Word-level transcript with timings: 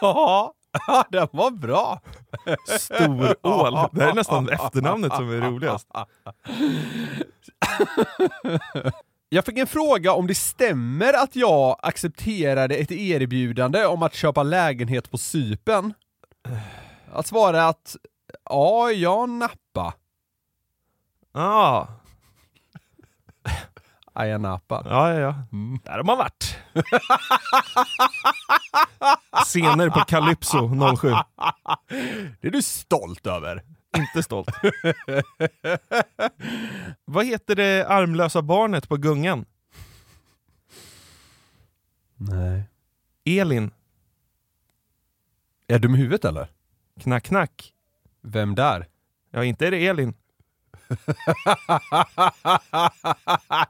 Ja, 0.00 0.54
den 1.10 1.28
var 1.32 1.50
bra! 1.50 2.00
Storål. 2.78 3.88
Det 3.92 4.02
här 4.02 4.10
är 4.10 4.14
nästan 4.14 4.48
efternamnet 4.48 5.14
som 5.14 5.30
är 5.30 5.40
roligast. 5.40 5.88
Jag 9.28 9.44
fick 9.44 9.58
en 9.58 9.66
fråga 9.66 10.12
om 10.12 10.26
det 10.26 10.34
stämmer 10.34 11.12
att 11.12 11.36
jag 11.36 11.76
accepterade 11.82 12.74
ett 12.74 12.92
erbjudande 12.92 13.86
om 13.86 14.02
att 14.02 14.14
köpa 14.14 14.42
lägenhet 14.42 15.10
på 15.10 15.18
Sypen. 15.18 15.94
Att 17.12 17.26
svara 17.26 17.68
att 17.68 17.96
ja, 18.44 18.90
jag 18.90 19.28
nappa. 19.28 19.94
Ah, 21.32 21.86
Ja, 24.18 24.26
jag 24.26 24.40
nappa. 24.40 24.82
ja, 24.84 25.12
ja, 25.14 25.20
ja. 25.20 25.34
Där 25.84 25.92
har 25.92 26.04
man 26.04 26.18
varit. 26.18 26.58
Scener 29.44 29.90
på 29.90 30.00
Calypso 30.00 30.96
07. 30.96 31.08
Det 32.40 32.48
är 32.48 32.50
du 32.50 32.62
stolt 32.62 33.26
över. 33.26 33.62
Inte 33.96 34.22
stolt. 34.22 34.48
Vad 37.04 37.26
heter 37.26 37.54
det 37.54 37.86
armlösa 37.88 38.42
barnet 38.42 38.88
på 38.88 38.96
gungan? 38.96 39.44
Nej. 42.16 42.62
Elin. 43.24 43.70
Är 45.66 45.78
dum 45.78 45.94
i 45.94 45.98
huvudet 45.98 46.24
eller? 46.24 46.48
Knack, 47.00 47.24
knack. 47.24 47.72
Vem 48.22 48.54
där? 48.54 48.86
Ja, 49.30 49.44
inte 49.44 49.66
är 49.66 49.70
det 49.70 49.86
Elin. 49.86 50.14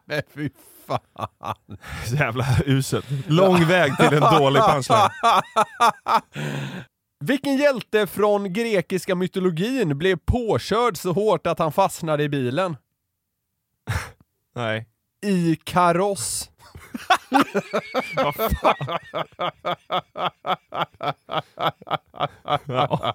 Nej 0.04 0.22
fy 0.34 0.50
fan. 0.86 1.78
Så 2.06 2.14
jävla 2.14 2.46
uselt. 2.66 3.06
Lång 3.26 3.64
väg 3.64 3.96
till 3.96 4.14
en 4.14 4.20
dålig 4.38 4.62
punchline. 4.62 5.10
Vilken 7.24 7.56
hjälte 7.56 8.06
från 8.06 8.52
grekiska 8.52 9.14
mytologin 9.14 9.98
blev 9.98 10.16
påkörd 10.16 10.96
så 10.96 11.12
hårt 11.12 11.46
att 11.46 11.58
han 11.58 11.72
fastnade 11.72 12.22
i 12.22 12.28
bilen? 12.28 12.76
Nej. 14.54 14.86
I 15.26 15.56
kaross. 15.64 16.50
Vad 18.16 18.34
fan. 18.34 18.98
Ja. 22.66 23.14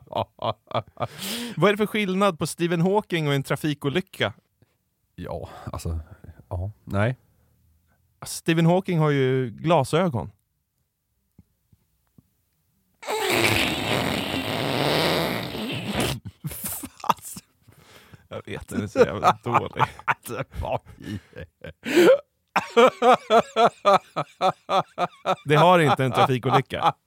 Vad 1.56 1.70
är 1.70 1.74
det 1.74 1.78
för 1.78 1.86
skillnad 1.86 2.40
på 2.40 2.48
Stephen 2.48 2.82
Hawking 2.82 3.28
och 3.28 3.34
en 3.34 3.44
trafikolycka? 3.44 4.34
Ja, 5.16 5.50
alltså, 5.72 6.00
ja, 6.50 6.72
nej. 6.84 7.18
Stephen 8.26 8.66
Hawking 8.66 9.00
har 9.00 9.10
ju 9.10 9.50
glasögon. 9.50 10.32
Jag 18.28 18.42
vet, 18.46 18.68
den 18.68 18.82
är 18.82 18.88
så 18.88 19.00
jävla 19.00 19.38
dålig. 19.44 19.84
Det 25.46 25.56
har 25.56 25.80
inte 25.80 26.04
en 26.04 26.12
trafikolycka. 26.12 26.94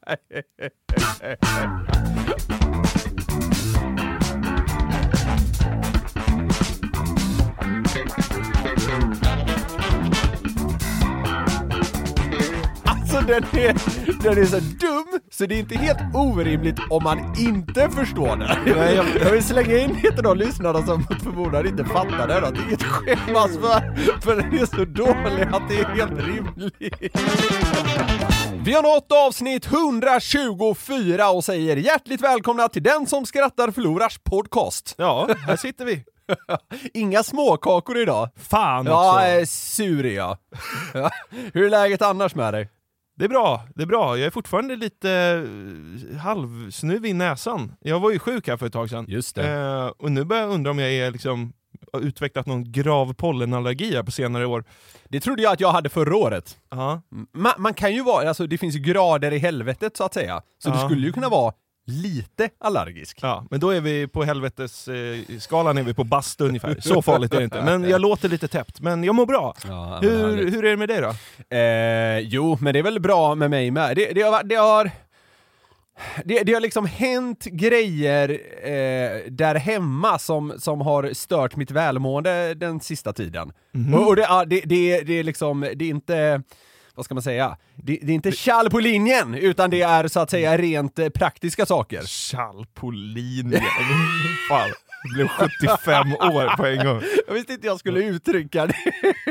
den 13.27 13.45
är, 13.53 14.23
den 14.23 14.39
är 14.39 14.45
så 14.47 14.57
dum 14.59 15.21
så 15.31 15.47
det 15.47 15.55
är 15.55 15.59
inte 15.59 15.77
helt 15.77 15.99
orimligt 16.15 16.79
om 16.91 17.03
man 17.05 17.35
inte 17.39 17.91
förstår 17.91 18.37
det. 18.37 18.59
Nej, 18.77 18.95
jag- 18.95 19.07
Jag 19.21 19.31
vill 19.33 19.45
slänga 19.45 19.79
in 19.79 20.01
till 20.01 20.23
de 20.23 20.37
lyssnarna 20.39 20.87
som 20.87 21.05
förmodligen 21.23 21.67
inte 21.67 21.85
fattar 21.85 22.29
det, 22.29 22.47
att 22.47 22.55
det 22.55 22.61
är 22.61 22.67
inget 22.67 22.83
skämmas 22.83 23.51
för, 23.53 24.21
för 24.21 24.37
den 24.37 24.59
är 24.59 24.67
så 24.67 24.85
dålig 24.85 25.43
att 25.53 25.69
det 25.69 25.79
är 25.81 25.85
helt 25.85 26.13
rimligt. 26.27 27.17
Vi 28.65 28.73
har 28.73 28.83
nått 28.83 29.13
avsnitt 29.27 29.67
124 29.67 31.31
och 31.31 31.45
säger 31.45 31.77
hjärtligt 31.77 32.21
välkomna 32.21 32.69
till 32.69 32.83
Den 32.83 33.07
som 33.07 33.27
skrattar 33.27 33.71
förlorars 33.71 34.19
podcast. 34.19 34.95
Ja, 34.99 35.29
här 35.47 35.57
sitter 35.57 35.85
vi. 35.85 36.05
Inga 36.95 37.23
småkakor 37.23 37.99
idag. 37.99 38.29
Fan 38.37 38.81
också. 38.81 38.91
Ja, 38.93 39.23
jag 39.29 39.41
är 39.41 39.45
sur 39.47 40.07
är 40.07 40.15
jag. 40.17 40.37
Ja. 40.95 41.11
Hur 41.55 41.65
är 41.67 41.71
läget 41.71 42.03
annars 42.03 42.35
med 42.35 42.55
dig? 42.55 42.69
Det 43.19 43.25
är 43.25 43.29
bra, 43.29 43.63
det 43.75 43.83
är 43.83 43.87
bra. 43.87 44.19
Jag 44.19 44.27
är 44.27 44.31
fortfarande 44.31 44.77
lite 44.77 45.11
eh, 46.13 46.19
halvsnuvig 46.19 47.11
i 47.11 47.13
näsan. 47.13 47.73
Jag 47.81 48.01
var 48.01 48.11
ju 48.11 48.19
sjuk 48.19 48.49
här 48.49 48.57
för 48.57 48.67
ett 48.67 48.73
tag 48.73 48.91
sedan. 48.91 49.05
Just 49.09 49.39
Eh, 49.39 49.87
och 49.87 50.13
nu 50.13 50.25
börjar 50.25 50.43
jag 50.43 50.53
undra 50.53 50.71
om 50.71 50.79
jag 50.79 50.93
är 50.93 51.11
liksom 51.11 51.53
har 51.93 52.01
utvecklat 52.01 52.47
någon 52.47 52.73
grav 52.73 53.15
pollenallergi 53.15 53.95
här 53.97 54.03
på 54.03 54.11
senare 54.11 54.47
år. 54.47 54.65
Det 55.09 55.21
trodde 55.21 55.43
jag 55.43 55.53
att 55.53 55.61
jag 55.61 55.73
hade 55.73 55.89
förra 55.89 56.17
året. 56.17 56.59
Ja, 56.71 57.03
Man, 57.33 57.53
man 57.59 57.75
kan 57.75 57.95
ju 57.95 58.03
vara, 58.05 58.29
alltså 58.29 58.47
det 58.47 58.59
finns 58.59 58.77
grader 58.77 59.33
i 59.33 59.39
helvetet 59.39 59.97
så 59.97 60.05
att 60.05 60.15
säga. 60.15 60.43
Så 60.59 60.71
du 60.71 60.77
Ja. 60.79 60.89
skulle 60.89 61.07
ju 61.07 61.13
kunna 61.13 61.29
vara 61.29 61.53
lite 61.87 62.49
allergisk. 62.59 63.19
ja, 63.23 63.45
men 63.51 63.61
då 63.61 63.71
är 63.71 63.81
vi 63.81 64.07
på 64.07 64.25
helvetes 64.25 64.89
eh, 64.89 65.19
skalan 65.39 65.79
är 65.79 65.83
vi 65.83 65.95
på 65.95 66.05
bastu 66.05 66.45
ungefär. 66.45 66.77
Så 66.81 67.03
farligt 67.03 67.35
är 67.35 67.39
det 67.39 67.45
inte. 67.45 67.63
Men 67.63 67.85
jag 67.91 68.01
låter 68.01 68.29
lite 68.29 68.49
täppt. 68.49 68.81
Men 68.81 69.05
jag 69.05 69.15
mår 69.15 69.27
bra. 69.27 69.55
Ja, 69.69 69.99
Hur, 70.03 70.51
hur 70.51 70.65
är 70.65 70.71
det 70.71 70.77
med 70.77 70.89
dig 70.89 71.01
då? 71.01 71.15
Eh, 71.57 72.19
jo, 72.19 72.59
men 72.61 72.73
det 72.73 72.79
är 72.79 72.83
väl 72.83 73.01
bra 73.01 73.35
med 73.35 73.51
mig 73.51 73.71
med. 73.71 73.97
Det, 73.97 74.13
det 74.13 74.23
har, 74.23 74.43
det 74.45 74.55
har 74.55 74.91
det, 76.25 76.43
det 76.43 76.53
har 76.53 76.61
liksom 76.61 76.87
hänt 76.87 77.45
grejer 77.45 78.29
eh, 78.63 79.31
där 79.31 79.55
hemma 79.55 80.19
som, 80.19 80.53
som 80.59 80.81
har 80.81 81.11
stört 81.13 81.57
mitt 81.57 81.71
välmående 81.71 82.55
den 82.55 82.81
sista 82.81 83.13
tiden. 83.13 83.53
Och, 83.95 84.09
och 84.09 84.17
det, 84.17 84.45
det, 84.47 84.61
det, 84.61 85.01
det 85.01 85.13
är 85.19 85.25
liksom, 85.25 85.61
det 85.61 85.85
är 85.85 85.89
inte, 85.89 86.43
vad 86.97 87.05
ska 87.05 87.15
man 87.15 87.23
säga, 87.23 87.57
det, 87.75 87.99
det 88.03 88.13
är 88.13 88.15
inte 88.15 88.33
kall 88.33 88.71
på 88.71 88.81
linjen, 88.81 89.35
utan 89.35 89.71
det 89.71 89.83
är 89.83 90.09
så 90.09 90.21
att 90.21 90.31
säga 90.31 90.59
rent 90.59 90.99
eh, 90.99 91.09
praktiska 91.09 91.67
saker. 91.67 92.03
Chal 92.03 92.67
på 92.75 92.91
linjen. 92.91 93.63
Fan, 94.49 94.71
det 95.03 95.15
blev 95.15 95.29
75 95.29 96.13
år 96.13 96.57
på 96.57 96.67
en 96.67 96.87
gång. 96.87 97.03
Jag 97.27 97.35
visste 97.35 97.53
inte 97.53 97.67
jag 97.67 97.79
skulle 97.79 98.01
uttrycka 98.01 98.67
det. 98.67 98.75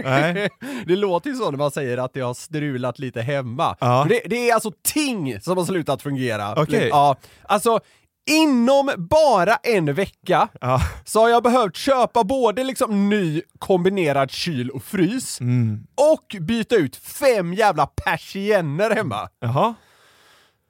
Nej. 0.04 0.50
Det 0.86 0.96
låter 0.96 1.30
ju 1.30 1.36
så 1.36 1.52
när 1.52 1.58
man 1.58 1.72
säger 1.72 1.98
att 1.98 2.14
det 2.14 2.22
har 2.22 2.34
strulat 2.34 3.00
lite 3.00 3.22
hemma. 3.22 3.76
Ja. 3.80 4.06
Det, 4.10 4.22
det 4.26 4.50
är 4.50 4.54
alltså 4.54 4.72
ting 4.84 5.42
som 5.42 5.58
har 5.58 5.66
slutat 5.66 6.02
fungera. 6.02 6.62
Okej. 6.62 6.88
Ja, 6.92 7.16
alltså 7.44 7.80
inom 8.26 8.92
bara 8.98 9.56
en 9.56 9.94
vecka 9.94 10.48
Ja. 10.62 10.80
så 11.06 11.20
har 11.22 11.30
jag 11.30 11.44
behövt 11.44 11.76
köpa 11.76 12.24
både 12.24 12.64
liksom 12.64 13.10
ny 13.10 13.42
kombinerad 13.60 14.32
kyl 14.32 14.70
och 14.70 14.84
frys 14.84 15.40
Mm. 15.42 15.88
och 16.14 16.36
byta 16.42 16.76
ut 16.76 16.96
fem 16.96 17.54
jävla 17.54 17.86
persienner 17.88 18.92
hemma. 18.96 19.30
Jaha. 19.40 19.74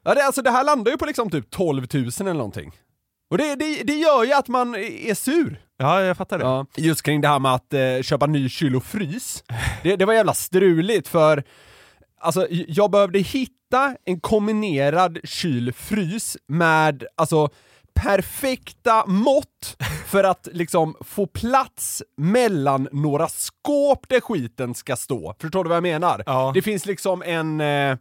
Ja, 0.05 0.13
det, 0.15 0.25
alltså 0.25 0.41
det 0.41 0.51
här 0.51 0.63
landar 0.63 0.91
ju 0.91 0.97
på 0.97 1.05
liksom 1.05 1.29
typ 1.29 1.49
12 1.49 1.87
000 1.93 2.09
eller 2.19 2.33
någonting. 2.33 2.71
Och 3.31 3.37
det, 3.37 3.55
det, 3.55 3.83
det 3.83 3.93
gör 3.95 4.23
ju 4.23 4.33
att 4.33 4.47
man 4.47 4.75
är 4.75 5.13
sur. 5.13 5.61
Ja, 5.77 6.01
jag 6.01 6.17
fattar 6.17 6.37
det. 6.39 6.45
Ja, 6.45 6.65
just 6.75 7.01
kring 7.03 7.21
det 7.21 7.27
här 7.27 7.39
med 7.39 7.53
att 7.53 7.73
eh, 7.73 8.01
köpa 8.01 8.25
ny 8.25 8.49
kyl 8.49 8.75
och 8.75 8.83
frys. 8.83 9.43
Det, 9.83 9.95
det 9.95 10.05
var 10.05 10.13
jävla 10.13 10.33
struligt 10.33 11.07
för 11.07 11.43
alltså, 12.25 12.47
jag 12.49 12.91
behövde 12.91 13.19
hitta 13.19 13.95
en 14.05 14.19
kombinerad 14.19 15.19
kyl-frys 15.23 16.37
med 16.47 17.03
alltså 17.15 17.49
perfekta 17.95 19.05
mått 19.05 19.77
för 20.05 20.23
att 20.23 20.47
liksom 20.51 20.95
få 21.01 21.27
plats 21.27 22.03
mellan 22.17 22.87
några 22.91 23.27
skåp 23.27 24.09
där 24.09 24.21
skiten 24.21 24.75
ska 24.75 24.95
stå. 24.95 25.35
Förstår 25.39 25.63
du 25.63 25.67
vad 25.67 25.75
jag 25.75 25.83
menar? 25.83 26.23
Ja. 26.25 26.51
Det 26.53 26.61
finns 26.61 26.85
liksom 26.85 27.23
en, 27.23 27.61
eh, 27.61 27.97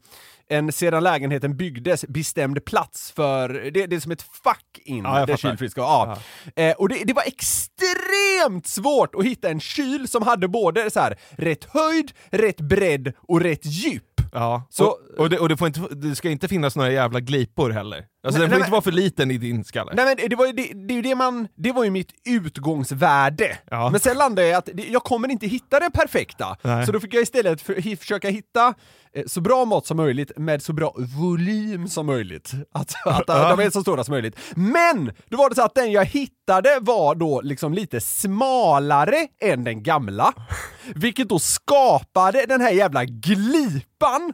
en 0.49 0.73
sedan 0.73 1.03
lägenheten 1.03 1.57
byggdes 1.57 2.05
bestämd 2.09 2.65
plats 2.65 3.13
för, 3.13 3.49
det, 3.49 3.87
det 3.87 3.97
är 3.97 4.01
som 4.01 4.13
ett 4.13 4.25
fack 4.45 4.79
in 4.85 5.05
Ja, 5.05 5.27
där 5.27 5.37
kylfrys 5.37 5.73
ska 5.73 5.81
ja. 5.81 6.19
Eh, 6.57 6.73
och 6.73 6.89
det, 6.89 7.05
det 7.05 7.13
var 7.13 7.25
extremt 7.27 8.67
svårt 8.67 9.15
att 9.15 9.25
hitta 9.25 9.49
en 9.49 9.61
kyl 9.61 10.09
som 10.09 10.23
hade 10.23 10.49
både 10.49 10.91
så 10.91 11.01
här 11.01 11.19
rätt 11.31 11.65
höjd, 11.65 12.13
rätt 12.31 12.61
bredd 12.61 13.13
och 13.29 13.41
rätt 13.41 13.67
djup. 13.67 14.14
Ja, 14.35 14.67
Så- 14.71 14.85
och, 14.87 14.99
och, 15.19 15.31
det, 15.31 15.39
och 15.39 15.49
det, 15.49 15.57
får 15.57 15.67
inte, 15.67 15.81
det 15.95 16.17
ska 16.17 16.31
inte 16.31 16.49
finnas 16.49 16.77
några 16.77 16.91
jävla 16.93 17.21
glipor 17.21 17.71
heller. 17.71 18.05
Alltså 18.25 18.39
Nej, 18.39 18.49
den 18.49 18.51
får 18.51 18.51
nej, 18.51 18.57
inte 18.59 18.65
men- 18.67 18.71
vara 18.71 18.83
för 18.83 18.93
liten 18.93 19.31
i 19.31 19.39
din 19.39 19.65
skalle. 19.65 19.93
Nej 19.95 20.05
men 20.05 20.29
det 20.31 20.37
var 20.37 20.47
ju 20.47 20.53
det, 20.53 20.73
det, 20.75 21.01
det 21.03 21.15
man, 21.15 21.49
det 21.57 21.73
var 21.73 21.85
ju 21.85 21.91
mitt 21.91 22.11
utgångsvärde. 22.27 23.59
Ja. 23.71 23.91
Men 23.91 24.01
sen 24.01 24.17
landade 24.17 24.49
jag 24.49 24.59
att 24.59 24.69
det, 24.75 24.89
jag 24.89 25.03
kommer 25.05 25.29
inte 25.31 25.47
hitta 25.47 25.81
det 25.81 25.91
perfekta. 25.91 26.57
Nej. 26.63 26.87
Så 26.87 26.93
då 26.93 27.01
fick 27.01 27.15
jag 27.15 27.23
istället 27.23 27.63
för, 27.63 27.97
försöka 27.97 28.29
hitta 28.29 28.75
eh, 29.15 29.25
så 29.27 29.41
bra 29.41 29.65
mått 29.65 29.87
som 29.87 29.97
möjligt 29.97 30.33
med 30.39 30.63
så 30.63 30.73
bra 30.73 30.95
volym 31.19 31.89
som 31.89 32.07
möjligt. 32.07 32.53
Att, 32.73 32.95
att 33.07 33.27
de 33.27 33.61
är 33.61 33.71
så 33.71 33.81
stora 33.81 34.05
som 34.05 34.13
möjligt. 34.13 34.37
Men! 34.57 35.13
Då 35.29 35.37
var 35.37 35.49
det 35.49 35.55
så 35.55 35.63
att 35.63 35.75
den 35.75 35.93
jag 35.93 36.05
hittade 36.05 36.79
var 36.81 37.15
då 37.15 37.41
liksom 37.41 37.75
lite 37.75 38.01
smalare 38.01 39.17
än 39.43 39.65
den 39.65 39.83
gamla. 39.83 40.33
Vilket 40.95 41.29
då 41.29 41.39
skapade 41.39 42.45
den 42.49 42.61
här 42.61 42.71
jävla 42.71 43.05
glipan 43.05 44.33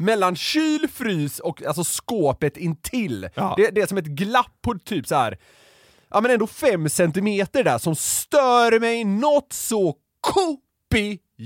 mellan 0.00 0.36
kyl, 0.36 0.88
frys 0.92 1.38
och 1.38 1.62
alltså 1.62 1.84
skåpet 1.84 2.56
intill. 2.56 3.28
Ja. 3.34 3.54
Det, 3.56 3.70
det 3.70 3.80
är 3.80 3.86
som 3.86 3.98
ett 3.98 4.04
glapp 4.04 4.52
på 4.62 4.78
typ 4.78 5.06
så 5.06 5.14
här 5.14 5.38
ja 6.10 6.20
men 6.20 6.30
ändå 6.30 6.46
fem 6.46 6.88
centimeter 6.88 7.64
där 7.64 7.78
som 7.78 7.96
stör 7.96 8.80
mig 8.80 9.04
något 9.04 9.52
så 9.52 9.94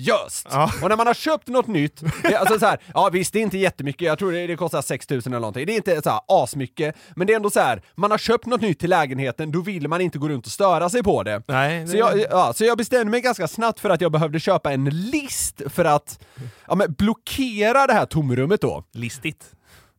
kopiöst! 0.04 0.46
Ja. 0.50 0.70
Och 0.82 0.88
när 0.88 0.96
man 0.96 1.06
har 1.06 1.14
köpt 1.14 1.48
något 1.48 1.66
nytt, 1.66 2.02
det, 2.22 2.36
alltså 2.36 2.58
så 2.58 2.66
här, 2.66 2.78
ja 2.94 3.08
visst 3.12 3.32
det 3.32 3.38
är 3.38 3.42
inte 3.42 3.58
jättemycket, 3.58 4.02
jag 4.06 4.18
tror 4.18 4.32
det, 4.32 4.46
det 4.46 4.56
kostar 4.56 4.82
6000 4.82 5.32
eller 5.32 5.40
någonting, 5.40 5.66
det 5.66 5.72
är 5.72 5.76
inte 5.76 6.02
så 6.02 6.10
här 6.10 6.20
asmycket, 6.28 6.94
men 7.16 7.26
det 7.26 7.32
är 7.32 7.36
ändå 7.36 7.50
så 7.50 7.60
här, 7.60 7.82
man 7.94 8.10
har 8.10 8.18
köpt 8.18 8.46
något 8.46 8.60
nytt 8.60 8.78
till 8.78 8.90
lägenheten, 8.90 9.52
då 9.52 9.60
vill 9.60 9.88
man 9.88 10.00
inte 10.00 10.18
gå 10.18 10.28
runt 10.28 10.46
och 10.46 10.52
störa 10.52 10.88
sig 10.88 11.02
på 11.02 11.22
det. 11.22 11.42
Nej, 11.48 11.86
Så 11.86 11.92
det- 11.92 11.98
jag, 11.98 12.18
ja, 12.30 12.52
så 12.52 12.64
jag 12.64 12.78
bestämde 12.78 13.10
mig 13.10 13.20
ganska 13.20 13.48
snabbt 13.48 13.80
för 13.80 13.90
att 13.90 14.00
jag 14.00 14.12
behövde 14.12 14.40
köpa 14.40 14.72
en 14.72 14.84
list 14.84 15.62
för 15.70 15.84
att 15.84 16.18
ja, 16.66 16.74
men 16.74 16.92
blockera 16.92 17.86
det 17.86 17.92
här 17.92 18.06
tomrummet 18.06 18.60
då. 18.60 18.84
Listigt. 18.92 19.44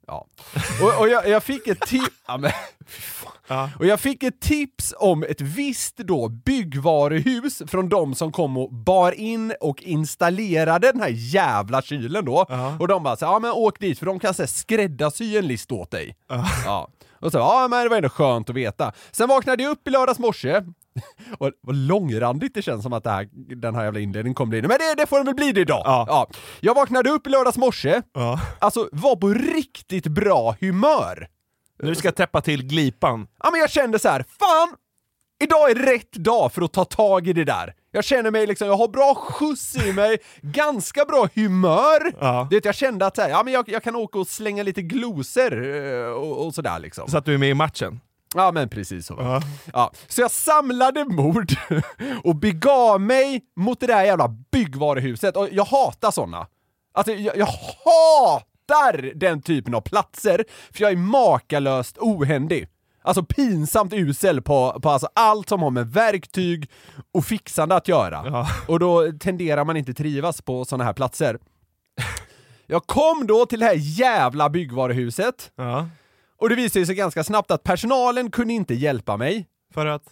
Ja. 0.08 0.28
Och, 0.82 1.00
och 1.00 1.10
jag, 1.10 1.30
jag 1.30 1.44
fick 1.44 1.68
ett 1.68 1.82
tips... 1.82 2.10
Ja, 2.28 2.38
men. 2.38 2.52
Och 3.80 3.86
jag 3.86 4.00
fick 4.00 4.24
ett 4.24 4.42
tips 4.42 4.94
om 4.98 5.24
ett 5.24 5.42
visst 5.42 5.98
då 5.98 6.30
byggvaruhus 6.30 7.62
från 7.68 7.90
de 7.90 8.16
som 8.16 8.32
kom 8.32 8.58
och 8.58 8.74
bar 8.74 9.12
in 9.12 9.54
och 9.62 9.84
installerade 9.84 10.92
den 10.92 11.02
här 11.02 11.10
jävla 11.12 11.82
kylen 11.82 12.26
då. 12.26 12.46
Ja. 12.50 12.78
Och 12.80 12.88
de 12.88 13.04
bara 13.04 13.16
så, 13.16 13.26
ja 13.26 13.40
men 13.40 13.52
åk 13.52 13.80
dit 13.80 14.00
för 14.00 14.06
de 14.06 14.20
kan 14.20 14.34
så 14.34 14.42
här, 14.42 14.48
skräddarsy 14.48 15.38
en 15.38 15.48
list 15.48 15.72
åt 15.72 15.92
dig. 15.92 16.16
Ja. 16.66 16.88
Och 17.26 17.32
så, 17.32 17.38
ja 17.38 17.68
men 17.70 17.84
det 17.84 17.90
var 17.90 17.98
ändå 17.98 18.10
skönt 18.10 18.50
att 18.50 18.56
veta. 18.56 18.92
Sen 19.12 19.30
vaknade 19.30 19.64
jag 19.64 19.72
upp 19.72 19.88
i 19.88 19.92
lördags 19.92 20.20
morse, 20.20 20.56
och 21.40 21.52
vad 21.62 21.76
långrandigt 21.76 22.54
det 22.54 22.62
känns 22.62 22.84
som 22.84 22.94
att 22.94 23.06
här, 23.06 23.30
den 23.56 23.76
här 23.76 23.84
jävla 23.84 24.00
inledningen 24.00 24.36
kommer 24.36 24.50
bli. 24.50 24.62
Men 24.62 24.70
det, 24.70 24.96
det 24.98 25.08
får 25.08 25.18
den 25.18 25.26
väl 25.26 25.36
bli 25.36 25.52
det 25.52 25.62
idag. 25.62 25.84
Ja. 25.86 26.28
Jag 26.60 26.76
vaknade 26.76 27.10
upp 27.10 27.28
i 27.28 27.30
lördags 27.30 27.58
morse, 27.58 28.02
Ja. 28.14 28.40
alltså 28.60 28.90
var 28.92 29.16
på 29.16 29.28
riktigt 29.28 30.08
bra 30.08 30.56
humör. 30.62 31.28
Nu 31.84 31.96
ska 31.96 32.08
jag 32.08 32.16
täppa 32.16 32.42
till 32.42 32.64
glipan. 32.68 33.28
Ja 33.44 33.52
men 33.52 33.60
jag 33.60 33.70
kände 33.70 34.00
så 34.00 34.10
här, 34.10 34.26
fan! 34.40 34.76
Idag 35.44 35.72
är 35.72 35.76
rätt 35.76 36.12
dag 36.12 36.54
för 36.54 36.62
att 36.62 36.74
ta 36.74 36.86
tag 36.86 37.28
i 37.28 37.34
det 37.34 37.44
där. 37.44 37.74
Jag 37.96 38.04
känner 38.04 38.32
mig 38.32 38.48
liksom, 38.48 38.68
jag 38.68 38.78
har 38.78 38.88
bra 38.88 39.16
skjuts 39.16 39.76
i 39.76 39.94
mig, 39.94 40.18
ganska 40.42 41.06
bra 41.06 41.28
humör. 41.36 42.14
Ja. 42.20 42.48
Det, 42.50 42.66
jag 42.66 42.76
kände 42.76 43.06
att 43.06 43.18
här, 43.18 43.30
ja, 43.30 43.44
men 43.44 43.54
jag, 43.54 43.70
jag 43.70 43.84
kan 43.84 43.96
åka 43.96 44.20
och 44.20 44.28
slänga 44.28 44.64
lite 44.64 44.82
glosor 44.82 45.76
eh, 45.76 46.06
och, 46.06 46.46
och 46.46 46.54
sådär 46.56 46.80
liksom. 46.80 47.10
Så 47.10 47.18
att 47.18 47.26
du 47.26 47.34
är 47.34 47.38
med 47.38 47.50
i 47.50 47.54
matchen. 47.54 48.00
Ja 48.36 48.52
men 48.52 48.70
precis 48.70 49.06
så. 49.06 49.16
Ja. 49.20 49.42
Ja, 49.74 49.92
så 50.08 50.22
jag 50.22 50.32
samlade 50.32 51.06
mod 51.06 51.52
och 52.24 52.36
begav 52.36 53.02
mig 53.02 53.42
mot 53.56 53.80
det 53.80 53.88
där 53.88 54.04
jävla 54.04 54.28
byggvaruhuset 54.28 55.38
och 55.38 55.48
jag 55.52 55.66
hatar 55.66 56.12
såna. 56.12 56.48
Alltså 56.94 57.14
jag, 57.14 57.38
jag 57.38 57.50
hatar 57.86 59.12
den 59.16 59.42
typen 59.42 59.76
av 59.76 59.82
platser, 59.82 60.44
för 60.74 60.82
jag 60.82 60.92
är 60.92 60.98
makalöst 60.98 61.98
ohändig. 61.98 62.68
Alltså 63.06 63.24
pinsamt 63.26 63.94
usel 63.94 64.42
på, 64.42 64.80
på 64.82 64.90
alltså 64.90 65.08
allt 65.16 65.50
som 65.50 65.62
har 65.62 65.72
med 65.72 65.88
verktyg 65.92 66.70
och 67.14 67.26
fixande 67.26 67.76
att 67.76 67.88
göra. 67.88 68.24
Ja. 68.26 68.48
Och 68.68 68.80
då 68.80 69.12
tenderar 69.20 69.66
man 69.66 69.78
inte 69.78 69.94
trivas 69.94 70.42
på 70.42 70.66
såna 70.66 70.84
här 70.84 70.94
platser. 70.94 71.40
Jag 72.68 72.88
kom 72.88 73.28
då 73.28 73.46
till 73.46 73.60
det 73.60 73.66
här 73.66 73.78
jävla 74.00 74.50
byggvaruhuset, 74.50 75.52
Ja. 75.56 75.88
och 76.42 76.50
det 76.50 76.56
visade 76.56 76.86
sig 76.86 76.96
ganska 76.96 77.24
snabbt 77.24 77.52
att 77.52 77.64
personalen 77.64 78.32
kunde 78.32 78.54
inte 78.54 78.74
hjälpa 78.74 79.18
mig. 79.18 79.48
För 79.74 79.86
att? 79.86 80.04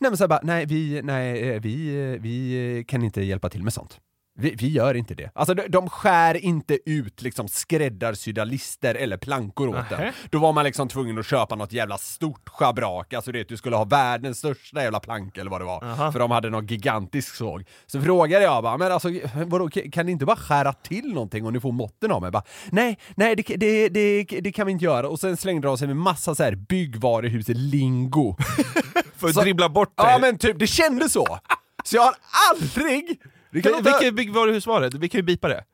Nej 0.00 0.10
men 0.10 0.16
så 0.16 0.22
här 0.24 0.28
bara, 0.28 0.40
nej 0.42 0.66
vi, 0.66 1.00
nej, 1.02 1.50
eh, 1.50 1.60
vi, 1.60 1.94
eh, 2.14 2.20
vi 2.20 2.84
kan 2.88 3.02
inte 3.04 3.22
hjälpa 3.22 3.48
till 3.50 3.62
med 3.62 3.72
sånt. 3.72 4.00
Vi, 4.38 4.54
vi 4.58 4.68
gör 4.68 4.94
inte 4.94 5.14
det. 5.14 5.30
Alltså 5.34 5.54
de, 5.54 5.62
de 5.68 5.88
skär 5.90 6.36
inte 6.36 6.78
ut 6.86 7.22
liksom 7.22 7.48
skräddarsydda 7.48 8.44
lister 8.44 8.94
eller 8.94 9.16
plankor 9.16 9.68
åt 9.68 9.74
Nähä. 9.90 10.04
den. 10.04 10.12
Då 10.30 10.38
var 10.38 10.52
man 10.52 10.64
liksom 10.64 10.88
tvungen 10.88 11.18
att 11.18 11.26
köpa 11.26 11.54
något 11.56 11.72
jävla 11.72 11.98
stort 11.98 12.48
schabrak, 12.48 13.12
alltså 13.12 13.32
det 13.32 13.48
du 13.48 13.56
skulle 13.56 13.76
ha 13.76 13.84
världens 13.84 14.38
största 14.38 14.82
jävla 14.82 15.00
planka 15.00 15.40
eller 15.40 15.50
vad 15.50 15.60
det 15.60 15.64
var. 15.64 15.84
Aha. 15.84 16.12
För 16.12 16.18
de 16.18 16.30
hade 16.30 16.50
någon 16.50 16.66
gigantisk 16.66 17.34
såg. 17.34 17.64
Så 17.86 18.00
frågade 18.02 18.44
jag 18.44 18.62
bara, 18.62 18.76
men 18.78 18.92
alltså 18.92 19.08
vadå, 19.46 19.68
kan 19.92 20.06
ni 20.06 20.12
inte 20.12 20.24
bara 20.26 20.36
skära 20.36 20.72
till 20.72 21.12
någonting 21.14 21.46
om 21.46 21.52
ni 21.52 21.60
får 21.60 21.72
måtten 21.72 22.12
av 22.12 22.22
mig? 22.22 22.30
Bara, 22.30 22.42
nej, 22.70 22.98
nej 23.14 23.36
det, 23.36 23.56
det, 23.56 23.88
det, 23.88 24.24
det 24.40 24.52
kan 24.52 24.66
vi 24.66 24.72
inte 24.72 24.84
göra. 24.84 25.08
Och 25.08 25.20
sen 25.20 25.36
slängde 25.36 25.68
de 25.68 25.78
sig 25.78 25.86
med 25.86 25.96
massa 25.96 26.34
så 26.34 26.42
här 26.42 26.54
byggvaruhus-lingo. 26.54 28.36
För 29.16 29.28
att 29.28 29.34
Så- 29.34 29.40
dribbla 29.40 29.68
bort 29.68 29.96
dig? 29.96 30.06
Ja 30.10 30.18
men 30.18 30.38
typ, 30.38 30.58
det 30.58 30.66
kändes 30.66 31.12
så! 31.12 31.38
Så 31.84 31.96
jag 31.96 32.02
har 32.02 32.14
aldrig... 32.52 33.20
Det 33.52 33.62
kan 33.62 33.72
Vil- 33.72 33.76
låta- 33.76 33.90
Vilket 33.98 34.14
byggvaruhus 34.14 34.66
var 34.66 34.80
det? 34.80 34.98
Vi 34.98 35.08
kan 35.08 35.18
ju 35.18 35.22
bipa 35.22 35.48
det. 35.48 35.64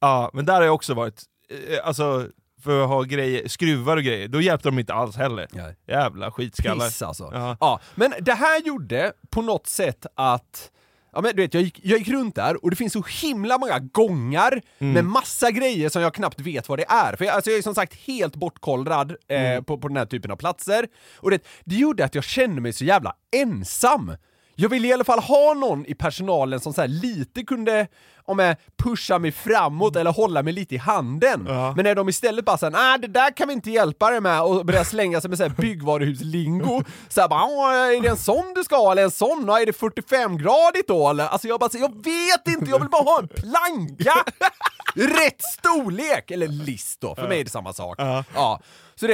Ja, 0.00 0.30
men 0.32 0.44
där 0.46 0.54
har 0.54 0.62
jag 0.62 0.74
också 0.74 0.94
varit. 0.94 1.22
Eh, 1.70 1.86
Alltså, 1.86 2.28
för 2.62 2.82
att 2.82 2.88
ha 2.88 3.02
grejer, 3.02 3.48
skruvar 3.48 3.96
och 3.96 4.02
grejer, 4.02 4.28
då 4.28 4.40
hjälpte 4.40 4.68
de 4.68 4.78
inte 4.78 4.94
alls 4.94 5.16
heller. 5.16 5.46
Nej. 5.52 5.76
Jävla 5.88 6.30
skitskallar. 6.30 6.86
Piss 6.86 7.02
alltså. 7.02 7.30
Ja. 7.32 7.56
Ja. 7.60 7.80
men 7.94 8.12
det 8.20 8.34
här 8.34 8.60
gjorde 8.62 9.12
på 9.30 9.42
något 9.42 9.66
sätt 9.66 10.06
att 10.14 10.70
Ja 11.12 11.20
men 11.20 11.36
du 11.36 11.42
vet, 11.42 11.54
jag 11.54 11.62
gick, 11.62 11.80
jag 11.82 11.98
gick 11.98 12.08
runt 12.08 12.34
där 12.34 12.64
och 12.64 12.70
det 12.70 12.76
finns 12.76 12.92
så 12.92 13.02
himla 13.22 13.58
många 13.58 13.78
gångar 13.78 14.60
med 14.78 15.04
massa 15.04 15.50
grejer 15.50 15.88
som 15.88 16.02
jag 16.02 16.14
knappt 16.14 16.40
vet 16.40 16.68
vad 16.68 16.78
det 16.78 16.84
är. 16.88 17.16
För 17.16 17.24
jag, 17.24 17.34
alltså 17.34 17.50
jag 17.50 17.58
är 17.58 17.62
som 17.62 17.74
sagt 17.74 17.94
helt 17.94 18.36
bortkollrad 18.36 19.16
eh, 19.28 19.62
på, 19.62 19.78
på 19.78 19.88
den 19.88 19.96
här 19.96 20.06
typen 20.06 20.30
av 20.30 20.36
platser. 20.36 20.86
Och 21.16 21.30
det, 21.30 21.44
det 21.64 21.74
gjorde 21.74 22.04
att 22.04 22.14
jag 22.14 22.24
kände 22.24 22.60
mig 22.60 22.72
så 22.72 22.84
jävla 22.84 23.14
ensam. 23.36 24.12
Jag 24.60 24.68
ville 24.68 24.88
i 24.88 24.92
alla 24.92 25.04
fall 25.04 25.18
ha 25.18 25.54
någon 25.54 25.86
i 25.86 25.94
personalen 25.94 26.60
som 26.60 26.72
så 26.72 26.86
lite 26.86 27.42
kunde 27.42 27.86
om 28.24 28.38
jag 28.38 28.56
pusha 28.82 29.18
mig 29.18 29.32
framåt 29.32 29.96
eller 29.96 30.12
hålla 30.12 30.42
mig 30.42 30.52
lite 30.52 30.74
i 30.74 30.78
handen. 30.78 31.44
Ja. 31.48 31.72
Men 31.76 31.84
när 31.84 31.94
de 31.94 32.08
istället 32.08 32.44
bara 32.44 32.58
såhär, 32.58 32.70
nej 32.70 32.98
det 32.98 33.06
där 33.06 33.30
kan 33.36 33.48
vi 33.48 33.54
inte 33.54 33.70
hjälpa 33.70 34.10
dig 34.10 34.20
med 34.20 34.42
och 34.42 34.66
börjar 34.66 34.84
slänga 34.84 35.20
sig 35.20 35.28
med 35.28 35.38
såhär 35.38 35.50
byggvaruhuslingo. 35.50 36.82
Såhär 37.08 37.28
bara, 37.28 37.44
"Åh, 37.44 37.74
är 37.96 38.02
det 38.02 38.08
en 38.08 38.16
sån 38.16 38.52
du 38.54 38.64
ska 38.64 38.76
ha 38.76 38.92
eller 38.92 39.02
en 39.04 39.10
sån? 39.10 39.44
Ja, 39.48 39.60
Är 39.60 39.66
det 39.66 39.72
45-gradigt 39.72 40.88
då 40.88 41.08
eller? 41.10 41.26
Alltså 41.28 41.48
jag 41.48 41.60
bara, 41.60 41.70
så, 41.70 41.78
jag 41.78 42.04
vet 42.04 42.48
inte, 42.58 42.70
jag 42.70 42.78
vill 42.78 42.88
bara 42.88 43.02
ha 43.02 43.18
en 43.18 43.28
planka! 43.28 44.14
Rätt 44.94 45.42
storlek! 45.42 46.30
Eller 46.30 46.48
list 46.48 47.00
då, 47.00 47.14
för 47.14 47.28
mig 47.28 47.40
är 47.40 47.44
det 47.44 47.50
samma 47.50 47.72
sak. 47.72 47.94
Ja. 47.98 48.24
Ja. 48.34 48.60
Så 49.00 49.06
det 49.06 49.12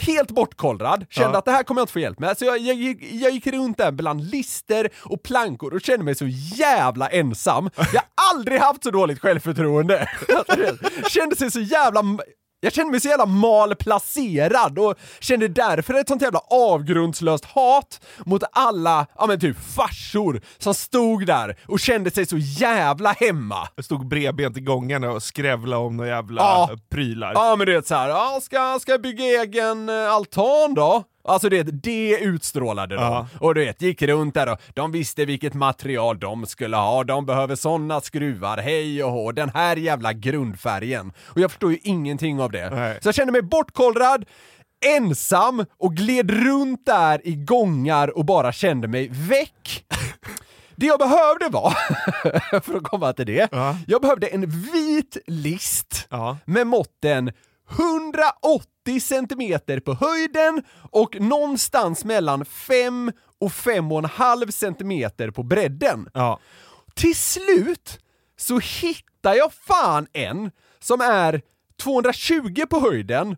helt 0.00 0.30
bortkollrad, 0.30 1.06
kände 1.10 1.32
Ja. 1.32 1.38
att 1.38 1.44
det 1.44 1.50
här 1.50 1.62
kommer 1.62 1.80
jag 1.80 1.82
inte 1.82 1.92
få 1.92 1.98
hjälp 2.00 2.18
med. 2.18 2.38
Så 2.38 2.44
jag, 2.44 2.58
jag, 2.58 2.76
gick- 2.76 3.12
jag 3.12 3.32
gick 3.32 3.46
runt 3.46 3.78
där 3.78 3.92
bland 3.92 4.24
lister 4.30 4.88
och 5.04 5.22
plankor 5.22 5.74
och 5.74 5.80
kände 5.80 6.04
mig 6.04 6.14
så 6.14 6.26
jävla 6.56 7.08
ensam. 7.08 7.70
Jag 7.76 7.84
har 8.00 8.34
aldrig 8.34 8.60
haft 8.60 8.84
så 8.84 8.90
dåligt 8.90 9.20
självförtroende. 9.20 10.08
kände 11.08 11.36
sig 11.36 11.50
så 11.50 11.60
jävla... 11.60 12.00
Jag 12.64 12.72
kände 12.72 12.90
mig 12.90 13.00
så 13.00 13.08
jävla 13.08 13.26
malplacerad 13.26 14.78
och 14.78 14.94
kände 15.20 15.48
därför 15.48 15.94
ett 15.94 16.08
sånt 16.08 16.22
jävla 16.22 16.38
avgrundslöst 16.50 17.44
hat 17.44 18.00
mot 18.26 18.42
alla, 18.52 19.06
ja 19.18 19.26
men 19.26 19.40
typ 19.40 19.56
farsor 19.76 20.40
som 20.58 20.74
stod 20.74 21.26
där 21.26 21.56
och 21.68 21.80
kände 21.80 22.10
sig 22.10 22.26
så 22.26 22.36
jävla 22.38 23.12
hemma. 23.12 23.68
Jag 23.76 23.84
stod 23.84 24.08
bredbent 24.08 24.56
i 24.56 24.60
gångarna 24.60 25.10
och 25.10 25.22
skrävlade 25.22 25.82
om 25.82 25.96
några 25.96 26.10
jävla 26.10 26.42
Ja. 26.42 26.70
prylar. 26.90 27.32
Ja 27.34 27.56
men 27.56 27.66
du 27.66 27.72
vet 27.72 27.86
såhär, 27.86 28.08
ja, 28.08 28.38
ska, 28.42 28.78
ska 28.80 28.92
jag 28.92 29.02
bygga 29.02 29.24
egen 29.24 29.88
eh, 29.88 30.12
altan 30.12 30.74
då? 30.74 31.04
Alltså 31.28 31.48
det, 31.48 31.62
det 31.62 32.18
utstrålade 32.20 32.94
de. 32.94 33.02
Ja. 33.02 33.28
Och 33.40 33.54
du 33.54 33.64
vet, 33.64 33.82
gick 33.82 34.02
runt 34.02 34.34
där 34.34 34.52
och 34.52 34.58
de 34.74 34.92
visste 34.92 35.24
vilket 35.24 35.54
material 35.54 36.18
de 36.18 36.46
skulle 36.46 36.76
ha, 36.76 37.04
de 37.04 37.26
behöver 37.26 37.56
såna 37.56 38.00
skruvar, 38.00 38.58
hej 38.58 39.04
och 39.04 39.10
hå, 39.12 39.32
den 39.32 39.50
här 39.54 39.76
jävla 39.76 40.12
grundfärgen. 40.12 41.12
Och 41.24 41.40
jag 41.40 41.50
förstår 41.50 41.72
ju 41.72 41.78
ingenting 41.82 42.40
av 42.40 42.50
det. 42.50 42.70
Nej. 42.70 42.98
Så 43.02 43.08
jag 43.08 43.14
kände 43.14 43.32
mig 43.32 43.42
bortkollrad, 43.42 44.24
ensam 44.96 45.64
och 45.78 45.94
gled 45.96 46.30
runt 46.30 46.86
där 46.86 47.20
i 47.28 47.34
gångar 47.34 48.18
och 48.18 48.24
bara 48.24 48.52
kände 48.52 48.88
mig 48.88 49.08
väck. 49.12 49.84
Det 50.76 50.86
jag 50.86 50.98
behövde 50.98 51.48
var, 51.50 51.70
för 52.60 52.76
att 52.76 52.82
komma 52.84 53.12
till 53.12 53.26
det, 53.26 53.48
Ja. 53.52 53.76
jag 53.86 54.02
behövde 54.02 54.26
en 54.26 54.46
vit 54.50 55.16
list 55.26 56.06
Ja. 56.10 56.36
med 56.44 56.66
måtten 56.66 57.32
180 57.78 59.00
centimeter 59.00 59.80
på 59.80 59.94
höjden 59.94 60.62
och 60.90 61.20
någonstans 61.20 62.04
mellan 62.04 62.44
5 62.44 63.12
och 63.40 63.50
5,5 63.50 64.50
centimeter 64.50 65.30
på 65.30 65.42
bredden. 65.42 66.08
Ja. 66.14 66.40
Till 66.94 67.16
slut 67.16 67.98
så 68.36 68.58
hittar 68.58 69.34
jag 69.34 69.52
fan 69.52 70.06
en 70.12 70.50
som 70.80 71.00
är 71.00 71.42
220 71.82 72.66
på 72.70 72.80
höjden 72.80 73.36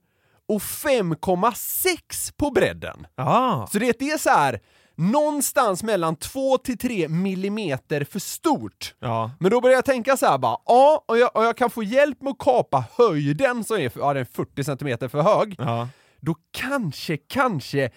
och 0.49 0.61
5,6 0.61 2.33
på 2.37 2.51
bredden. 2.51 3.07
Ja. 3.17 3.69
Så 3.73 3.79
det, 3.79 3.99
det 3.99 4.11
är 4.11 4.19
så 4.19 4.31
här 4.31 4.61
någonstans 4.97 5.83
mellan 5.83 6.17
2 6.17 6.59
till 6.59 6.79
3 6.79 7.09
millimeter 7.09 8.05
för 8.05 8.19
stort. 8.19 8.95
Ja. 8.99 9.31
Men 9.41 9.51
då 9.51 9.61
börjar 9.61 9.75
jag 9.75 9.85
tänka 9.85 10.17
så 10.17 10.27
här 10.27 10.39
bara, 10.39 10.57
ja, 10.67 11.05
och 11.09 11.19
jag, 11.19 11.37
och 11.37 11.45
jag 11.45 11.57
kan 11.57 11.71
få 11.71 11.83
hjälp 11.83 12.23
med 12.23 12.31
att 12.31 12.39
kapa 12.39 12.85
höjden 12.99 13.65
som 13.65 13.77
är, 13.77 13.93
ja, 13.95 14.13
den 14.13 14.21
är 14.23 14.29
40 14.33 14.65
centimeter 14.65 15.09
för 15.09 15.23
hög. 15.23 15.55
Ja. 15.59 15.89
Då 16.21 16.35
kanske, 16.51 17.17
kanske, 17.17 17.91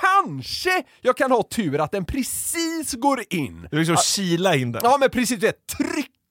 kanske 0.00 0.82
jag 1.00 1.16
kan 1.16 1.30
ha 1.30 1.42
tur 1.42 1.80
att 1.80 1.92
den 1.92 2.04
precis 2.04 2.92
går 2.92 3.22
in. 3.30 3.68
Du 3.70 3.78
liksom 3.78 3.96
kila 3.96 4.56
in 4.56 4.72
den. 4.72 4.80
Ja 4.84 4.96
men 5.00 5.10
precis, 5.10 5.40
du 5.40 5.46
vet, 5.46 5.56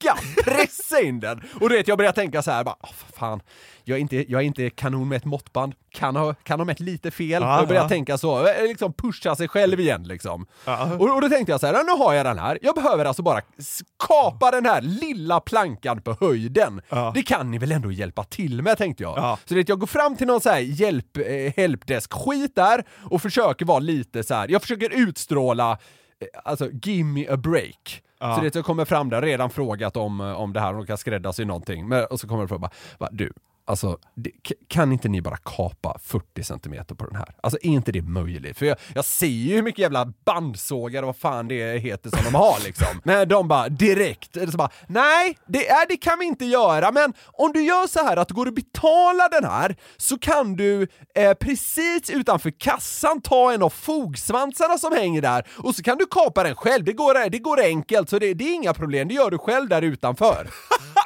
trycka, 0.00 0.16
pressa 0.44 1.00
in 1.00 1.20
den! 1.20 1.40
Och 1.60 1.68
du 1.68 1.76
vet, 1.76 1.88
jag 1.88 1.98
börjar 1.98 2.12
tänka 2.12 2.42
så 2.42 2.50
här 2.50 2.64
bara, 2.64 2.76
oh, 2.80 2.92
fan, 3.16 3.40
jag 3.84 3.96
är, 3.96 4.00
inte, 4.00 4.32
jag 4.32 4.40
är 4.40 4.44
inte 4.44 4.70
kanon 4.70 5.08
med 5.08 5.16
ett 5.16 5.24
måttband, 5.24 5.74
kan 5.90 6.16
ha, 6.16 6.34
kan 6.34 6.60
ha 6.60 6.64
mätt 6.64 6.80
lite 6.80 7.10
fel, 7.10 7.42
Ja, 7.42 7.54
och 7.54 7.60
jag 7.60 7.68
börjar 7.68 7.82
ja. 7.82 7.88
tänka 7.88 8.18
så, 8.18 8.46
eh, 8.46 8.62
liksom 8.62 8.92
pusha 8.92 9.36
sig 9.36 9.48
själv 9.48 9.80
igen 9.80 10.02
liksom. 10.02 10.46
Ja. 10.64 10.94
Och, 10.94 11.14
och 11.14 11.20
då 11.20 11.28
tänkte 11.28 11.52
jag 11.52 11.60
så 11.60 11.66
här, 11.66 11.84
nu 11.84 12.04
har 12.04 12.14
jag 12.14 12.26
den 12.26 12.38
här, 12.38 12.58
jag 12.62 12.74
behöver 12.74 13.04
alltså 13.04 13.22
bara 13.22 13.40
skapa 13.58 14.50
den 14.50 14.66
här 14.66 14.80
lilla 14.80 15.40
plankan 15.40 16.02
på 16.02 16.16
höjden. 16.20 16.80
Det 17.14 17.22
kan 17.22 17.50
ni 17.50 17.58
väl 17.58 17.72
ändå 17.72 17.92
hjälpa 17.92 18.24
till 18.24 18.62
med 18.62 18.78
tänkte 18.78 19.02
jag. 19.02 19.18
Ja. 19.18 19.38
Så 19.44 19.54
det, 19.54 19.68
jag 19.68 19.78
går 19.78 19.86
fram 19.86 20.16
till 20.16 20.26
någon 20.26 20.40
så 20.40 20.50
här 20.50 20.58
hjälp, 20.58 21.16
eh, 21.16 21.52
helpdesk-skit 21.56 22.54
där 22.54 22.84
och 23.10 23.22
försöker 23.22 23.66
vara 23.66 23.78
lite 23.78 24.22
så 24.22 24.34
här. 24.34 24.48
jag 24.48 24.62
försöker 24.62 24.90
utstråla, 24.90 25.70
eh, 25.70 26.40
alltså 26.44 26.70
give 26.70 27.04
me 27.04 27.28
a 27.28 27.36
break. 27.36 28.02
Ja. 28.20 28.34
Så 28.34 28.40
det 28.40 28.54
jag 28.54 28.64
kommer 28.64 28.84
fram 28.84 29.08
där, 29.08 29.22
redan 29.22 29.50
frågat 29.50 29.96
om, 29.96 30.20
eh, 30.20 30.32
om 30.32 30.52
det 30.52 30.60
här, 30.60 30.72
om 30.72 30.78
de 30.78 30.86
kan 30.86 30.98
skräddarsy 30.98 31.44
någonting. 31.44 31.88
Men, 31.88 32.04
och 32.04 32.20
så 32.20 32.28
kommer 32.28 32.42
det 32.42 32.48
fram 32.48 32.60
bara, 32.60 32.70
bara, 32.98 33.10
du, 33.12 33.32
alltså 33.70 33.98
det, 34.14 34.30
kan 34.68 34.92
inte 34.92 35.08
ni 35.08 35.22
bara 35.22 35.36
kapa 35.36 35.98
40 36.04 36.42
centimeter 36.42 36.94
på 36.94 37.06
den 37.06 37.16
här? 37.16 37.34
Alltså 37.40 37.58
är 37.62 37.70
inte 37.70 37.92
det 37.92 38.02
möjligt? 38.02 38.58
För 38.58 38.66
jag, 38.66 38.76
jag 38.94 39.04
ser 39.04 39.26
ju 39.26 39.54
hur 39.54 39.62
mycket 39.62 39.78
jävla 39.78 40.12
bandsågar 40.24 41.02
och 41.02 41.06
vad 41.06 41.16
fan 41.16 41.48
det 41.48 41.78
heter 41.78 42.10
som 42.10 42.18
de 42.24 42.34
har 42.34 42.64
liksom. 42.64 42.86
Men 43.04 43.28
de 43.28 43.48
bara 43.48 43.68
direkt, 43.68 44.36
eller 44.36 44.52
så 44.52 44.56
bara, 44.56 44.70
nej, 44.86 45.38
det, 45.46 45.68
är, 45.68 45.88
det 45.88 45.96
kan 45.96 46.18
vi 46.18 46.24
inte 46.24 46.44
göra, 46.44 46.92
men 46.92 47.12
om 47.32 47.52
du 47.52 47.62
gör 47.62 47.86
så 47.86 48.04
här 48.04 48.16
att 48.16 48.28
du 48.28 48.34
går 48.34 48.46
och 48.46 48.54
betalar 48.54 49.40
den 49.40 49.50
här 49.50 49.76
så 49.96 50.18
kan 50.18 50.56
du 50.56 50.88
eh, 51.14 51.34
precis 51.34 52.10
utanför 52.10 52.50
kassan 52.50 53.20
ta 53.20 53.52
en 53.52 53.62
av 53.62 53.70
fogsvansarna 53.70 54.78
som 54.78 54.92
hänger 54.92 55.22
där 55.22 55.46
och 55.56 55.74
så 55.74 55.82
kan 55.82 55.98
du 55.98 56.06
kapa 56.06 56.42
den 56.42 56.54
själv. 56.56 56.84
Det 56.84 56.92
går, 56.92 57.30
det 57.30 57.38
går 57.38 57.60
enkelt, 57.60 58.10
så 58.10 58.18
det, 58.18 58.34
det 58.34 58.44
är 58.44 58.54
inga 58.54 58.74
problem. 58.74 59.08
Det 59.08 59.14
gör 59.14 59.30
du 59.30 59.38
själv 59.38 59.68
där 59.68 59.82
utanför. 59.82 60.48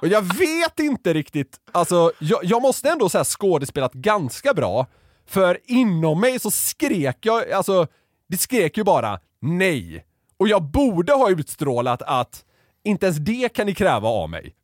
Och 0.00 0.08
jag 0.08 0.22
vet 0.22 0.80
inte 0.80 1.14
riktigt, 1.14 1.56
alltså 1.72 2.12
jag, 2.18 2.44
jag 2.44 2.62
måste 2.62 2.90
ändå 2.90 3.08
säga 3.08 3.24
skådespelat 3.24 3.92
ganska 3.92 4.54
bra, 4.54 4.86
för 5.26 5.58
inom 5.64 6.20
mig 6.20 6.38
så 6.38 6.50
skrek 6.50 7.18
jag, 7.20 7.50
alltså 7.50 7.86
det 8.28 8.36
skrek 8.36 8.76
ju 8.76 8.84
bara 8.84 9.20
nej. 9.40 10.04
Och 10.36 10.48
jag 10.48 10.62
borde 10.62 11.12
ha 11.12 11.30
utstrålat 11.30 12.02
att 12.02 12.44
inte 12.84 13.06
ens 13.06 13.18
det 13.18 13.52
kan 13.54 13.66
ni 13.66 13.74
kräva 13.74 14.08
av 14.08 14.30
mig. 14.30 14.54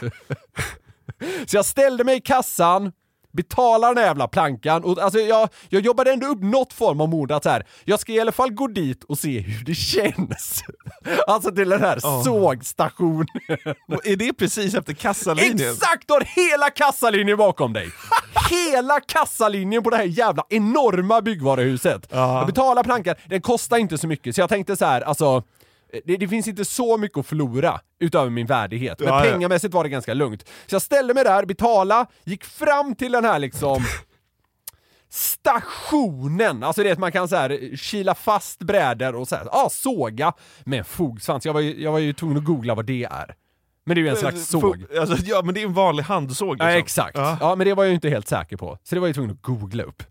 så 1.46 1.56
jag 1.56 1.64
ställde 1.64 2.04
mig 2.04 2.16
i 2.16 2.20
kassan, 2.20 2.92
betalade 3.34 3.94
den 3.94 3.98
här 3.98 4.06
jävla 4.06 4.28
plankan 4.28 4.84
och 4.84 4.98
alltså 4.98 5.18
jag, 5.18 5.48
jag 5.68 5.82
jobbade 5.82 6.12
ändå 6.12 6.26
upp 6.26 6.42
något 6.42 6.72
form 6.72 7.00
av 7.00 7.08
mod 7.08 7.32
att 7.32 7.44
här, 7.44 7.66
jag 7.84 8.00
ska 8.00 8.12
i 8.12 8.20
alla 8.20 8.32
fall 8.32 8.52
gå 8.52 8.66
dit 8.66 9.04
och 9.04 9.18
se 9.18 9.38
hur 9.38 9.64
det 9.64 9.74
känns. 9.74 10.64
alltså 11.26 11.50
till 11.50 11.68
den 11.68 11.80
här 11.80 12.22
sågstationen. 12.24 13.26
Och 13.88 14.06
är 14.06 14.16
det 14.16 14.32
precis 14.32 14.74
efter 14.74 14.92
kassalinjen? 14.92 15.70
Exakt! 15.72 16.04
Du 16.06 16.14
har 16.14 16.20
hela 16.20 16.70
kassalinjen 16.70 17.36
bakom 17.36 17.72
dig! 17.72 17.88
hela 18.50 19.00
kassalinjen 19.00 19.82
på 19.82 19.90
det 19.90 19.96
här 19.96 20.04
jävla 20.04 20.44
enorma 20.48 21.20
byggvaruhuset. 21.20 22.08
Ja. 22.10 22.38
Jag 22.38 22.46
betalar 22.46 22.82
plankan, 22.82 23.14
den 23.26 23.42
kostar 23.42 23.76
inte 23.76 23.98
så 23.98 24.06
mycket, 24.06 24.34
så 24.34 24.40
jag 24.40 24.48
tänkte 24.48 24.76
så 24.76 24.84
här, 24.84 25.00
alltså 25.00 25.42
det, 26.04 26.16
det 26.16 26.28
finns 26.28 26.48
inte 26.48 26.64
så 26.64 26.98
mycket 26.98 27.18
att 27.18 27.26
förlora 27.26 27.80
utöver 28.00 28.30
min 28.30 28.46
värdighet, 28.46 29.00
men 29.00 29.08
Ja, 29.08 29.24
ja. 29.26 29.32
pengamässigt 29.32 29.74
var 29.74 29.84
det 29.84 29.90
ganska 29.90 30.14
lugnt. 30.14 30.48
Så 30.66 30.74
jag 30.74 30.82
ställde 30.82 31.14
mig 31.14 31.24
där, 31.24 31.44
betala, 31.44 32.06
gick 32.24 32.44
fram 32.44 32.94
till 32.94 33.12
den 33.12 33.24
här 33.24 33.38
liksom 33.38 33.84
stationen, 35.10 36.62
alltså 36.62 36.82
det 36.82 36.88
är 36.88 36.92
att 36.92 36.98
man 36.98 37.12
kan 37.12 37.28
så 37.28 37.36
här 37.36 37.76
kila 37.76 38.14
fast 38.14 38.58
brädor 38.58 39.14
och 39.14 39.28
så 39.28 39.36
här, 39.36 39.48
ah, 39.52 39.68
såga 39.70 40.32
med 40.64 40.78
en 40.78 40.84
fogsvans. 40.84 41.46
Jag 41.46 41.52
var, 41.52 41.60
ju, 41.60 41.82
jag 41.82 41.92
var 41.92 41.98
ju 41.98 42.12
tvungen 42.12 42.38
att 42.38 42.44
googla 42.44 42.74
vad 42.74 42.86
det 42.86 43.04
är. 43.04 43.34
Men 43.86 43.94
det 43.94 44.00
är 44.00 44.02
ju 44.02 44.08
en 44.08 44.16
slags 44.16 44.46
såg. 44.48 44.84
Alltså, 45.00 45.16
ja, 45.24 45.42
men 45.44 45.54
det 45.54 45.60
är 45.60 45.66
en 45.66 45.74
vanlig 45.74 46.02
handsåg. 46.02 46.54
Liksom. 46.54 46.68
Ja, 46.68 46.78
exakt. 46.78 47.18
Ja. 47.18 47.36
Ja. 47.40 47.54
men 47.56 47.66
det 47.66 47.74
var 47.74 47.84
jag 47.84 47.88
ju 47.88 47.94
inte 47.94 48.08
helt 48.08 48.28
säker 48.28 48.56
på. 48.56 48.78
Så 48.82 48.94
det 48.94 49.00
var 49.00 49.08
jag 49.08 49.14
tvungen 49.14 49.32
att 49.32 49.42
googla 49.42 49.82
upp. 49.82 50.02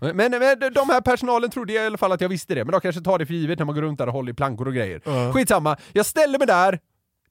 Men, 0.00 0.16
men 0.16 0.58
de 0.72 0.90
här 0.90 1.00
personalen 1.00 1.50
trodde 1.50 1.72
i 1.72 1.78
alla 1.78 1.98
fall 1.98 2.12
att 2.12 2.20
jag 2.20 2.28
visste 2.28 2.54
det, 2.54 2.64
men 2.64 2.72
de 2.72 2.80
kanske 2.80 3.00
tar 3.00 3.18
det 3.18 3.26
för 3.26 3.34
givet 3.34 3.58
när 3.58 3.66
man 3.66 3.74
går 3.74 3.82
runt 3.82 3.98
där 3.98 4.06
och 4.06 4.12
håller 4.12 4.32
i 4.32 4.34
plankor 4.34 4.68
och 4.68 4.74
grejer. 4.74 5.00
Ja. 5.04 5.32
Skitsamma, 5.32 5.76
jag 5.92 6.06
ställde 6.06 6.38
mig 6.38 6.46
där, 6.46 6.78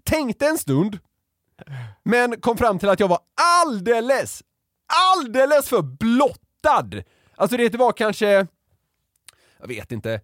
tänkte 0.03 0.47
en 0.47 0.57
stund, 0.57 0.99
men 2.03 2.41
kom 2.41 2.57
fram 2.57 2.79
till 2.79 2.89
att 2.89 2.99
jag 2.99 3.07
var 3.07 3.19
alldeles, 3.65 4.43
alldeles 5.17 5.69
för 5.69 5.81
blottad! 5.81 7.03
Alltså 7.35 7.57
det 7.57 7.75
var 7.75 7.91
kanske, 7.91 8.47
jag 9.59 9.67
vet 9.67 9.91
inte, 9.91 10.21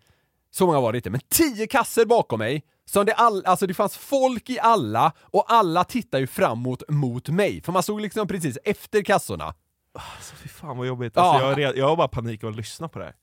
så 0.51 0.65
många 0.65 0.79
var 0.79 0.91
det 0.91 0.97
inte, 0.97 1.09
men 1.09 1.21
tio 1.29 1.67
kasser 1.67 2.05
bakom 2.05 2.39
mig, 2.39 2.63
som 2.85 3.05
det, 3.05 3.13
all, 3.13 3.45
alltså 3.45 3.67
det 3.67 3.73
fanns 3.73 3.97
folk 3.97 4.49
i 4.49 4.59
alla, 4.59 5.11
och 5.21 5.45
alla 5.47 5.83
tittar 5.83 6.19
ju 6.19 6.27
framåt 6.27 6.83
mot 6.89 7.29
mig, 7.29 7.61
för 7.61 7.71
man 7.71 7.83
stod 7.83 8.01
liksom 8.01 8.27
precis 8.27 8.57
efter 8.63 9.01
kassorna. 9.01 9.53
Alltså, 9.95 10.35
fy 10.35 10.49
fan 10.49 10.77
vad 10.77 10.87
jobbigt. 10.87 11.13
Ja. 11.15 11.21
Alltså, 11.21 11.41
jag, 11.43 11.49
har 11.49 11.55
red- 11.55 11.77
jag 11.77 11.87
har 11.87 11.95
bara 11.95 12.07
panik 12.07 12.43
av 12.43 12.49
att 12.49 12.55
lyssna 12.55 12.87
på 12.87 12.99
det 12.99 13.05
här. 13.05 13.13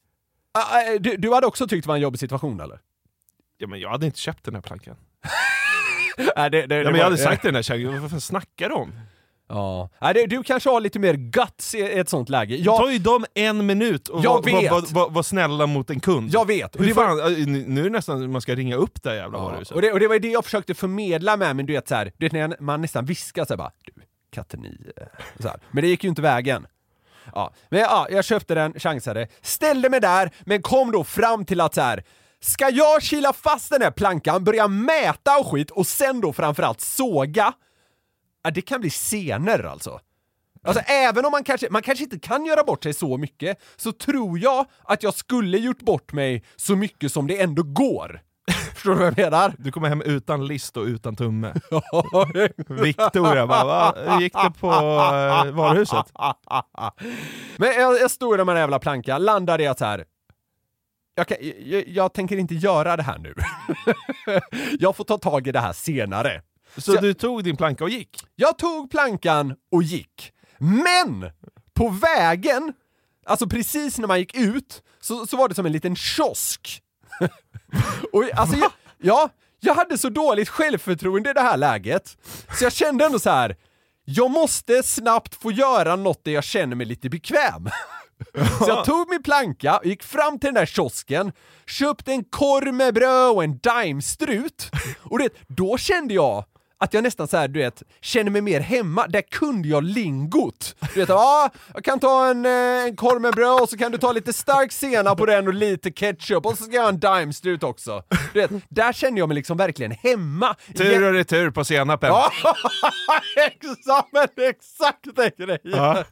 Ah, 0.54 0.60
ah, 0.94 0.98
Du, 1.00 1.16
du 1.16 1.32
hade 1.34 1.46
också 1.46 1.68
tyckt 1.68 1.84
det 1.84 1.88
var 1.88 1.94
en 1.96 2.00
jobbig 2.02 2.20
situation 2.20 2.60
eller? 2.60 2.78
Ja, 3.58 3.66
men 3.66 3.80
jag 3.80 3.90
hade 3.90 4.06
inte 4.06 4.18
köpt 4.18 4.44
den 4.44 4.54
här 4.54 4.62
plankan. 4.62 4.96
Nej, 6.36 6.50
det, 6.50 6.66
det, 6.66 6.76
Ja, 6.76 6.84
men 6.84 6.94
jag 6.94 7.04
hade 7.04 7.16
sagt 7.18 7.40
till 7.40 7.48
den 7.48 7.54
här 7.54 7.62
tjejen, 7.62 8.02
vad 8.02 8.10
fan 8.10 8.20
snackar 8.20 8.68
du 8.68 8.74
om? 8.74 8.92
Ja. 9.48 9.88
Nej, 10.00 10.14
det, 10.14 10.26
du 10.26 10.42
kanske 10.42 10.70
har 10.70 10.80
lite 10.80 10.98
mer 10.98 11.14
guts 11.14 11.74
i 11.74 11.80
ett 11.98 12.08
sånt 12.08 12.28
läge. 12.28 12.56
Det 12.56 12.62
Jag, 12.62 12.76
tar 12.78 12.88
ju 12.90 12.98
dem 12.98 13.24
en 13.34 13.66
minut 13.66 14.08
Jag 14.12 14.22
vara 14.22 14.70
var, 14.70 14.94
var, 14.94 15.10
var 15.10 15.22
snälla 15.22 15.66
mot 15.66 15.90
en 15.90 16.00
kund. 16.00 16.30
jag 16.32 16.46
vet. 16.46 16.74
Och 16.76 16.80
Hur 16.80 16.88
det, 16.88 16.94
var, 16.94 17.04
fan, 17.04 17.32
äh, 17.40 17.46
nu 17.46 17.80
är 17.80 17.84
det 17.84 17.90
nästan 17.90 18.30
man 18.32 18.40
ska 18.40 18.54
ringa 18.54 18.76
upp 18.76 19.02
det 19.02 19.08
här 19.10 19.16
jävla 19.16 19.38
ja, 19.38 19.44
varuhuset. 19.44 19.74
och, 19.74 19.82
det, 19.82 19.92
och 19.92 20.00
det 20.00 20.08
var 20.08 20.18
det 20.18 20.28
jag 20.30 20.44
försökte 20.44 20.74
förmedla 20.74 21.36
med, 21.36 21.56
men 21.56 21.66
du 21.66 21.72
vet 21.72 21.88
såhär, 21.88 22.12
du 22.18 22.26
vet 22.26 22.32
när 22.32 22.56
man 22.60 22.80
nästan 22.80 23.04
viskar 23.04 23.44
såhär 23.44 23.58
bara 23.58 23.72
Du, 23.84 23.92
katten 24.32 24.64
eh, 24.64 25.06
Så 25.40 25.48
här. 25.48 25.60
Men 25.70 25.82
det 25.82 25.88
gick 25.88 26.04
ju 26.04 26.10
inte 26.10 26.22
vägen. 26.22 26.66
Ja, 27.34 27.52
men 27.68 27.80
ja, 27.80 28.06
jag 28.10 28.24
köpte 28.24 28.54
den, 28.54 28.80
chansade, 28.80 29.28
ställde 29.40 29.90
mig 29.90 30.00
där, 30.00 30.30
men 30.40 30.62
kom 30.62 30.92
då 30.92 31.04
fram 31.04 31.44
till 31.44 31.60
att 31.60 31.74
så 31.74 31.80
här. 31.80 32.04
Ska 32.40 32.68
jag 32.68 33.02
kila 33.02 33.32
fast 33.32 33.70
den 33.70 33.82
här 33.82 33.90
plankan, 33.90 34.44
börja 34.44 34.68
mäta 34.68 35.38
och 35.38 35.46
skit 35.46 35.70
och 35.70 35.86
sen 35.86 36.20
då 36.20 36.32
framförallt 36.32 36.80
såga? 36.80 37.52
Ja, 38.42 38.50
det 38.50 38.62
kan 38.62 38.80
bli 38.80 38.90
senare 38.90 39.70
alltså. 39.70 40.00
Alltså 40.64 40.82
även 40.86 41.24
om 41.24 41.30
man 41.32 41.44
kanske, 41.44 41.70
man 41.70 41.82
kanske 41.82 42.04
inte 42.04 42.18
kan 42.18 42.46
göra 42.46 42.64
bort 42.64 42.82
sig 42.82 42.94
så 42.94 43.18
mycket, 43.18 43.58
så 43.76 43.92
tror 43.92 44.38
jag 44.38 44.66
att 44.84 45.02
jag 45.02 45.14
skulle 45.14 45.58
gjort 45.58 45.82
bort 45.82 46.12
mig 46.12 46.44
så 46.56 46.76
mycket 46.76 47.12
som 47.12 47.26
det 47.26 47.40
ändå 47.40 47.62
går. 47.62 48.20
Förstår 48.82 48.94
du 48.94 48.98
vad 48.98 49.06
jag 49.06 49.18
menar? 49.18 49.54
Du 49.58 49.72
kommer 49.72 49.88
hem 49.88 50.02
utan 50.02 50.46
list 50.46 50.76
och 50.76 50.84
utan 50.84 51.16
tumme. 51.16 51.54
Victoria 52.68 53.46
bara, 53.46 53.64
va? 53.64 53.94
Hur 54.06 54.20
gick 54.20 54.32
det 54.32 54.52
på 54.60 54.66
uh, 54.66 55.52
varuhuset? 55.52 56.12
Men 57.56 57.68
jag, 57.68 58.00
jag 58.00 58.10
stod 58.10 58.38
där 58.38 58.44
med 58.44 58.54
den 58.54 58.60
jävla 58.60 58.78
plankan, 58.78 59.24
landade 59.24 59.62
i 59.62 59.66
att 59.66 59.78
så 59.78 59.84
här. 59.84 60.04
Jag, 61.14 61.28
kan, 61.28 61.36
jag, 61.64 61.88
jag 61.88 62.12
tänker 62.12 62.36
inte 62.36 62.54
göra 62.54 62.96
det 62.96 63.02
här 63.02 63.18
nu. 63.18 63.34
jag 64.78 64.96
får 64.96 65.04
ta 65.04 65.18
tag 65.18 65.46
i 65.46 65.52
det 65.52 65.60
här 65.60 65.72
senare. 65.72 66.42
Så 66.76 66.92
du 66.92 67.14
tog 67.14 67.44
din 67.44 67.56
planka 67.56 67.84
och 67.84 67.90
gick? 67.90 68.26
Jag 68.34 68.58
tog 68.58 68.90
plankan 68.90 69.54
och 69.72 69.82
gick. 69.82 70.32
Men! 70.58 71.30
På 71.74 71.88
vägen, 71.88 72.72
alltså 73.26 73.46
precis 73.46 73.98
när 73.98 74.08
man 74.08 74.18
gick 74.18 74.36
ut, 74.36 74.82
så, 75.00 75.26
så 75.26 75.36
var 75.36 75.48
det 75.48 75.54
som 75.54 75.66
en 75.66 75.72
liten 75.72 75.96
kiosk. 75.96 76.81
Och 78.12 78.24
alltså, 78.34 78.56
jag, 78.56 78.72
ja, 78.98 79.28
jag 79.60 79.74
hade 79.74 79.98
så 79.98 80.08
dåligt 80.08 80.48
självförtroende 80.48 81.30
i 81.30 81.32
det 81.32 81.40
här 81.40 81.56
läget, 81.56 82.16
så 82.58 82.64
jag 82.64 82.72
kände 82.72 83.04
ändå 83.04 83.18
så 83.18 83.30
här. 83.30 83.56
jag 84.04 84.30
måste 84.30 84.82
snabbt 84.82 85.34
få 85.34 85.52
göra 85.52 85.96
något 85.96 86.24
där 86.24 86.32
jag 86.32 86.44
känner 86.44 86.76
mig 86.76 86.86
lite 86.86 87.08
bekväm. 87.08 87.68
Så 88.58 88.68
jag 88.68 88.84
tog 88.84 89.08
min 89.10 89.22
planka, 89.22 89.80
gick 89.84 90.02
fram 90.02 90.38
till 90.38 90.46
den 90.46 90.54
där 90.54 90.66
kiosken, 90.66 91.32
köpte 91.66 92.12
en 92.12 92.24
korv 92.24 92.74
med 92.74 92.94
bröd 92.94 93.30
och 93.30 93.44
en 93.44 93.58
daimstrut. 93.58 94.70
Och 95.02 95.18
det, 95.18 95.28
då 95.48 95.78
kände 95.78 96.14
jag 96.14 96.44
att 96.82 96.94
jag 96.94 97.02
nästan 97.04 97.28
så 97.28 97.36
här, 97.36 97.48
du 97.48 97.60
vet, 97.60 97.82
känner 98.00 98.30
mig 98.30 98.42
mer 98.42 98.60
hemma. 98.60 99.06
Där 99.06 99.22
kunde 99.22 99.68
jag 99.68 99.84
lingot. 99.84 100.74
Du 100.94 101.00
vet, 101.00 101.08
ja, 101.08 101.50
jag 101.74 101.84
kan 101.84 102.00
ta 102.00 102.26
en, 102.30 102.46
eh, 102.46 102.52
en 102.84 102.96
korv 102.96 103.20
med 103.20 103.34
bröd 103.34 103.60
och 103.60 103.68
så 103.68 103.76
kan 103.78 103.92
du 103.92 103.98
ta 103.98 104.12
lite 104.12 104.32
stark 104.32 104.72
senap 104.72 105.18
på 105.18 105.26
den 105.26 105.46
och 105.48 105.54
lite 105.54 105.90
ketchup 105.90 106.46
och 106.46 106.58
så 106.58 106.64
ska 106.64 106.74
jag 106.74 106.82
ha 106.82 106.88
en 106.88 107.00
daimstrut 107.00 107.62
också. 107.62 108.02
Du 108.32 108.40
vet, 108.40 108.50
där 108.68 108.92
kände 108.92 109.20
jag 109.20 109.28
mig 109.28 109.34
liksom 109.34 109.56
verkligen 109.56 109.92
hemma. 109.92 110.54
Tur 110.76 111.02
och 111.02 111.12
retur 111.12 111.50
på 111.50 111.64
senapen. 111.64 112.08
Ja, 112.08 112.32
exakt, 113.46 114.08
men 114.12 114.28
exakt 114.48 115.16
den 115.16 115.30
grejen. 115.46 115.58
Ja. 115.64 116.04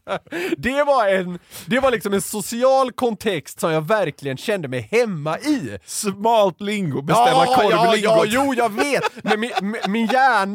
Det 0.56 0.82
var 0.84 1.08
en, 1.08 1.38
det 1.66 1.80
var 1.80 1.90
liksom 1.90 2.12
en 2.14 2.22
social 2.22 2.92
kontext 2.92 3.60
som 3.60 3.72
jag 3.72 3.86
verkligen 3.88 4.36
kände 4.36 4.68
mig 4.68 4.88
hemma 4.90 5.38
i. 5.38 5.78
Smalt 5.86 6.60
lingo, 6.60 7.02
beställa 7.02 7.30
ja, 7.46 7.54
korvlingot. 7.56 8.02
ja, 8.02 8.24
jo, 8.26 8.54
jag 8.56 8.72
vet! 8.72 9.02
Men 9.24 9.40
min, 9.40 9.50
min- 9.62 9.80
min 9.92 10.06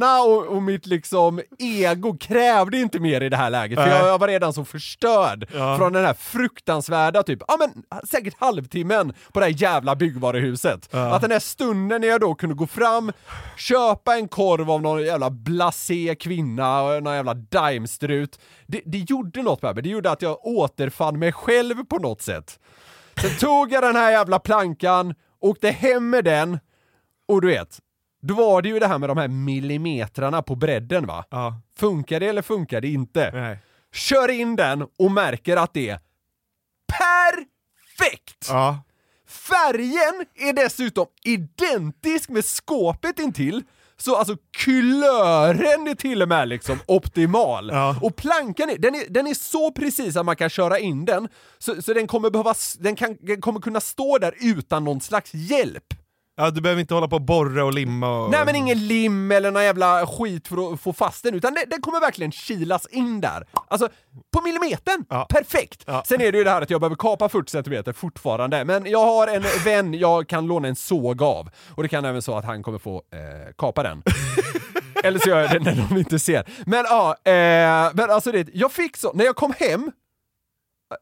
hjärna 0.05 0.21
och, 0.23 0.45
och 0.55 0.63
mitt 0.63 0.85
liksom 0.85 1.41
ego 1.59 2.17
krävde 2.17 2.77
inte 2.77 2.99
mer 2.99 3.21
i 3.21 3.29
det 3.29 3.37
här 3.37 3.49
läget, 3.49 3.79
för 3.79 3.87
jag, 3.87 4.07
jag 4.07 4.19
var 4.19 4.27
redan 4.27 4.53
så 4.53 4.65
förstörd 4.65 5.47
Ja. 5.53 5.77
från 5.77 5.93
den 5.93 6.05
här 6.05 6.13
fruktansvärda 6.13 7.23
typ, 7.23 7.39
ja 7.47 7.57
men 7.59 7.83
säkert 8.07 8.35
halvtimmen 8.39 9.13
på 9.33 9.39
det 9.39 9.45
här 9.45 9.61
jävla 9.61 9.95
byggvaruhuset. 9.95 10.93
Att 10.93 11.21
den 11.21 11.31
här 11.31 11.39
stunden 11.39 12.01
när 12.01 12.07
jag 12.07 12.21
då 12.21 12.35
kunde 12.35 12.55
gå 12.55 12.67
fram, 12.67 13.11
köpa 13.57 14.15
en 14.15 14.27
korv 14.27 14.71
av 14.71 14.81
någon 14.81 15.01
jävla 15.03 15.29
blasé 15.29 16.15
kvinna, 16.19 16.81
och 16.81 17.03
någon 17.03 17.15
jävla 17.15 17.33
daimstrut, 17.33 18.39
det, 18.67 18.81
det 18.85 18.97
gjorde 18.97 19.41
något 19.41 19.61
med 19.61 19.75
mig, 19.75 19.83
det 19.83 19.89
gjorde 19.89 20.11
att 20.11 20.21
jag 20.21 20.45
återfann 20.45 21.19
mig 21.19 21.31
själv 21.31 21.83
på 21.85 21.97
något 21.97 22.21
sätt. 22.21 22.59
Sen 23.21 23.31
tog 23.39 23.71
jag 23.71 23.83
den 23.83 23.95
här 23.95 24.11
jävla 24.11 24.39
plankan, 24.39 25.13
åkte 25.41 25.69
hem 25.69 26.09
med 26.09 26.25
den, 26.25 26.59
och 27.27 27.41
du 27.41 27.47
vet, 27.47 27.79
då 28.27 28.33
var 28.33 28.61
det 28.61 28.69
ju 28.69 28.79
det 28.79 28.87
här 28.87 28.97
med 28.97 29.09
de 29.09 29.17
här 29.17 29.27
millimetrarna 29.27 30.41
på 30.41 30.55
bredden 30.55 31.05
va? 31.05 31.25
Ja. 31.29 31.61
Funkar 31.77 32.19
det 32.19 32.27
eller 32.27 32.41
funkar 32.41 32.81
det 32.81 32.87
inte? 32.87 33.31
Nej. 33.33 33.59
Kör 33.93 34.29
in 34.29 34.55
den 34.55 34.81
och 34.99 35.11
märker 35.11 35.57
att 35.57 35.73
det 35.73 35.89
är 35.89 35.99
perfekt! 36.87 38.47
Ja. 38.49 38.83
Färgen 39.27 40.25
är 40.35 40.53
dessutom 40.53 41.05
identisk 41.23 42.29
med 42.29 42.45
skåpet 42.45 43.19
intill, 43.19 43.63
så 43.97 44.15
alltså 44.15 44.37
kulören 44.57 45.87
är 45.87 45.95
till 45.95 46.21
och 46.21 46.27
med 46.27 46.47
liksom 46.47 46.79
optimal. 46.85 47.69
Ja. 47.69 47.95
Och 48.01 48.15
plankan 48.15 48.69
är, 48.69 48.77
den 48.77 48.95
är, 48.95 49.03
den 49.09 49.27
är 49.27 49.33
så 49.33 49.71
precis 49.71 50.15
att 50.15 50.25
man 50.25 50.35
kan 50.35 50.49
köra 50.49 50.79
in 50.79 51.05
den, 51.05 51.27
så, 51.57 51.81
så 51.81 51.93
den 51.93 52.07
kommer 52.07 52.29
behöva, 52.29 52.53
den, 52.79 52.95
kan, 52.95 53.17
den 53.19 53.41
kommer 53.41 53.59
kunna 53.59 53.79
stå 53.79 54.17
där 54.17 54.33
utan 54.39 54.83
någon 54.83 55.01
slags 55.01 55.33
hjälp. 55.33 55.93
Ja, 56.37 56.49
du 56.49 56.61
behöver 56.61 56.81
inte 56.81 56.93
hålla 56.93 57.07
på 57.07 57.15
och 57.15 57.21
borra 57.21 57.65
och 57.65 57.73
limma 57.73 58.23
och... 58.23 58.31
Nej 58.31 58.45
men 58.45 58.55
ingen 58.55 58.87
lim 58.87 59.31
eller 59.31 59.51
någon 59.51 59.63
jävla 59.63 60.07
skit 60.07 60.47
för 60.47 60.73
att 60.73 60.81
få 60.81 60.93
fast 60.93 61.23
den, 61.23 61.35
utan 61.35 61.53
den, 61.53 61.63
den 61.67 61.81
kommer 61.81 61.99
verkligen 61.99 62.31
kilas 62.31 62.87
in 62.87 63.21
där. 63.21 63.47
Alltså, 63.67 63.89
på 64.33 64.41
millimetern! 64.41 65.05
Ja. 65.09 65.25
Perfekt! 65.29 65.83
Ja. 65.85 66.03
Sen 66.05 66.21
är 66.21 66.31
det 66.31 66.37
ju 66.37 66.43
det 66.43 66.49
här 66.49 66.61
att 66.61 66.69
jag 66.69 66.81
behöver 66.81 66.95
kapa 66.95 67.29
40 67.29 67.51
cm 67.51 67.93
fortfarande, 67.93 68.65
men 68.65 68.85
jag 68.85 69.05
har 69.05 69.27
en 69.27 69.43
vän 69.65 69.93
jag 69.93 70.27
kan 70.27 70.47
låna 70.47 70.67
en 70.67 70.75
såg 70.75 71.21
av, 71.21 71.49
och 71.75 71.83
det 71.83 71.89
kan 71.89 72.05
även 72.05 72.21
så 72.21 72.37
att 72.37 72.45
han 72.45 72.63
kommer 72.63 72.79
få 72.79 72.95
eh, 72.95 73.53
kapa 73.57 73.83
den. 73.83 74.03
Eller 75.03 75.19
så 75.19 75.29
gör 75.29 75.41
jag 75.41 75.51
det 75.51 75.59
när 75.59 75.87
de 75.89 75.97
inte 75.97 76.19
ser. 76.19 76.49
Men 76.65 76.85
ja, 76.89 77.15
eh, 77.23 77.91
men 77.93 78.11
alltså 78.11 78.31
det, 78.31 78.47
jag 78.53 78.71
fick 78.71 78.97
så, 78.97 79.13
när 79.13 79.25
jag 79.25 79.35
kom 79.35 79.53
hem, 79.59 79.91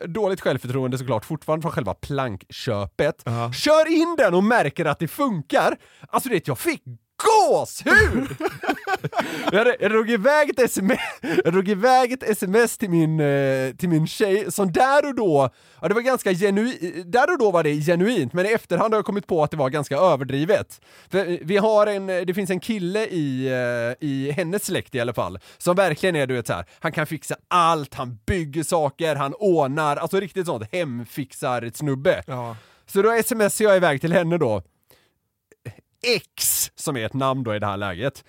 dåligt 0.07 0.41
självförtroende 0.41 0.97
såklart, 0.97 1.25
fortfarande 1.25 1.61
från 1.61 1.71
själva 1.71 1.93
plankköpet. 1.93 3.21
Ja. 3.25 3.51
Kör 3.53 3.91
in 3.91 4.15
den 4.17 4.33
och 4.33 4.43
märker 4.43 4.85
att 4.85 4.99
det 4.99 5.07
funkar. 5.07 5.77
Alltså 6.07 6.29
det, 6.29 6.47
jag 6.47 6.59
fick 6.59 6.83
gåshud! 7.23 8.35
jag, 9.51 9.75
jag 9.79 9.91
drog 9.91 10.09
iväg 10.09 10.49
ett 10.49 10.59
sms, 10.59 10.99
jag 11.43 11.53
drog 11.53 11.69
iväg 11.69 12.11
ett 12.11 12.23
sms 12.23 12.77
till 12.77 12.89
min, 12.89 13.19
eh, 13.19 13.75
till 13.75 13.89
min 13.89 14.07
tjej 14.07 14.51
som 14.51 14.71
där 14.71 15.07
och 15.07 15.15
då, 15.15 15.49
ja 15.81 15.87
det 15.87 15.93
var 15.93 16.01
ganska 16.01 16.33
genuint, 16.33 17.11
där 17.11 17.31
och 17.31 17.37
då 17.37 17.51
var 17.51 17.63
det 17.63 17.75
genuint, 17.81 18.33
men 18.33 18.45
i 18.45 18.49
efterhand 18.49 18.93
har 18.93 18.97
jag 18.97 19.05
kommit 19.05 19.27
på 19.27 19.43
att 19.43 19.51
det 19.51 19.57
var 19.57 19.69
ganska 19.69 19.97
överdrivet. 19.97 20.81
För 21.09 21.39
vi 21.41 21.57
har 21.57 21.87
en, 21.87 22.07
det 22.07 22.33
finns 22.33 22.49
en 22.49 22.59
kille 22.59 23.05
i, 23.05 23.47
eh, 23.47 24.07
i 24.07 24.31
hennes 24.31 24.65
släkt 24.65 24.95
i 24.95 24.99
alla 24.99 25.13
fall, 25.13 25.39
som 25.57 25.75
verkligen 25.75 26.15
är 26.15 26.27
du 26.27 26.33
vet 26.33 26.47
så 26.47 26.53
här, 26.53 26.65
han 26.79 26.91
kan 26.91 27.07
fixa 27.07 27.35
allt, 27.47 27.93
han 27.93 28.19
bygger 28.25 28.63
saker, 28.63 29.15
han 29.15 29.33
ordnar, 29.33 29.97
alltså 29.97 30.19
riktigt 30.19 30.45
sånt 30.45 30.63
hemfixar-snubbe. 30.71 32.23
Ja. 32.27 32.55
Så 32.85 33.01
då 33.01 33.23
smsar 33.23 33.65
jag 33.65 33.75
iväg 33.75 34.01
till 34.01 34.13
henne 34.13 34.37
då. 34.37 34.63
X, 36.05 36.62
som 36.83 36.97
är 36.97 37.05
ett 37.05 37.13
namn 37.13 37.43
då 37.43 37.55
i 37.55 37.59
det 37.59 37.65
här 37.65 37.77
läget. 37.77 38.23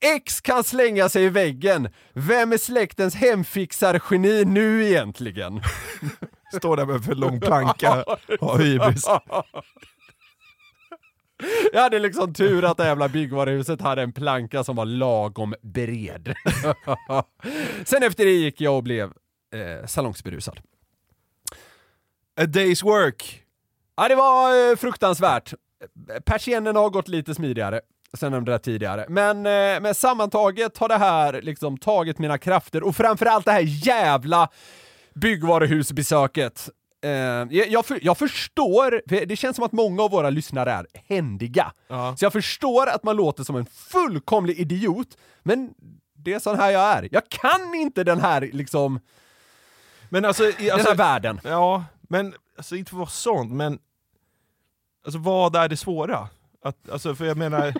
X 0.00 0.40
kan 0.40 0.64
slänga 0.64 1.08
sig 1.08 1.24
i 1.24 1.28
väggen. 1.28 1.88
Vem 2.12 2.52
är 2.52 2.58
släktens 2.58 3.14
hemfixar-geni 3.14 4.44
nu 4.44 4.84
egentligen? 4.84 5.62
Står 6.56 6.76
där 6.76 6.86
med 6.86 7.04
för 7.04 7.14
lång 7.14 7.40
planka, 7.40 8.04
har 8.40 8.58
hybris. 8.58 9.06
Jag 11.72 11.80
hade 11.80 11.98
liksom 11.98 12.34
tur 12.34 12.64
att 12.64 12.76
det 12.76 12.86
jävla 12.86 13.08
byggvaruhuset 13.08 13.80
hade 13.80 14.02
en 14.02 14.12
planka 14.12 14.64
som 14.64 14.76
var 14.76 14.84
lagom 14.84 15.54
bred. 15.62 16.34
Sen 17.84 18.02
efter 18.02 18.24
det 18.24 18.30
gick 18.30 18.60
jag 18.60 18.76
och 18.76 18.82
blev 18.82 19.12
eh, 19.54 19.86
salongsberusad. 19.86 20.60
A 22.40 22.42
day's 22.42 22.84
work. 22.84 23.42
Ja, 23.96 24.08
det 24.08 24.14
var 24.14 24.70
eh, 24.70 24.76
fruktansvärt. 24.76 25.54
Persiennerna 26.24 26.80
har 26.80 26.90
gått 26.90 27.08
lite 27.08 27.34
smidigare 27.34 27.80
sen 28.16 28.32
de 28.32 28.44
där 28.44 28.58
tidigare. 28.58 29.06
Men, 29.08 29.36
eh, 29.36 29.80
men 29.80 29.94
sammantaget 29.94 30.78
har 30.78 30.88
det 30.88 30.96
här 30.98 31.42
liksom 31.42 31.78
tagit 31.78 32.18
mina 32.18 32.38
krafter 32.38 32.82
och 32.82 32.96
framförallt 32.96 33.44
det 33.44 33.52
här 33.52 33.86
jävla 33.86 34.48
byggvaruhusbesöket. 35.14 36.68
Eh, 37.04 37.10
jag, 37.68 37.86
för, 37.86 37.98
jag 38.02 38.18
förstår, 38.18 39.02
för 39.08 39.26
det 39.26 39.36
känns 39.36 39.56
som 39.56 39.64
att 39.64 39.72
många 39.72 40.02
av 40.02 40.10
våra 40.10 40.30
lyssnare 40.30 40.72
är 40.72 40.86
händiga. 41.08 41.72
Ja. 41.88 42.16
Så 42.16 42.24
jag 42.24 42.32
förstår 42.32 42.86
att 42.86 43.02
man 43.04 43.16
låter 43.16 43.44
som 43.44 43.56
en 43.56 43.66
fullkomlig 43.66 44.58
idiot, 44.58 45.08
men 45.42 45.74
det 46.16 46.32
är 46.32 46.38
sån 46.38 46.56
här 46.58 46.70
jag 46.70 46.82
är. 46.82 47.08
Jag 47.12 47.28
kan 47.28 47.74
inte 47.74 48.04
den 48.04 48.20
här 48.20 48.40
liksom, 48.52 49.00
Men 50.08 50.24
alltså, 50.24 50.44
i- 50.44 50.54
den 50.58 50.70
alltså 50.72 50.88
här 50.88 50.96
världen. 50.96 51.40
Ja, 51.44 51.84
men 52.02 52.34
alltså 52.56 52.76
inte 52.76 52.90
för 52.90 52.96
att 52.96 52.98
vara 52.98 53.08
sånt, 53.08 53.52
men 53.52 53.78
alltså 55.04 55.18
vad 55.18 55.56
är 55.56 55.68
det 55.68 55.76
svåra? 55.76 56.28
Att, 56.64 56.88
alltså 56.90 57.14
för 57.14 57.24
jag 57.24 57.36
menar, 57.36 57.74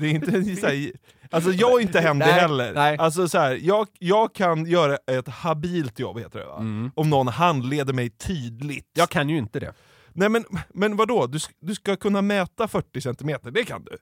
det 0.00 0.06
är 0.06 0.10
inte 0.10 0.56
så 0.56 0.66
här, 0.66 0.92
Alltså 1.30 1.50
jag 1.52 1.72
är 1.78 1.80
inte 1.80 2.00
händig 2.00 2.26
heller. 2.26 2.74
nej. 2.74 2.98
Alltså 2.98 3.28
så 3.28 3.38
här, 3.38 3.58
jag, 3.62 3.86
jag 3.98 4.34
kan 4.34 4.66
göra 4.66 4.96
ett 5.06 5.28
habilt 5.28 5.98
jobb, 5.98 6.18
heter 6.18 6.38
det 6.38 6.46
va? 6.46 6.56
Om 6.94 7.10
någon 7.10 7.28
handleder 7.28 7.92
mig 7.92 8.10
tydligt. 8.10 8.86
Jag 8.94 9.08
kan 9.10 9.28
ju 9.28 9.38
inte 9.38 9.60
det. 9.60 9.74
Nej 10.12 10.28
men, 10.28 10.44
men 10.68 10.96
vadå? 10.96 11.26
Du, 11.26 11.38
du 11.60 11.74
ska 11.74 11.96
kunna 11.96 12.22
mäta 12.22 12.68
40 12.68 13.00
cm, 13.00 13.38
det 13.52 13.64
kan 13.64 13.84
du. 13.84 13.96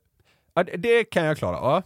Ja, 0.54 0.62
det- 0.64 0.76
det 0.76 1.04
kan 1.04 1.24
jag 1.24 1.38
klara. 1.38 1.56
Ja. 1.56 1.82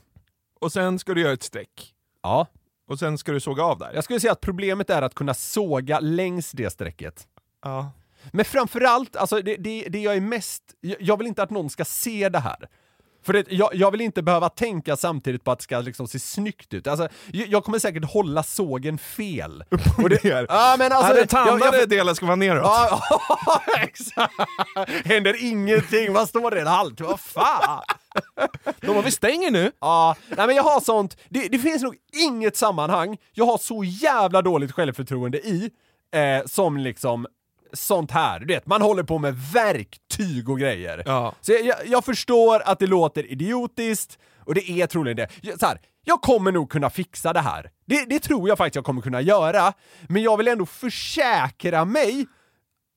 Och 0.61 0.73
sen 0.73 0.99
ska 0.99 1.15
du 1.15 1.21
göra 1.21 1.33
ett 1.33 1.43
streck. 1.43 1.95
ja. 2.23 2.47
Och 2.89 2.99
sen 2.99 3.19
ska 3.19 3.33
du 3.33 3.41
såga 3.41 3.63
av 3.65 3.79
där. 3.79 3.91
Jag 3.95 4.05
skulle 4.05 4.21
säga 4.21 4.33
att 4.33 4.41
problemet 4.41 4.91
är 4.91 5.03
att 5.03 5.15
kunna 5.15 5.35
såga 5.35 6.01
längs 6.01 6.53
det 6.53 6.71
strecket. 6.71 7.27
Ja. 7.65 7.91
Men 8.33 8.45
framförallt, 8.45 9.17
alltså 9.17 9.43
det, 9.43 9.57
det, 9.57 9.85
det 9.89 9.99
jag 10.01 10.17
är 10.17 10.21
mest... 10.21 10.63
Jag, 10.81 11.17
vill 11.17 11.27
inte 11.27 11.43
att 11.43 11.51
någon 11.51 11.71
ska 11.71 11.85
se 11.85 12.29
det 12.29 12.39
här. 12.39 12.69
För 13.23 13.33
det, 13.33 13.45
jag, 13.49 13.75
jag 13.75 13.91
vill 13.91 14.01
inte 14.01 14.23
behöva 14.23 14.49
tänka 14.49 14.97
samtidigt 14.97 15.45
på 15.45 15.51
att 15.51 15.59
det 15.59 15.63
ska 15.63 15.81
liksom 15.81 16.09
se 16.09 16.19
snyggt 16.19 16.75
ut. 16.75 16.87
Alltså, 16.87 17.09
jag, 17.33 17.49
jag 17.49 17.65
kommer 17.65 17.79
säkert 17.79 18.05
hålla 18.05 18.43
sågen 18.43 18.99
fel. 18.99 19.65
Och 19.99 20.09
det 20.09 20.25
är. 20.25 20.47
Ja, 20.49 20.77
men 20.79 20.93
alltså... 20.93 21.09
den 21.13 21.19
jag- 21.19 21.29
tandade 21.29 21.79
jag- 21.79 21.89
delen 21.89 22.15
ska 22.15 22.27
vara 22.27 22.37
neråt. 22.37 22.63
Ja, 22.65 23.03
exakt! 23.79 24.35
Händer 25.05 25.45
ingenting, 25.45 26.13
vad 26.13 26.29
står 26.29 26.51
det? 26.51 26.61
En 26.61 26.67
halvtimme? 26.67 27.09
Vad 27.11 27.21
fan? 27.21 27.83
De 28.81 28.97
har 28.97 29.03
vi 29.03 29.11
stänger 29.11 29.51
nu. 29.51 29.73
Ja, 29.81 30.17
nej 30.29 30.47
men 30.47 30.57
jag 30.57 30.63
har 30.63 30.81
sånt, 30.81 31.17
det, 31.29 31.49
det 31.49 31.59
finns 31.59 31.83
nog 31.83 31.95
inget 32.13 32.57
sammanhang 32.57 33.17
jag 33.33 33.45
har 33.47 33.59
så 33.59 33.85
jävla 33.85 34.43
dåligt 34.43 34.73
självförtroende 34.73 35.39
i, 35.39 35.71
eh, 36.15 36.47
som 36.47 36.77
liksom 36.77 37.27
sånt 37.73 38.11
här. 38.11 38.41
Du 38.41 38.47
vet, 38.47 38.67
man 38.67 38.83
håller 38.83 39.03
på 39.03 39.19
med 39.19 39.35
verktyg 39.53 40.49
och 40.49 40.59
grejer. 40.59 41.03
Ja. 41.07 41.35
Så 41.41 41.53
jag, 41.53 41.65
jag, 41.65 41.77
jag 41.87 42.05
förstår 42.05 42.63
att 42.65 42.79
det 42.79 42.87
låter 42.87 43.33
idiotiskt, 43.33 44.19
och 44.45 44.55
det 44.55 44.71
är 44.71 44.87
troligen 44.87 45.17
det. 45.17 45.29
Jag, 45.43 45.61
så 45.61 45.67
här, 45.67 45.81
jag 46.05 46.23
kommer 46.23 46.53
nog 46.53 46.71
kunna 46.71 46.91
fixa 46.91 47.33
det 47.33 47.41
här. 47.41 47.71
Det, 47.87 48.05
det 48.05 48.19
tror 48.19 48.49
jag 48.49 48.59
faktiskt 48.59 48.77
jag 48.77 48.85
kommer 48.85 49.03
kunna 49.03 49.21
göra, 49.21 49.73
men 50.09 50.23
jag 50.23 50.37
vill 50.37 50.49
ändå 50.49 50.67
försäkra 50.67 51.85
mig 51.85 52.27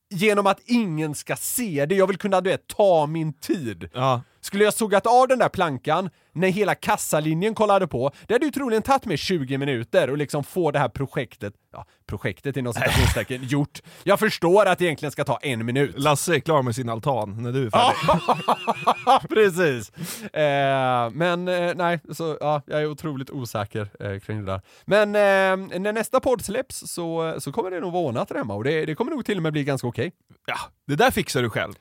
genom 0.09 0.47
att 0.47 0.59
ingen 0.65 1.15
ska 1.15 1.35
se 1.35 1.85
det. 1.85 1.95
Jag 1.95 2.07
vill 2.07 2.17
kunna, 2.17 2.41
du 2.41 2.49
vet, 2.49 2.67
ta 2.67 3.05
min 3.05 3.33
tid. 3.33 3.89
Ja. 3.93 4.21
Skulle 4.43 4.63
jag 4.63 4.73
sågat 4.73 5.07
av 5.07 5.27
den 5.27 5.39
där 5.39 5.49
plankan 5.49 6.09
när 6.33 6.47
hela 6.47 6.75
kassalinjen 6.75 7.55
kollade 7.55 7.87
på, 7.87 8.11
det 8.27 8.33
hade 8.33 8.45
ju 8.45 8.51
troligen 8.51 8.83
tagit 8.83 9.05
mig 9.05 9.17
20 9.17 9.57
minuter 9.57 10.09
och 10.09 10.17
liksom 10.17 10.43
få 10.43 10.71
det 10.71 10.79
här 10.79 10.89
projektet, 10.89 11.53
ja, 11.71 11.85
projektet 12.05 12.57
inom 12.57 12.73
citationstecken, 12.73 13.43
gjort. 13.43 13.81
Jag 14.03 14.19
förstår 14.19 14.65
att 14.65 14.79
det 14.79 14.85
egentligen 14.85 15.11
ska 15.11 15.23
ta 15.23 15.37
en 15.37 15.65
minut. 15.65 15.93
Lasse 15.97 16.35
är 16.35 16.39
klar 16.39 16.61
med 16.61 16.75
sin 16.75 16.89
altan 16.89 17.43
när 17.43 17.51
du 17.51 17.65
är 17.65 17.69
färdig. 17.69 19.29
Precis. 19.29 19.89
Eh, 20.33 21.09
men 21.09 21.47
eh, 21.47 21.73
nej, 21.75 21.99
så 22.11 22.37
ja, 22.39 22.61
jag 22.65 22.81
är 22.81 22.85
otroligt 22.87 23.29
osäker 23.29 23.89
eh, 23.99 24.19
kring 24.19 24.45
det 24.45 24.51
där. 24.51 24.61
Men 24.85 25.15
eh, 25.15 25.79
när 25.79 25.93
nästa 25.93 26.19
podd 26.19 26.45
släpps 26.45 26.83
så, 26.87 27.35
så 27.39 27.51
kommer 27.51 27.71
det 27.71 27.79
nog 27.79 27.93
vara 27.93 28.03
ordnat 28.03 28.29
där 28.29 28.35
hemma 28.35 28.53
och 28.53 28.63
det, 28.63 28.85
det 28.85 28.95
kommer 28.95 29.11
nog 29.11 29.25
till 29.25 29.37
och 29.37 29.43
med 29.43 29.53
bli 29.53 29.63
ganska 29.63 29.87
okej. 29.87 30.11
Ja, 30.45 30.57
det 30.87 30.95
där 30.95 31.11
fixar 31.11 31.41
du 31.41 31.49
själv. 31.49 31.73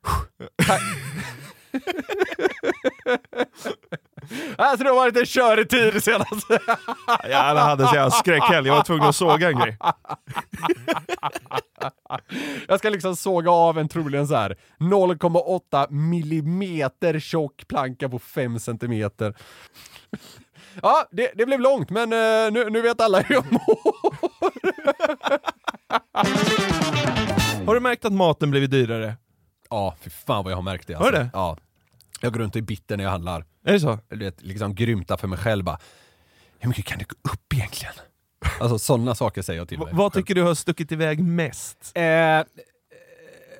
Alltså 4.56 4.84
det 4.84 4.90
har 4.90 4.96
varit 4.96 5.16
en 5.16 5.26
körig 5.26 5.68
tid 5.68 6.04
senast. 6.04 6.48
Det 7.22 7.34
hade 7.34 7.86
så 7.86 7.96
jag 7.96 8.12
skräckhelg, 8.12 8.66
jag 8.66 8.74
var 8.74 8.82
tvungen 8.82 9.08
att 9.08 9.16
såga 9.16 9.48
en 9.48 9.58
grej. 9.58 9.78
Jag 12.68 12.78
ska 12.78 12.88
liksom 12.90 13.16
såga 13.16 13.50
av 13.50 13.78
en 13.78 13.88
troligen 13.88 14.28
så 14.28 14.34
här 14.34 14.56
0,8 14.78 15.90
millimeter 15.90 17.18
tjock 17.18 17.68
planka 17.68 18.08
på 18.08 18.18
5 18.18 18.58
centimeter. 18.58 19.34
Ja, 20.82 21.04
det, 21.10 21.30
det 21.34 21.46
blev 21.46 21.60
långt, 21.60 21.90
men 21.90 22.12
eh, 22.12 22.52
nu, 22.52 22.70
nu 22.70 22.80
vet 22.80 23.00
alla 23.00 23.20
hur 23.20 23.34
jag 23.34 23.52
mår. 23.52 24.10
Har 27.66 27.74
du 27.74 27.80
märkt 27.80 28.04
att 28.04 28.12
maten 28.12 28.50
blivit 28.50 28.70
dyrare? 28.70 29.16
Ja, 29.70 29.94
fy 30.00 30.10
fan 30.10 30.44
vad 30.44 30.50
jag 30.52 30.56
har 30.56 30.62
märkt 30.62 30.86
det. 30.86 30.94
Har 30.94 31.12
du 31.12 31.18
det? 31.18 31.30
Ja. 31.32 31.56
Jag 32.20 32.32
går 32.32 32.40
runt 32.40 32.54
och 32.54 32.58
är 32.58 32.62
bitter 32.62 32.96
när 32.96 33.04
jag 33.04 33.10
handlar. 33.10 33.44
Är 33.64 33.72
det 33.72 33.80
så? 33.80 33.98
Du 34.08 34.16
vet, 34.16 34.42
liksom 34.42 34.74
grymta 34.74 35.16
för 35.16 35.28
mig 35.28 35.38
själv 35.38 35.64
bara. 35.64 35.78
Hur 36.58 36.68
mycket 36.68 36.84
kan 36.84 36.98
det 36.98 37.04
gå 37.04 37.16
upp 37.32 37.54
egentligen? 37.54 37.94
Alltså 38.60 38.78
sådana 38.78 39.14
saker 39.14 39.42
säger 39.42 39.60
jag 39.60 39.68
till 39.68 39.78
V- 39.78 39.84
mig. 39.84 39.94
vad 39.94 40.12
själv. 40.12 40.22
tycker 40.22 40.34
du 40.34 40.42
har 40.42 40.54
stuckit 40.54 40.92
iväg 40.92 41.22
mest? 41.24 41.92
Eh, 41.94 42.02
eh, 42.04 42.44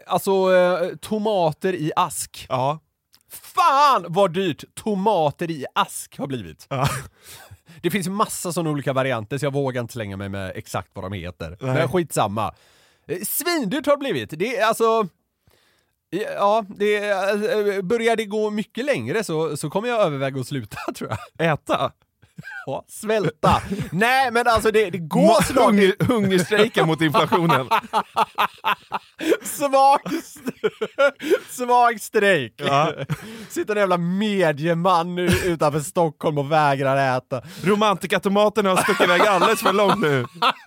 alltså, 0.07 0.55
eh, 0.55 0.97
tomater 0.97 1.73
i 1.75 1.93
ask. 1.97 2.47
Ja. 2.49 2.79
Fan 3.31 4.05
vad 4.09 4.33
dyrt 4.33 4.65
tomater 4.75 5.51
i 5.51 5.67
ask 5.75 6.19
har 6.19 6.27
blivit. 6.27 6.67
ja. 6.69 6.89
Det 7.83 7.91
finns 7.91 8.09
massa 8.09 8.53
sådana 8.53 8.71
olika 8.71 8.93
varianter 8.93 9.39
så 9.39 9.47
jag 9.47 9.53
vågar 9.53 9.81
inte 9.81 9.93
slänga 9.93 10.17
mig 10.17 10.29
med 10.29 10.53
exakt 10.55 10.91
vad 10.93 11.05
de 11.05 11.13
heter. 11.13 11.57
Nej. 11.61 11.75
Men 11.75 11.89
skitsamma. 11.89 12.55
Eh, 13.07 13.19
Svindyrt 13.27 13.87
har 13.87 13.93
det 13.97 13.99
blivit. 14.01 14.31
Det 14.39 14.57
är 14.57 14.67
alltså... 14.67 15.09
Ja, 16.11 16.65
det 16.69 16.97
eh, 16.97 17.21
eh, 17.21 17.83
börjar 17.83 18.17
det 18.17 18.25
gå 18.25 18.51
mycket 18.51 18.85
längre 18.85 19.25
så, 19.25 19.57
så 19.57 19.71
kommer 19.71 19.89
jag 19.89 20.01
överväga 20.01 20.41
att 20.41 20.47
sluta 20.47 20.77
tror 20.95 21.11
jag. 21.11 21.53
Äta? 21.53 21.93
Ja, 22.67 22.85
svälta. 22.89 23.63
Nej 23.93 24.31
men 24.31 24.47
alltså 24.47 24.71
det, 24.71 24.91
det 24.91 24.99
går 24.99 25.43
snart. 25.43 25.65
hunger, 25.65 25.95
hungerstrejka 26.05 26.87
mot 26.87 27.01
inflationen. 27.01 27.69
Svag, 29.43 30.01
svag 31.51 32.01
strejk. 32.01 32.55
Ja. 32.57 32.93
Sitter 33.49 33.75
en 33.75 33.81
jävla 33.81 33.97
medieman 33.99 35.15
nu 35.15 35.27
utanför 35.45 35.81
Stockholm 35.81 36.39
och 36.39 36.53
vägrar 36.53 37.17
äta. 37.17 37.43
Romantikatomaterna 37.65 38.71
har 38.71 38.77
stuckit 38.77 39.05
iväg 39.05 39.21
alldeles 39.21 39.61
för 39.61 39.73
långt 39.73 40.01
nu. 40.01 40.27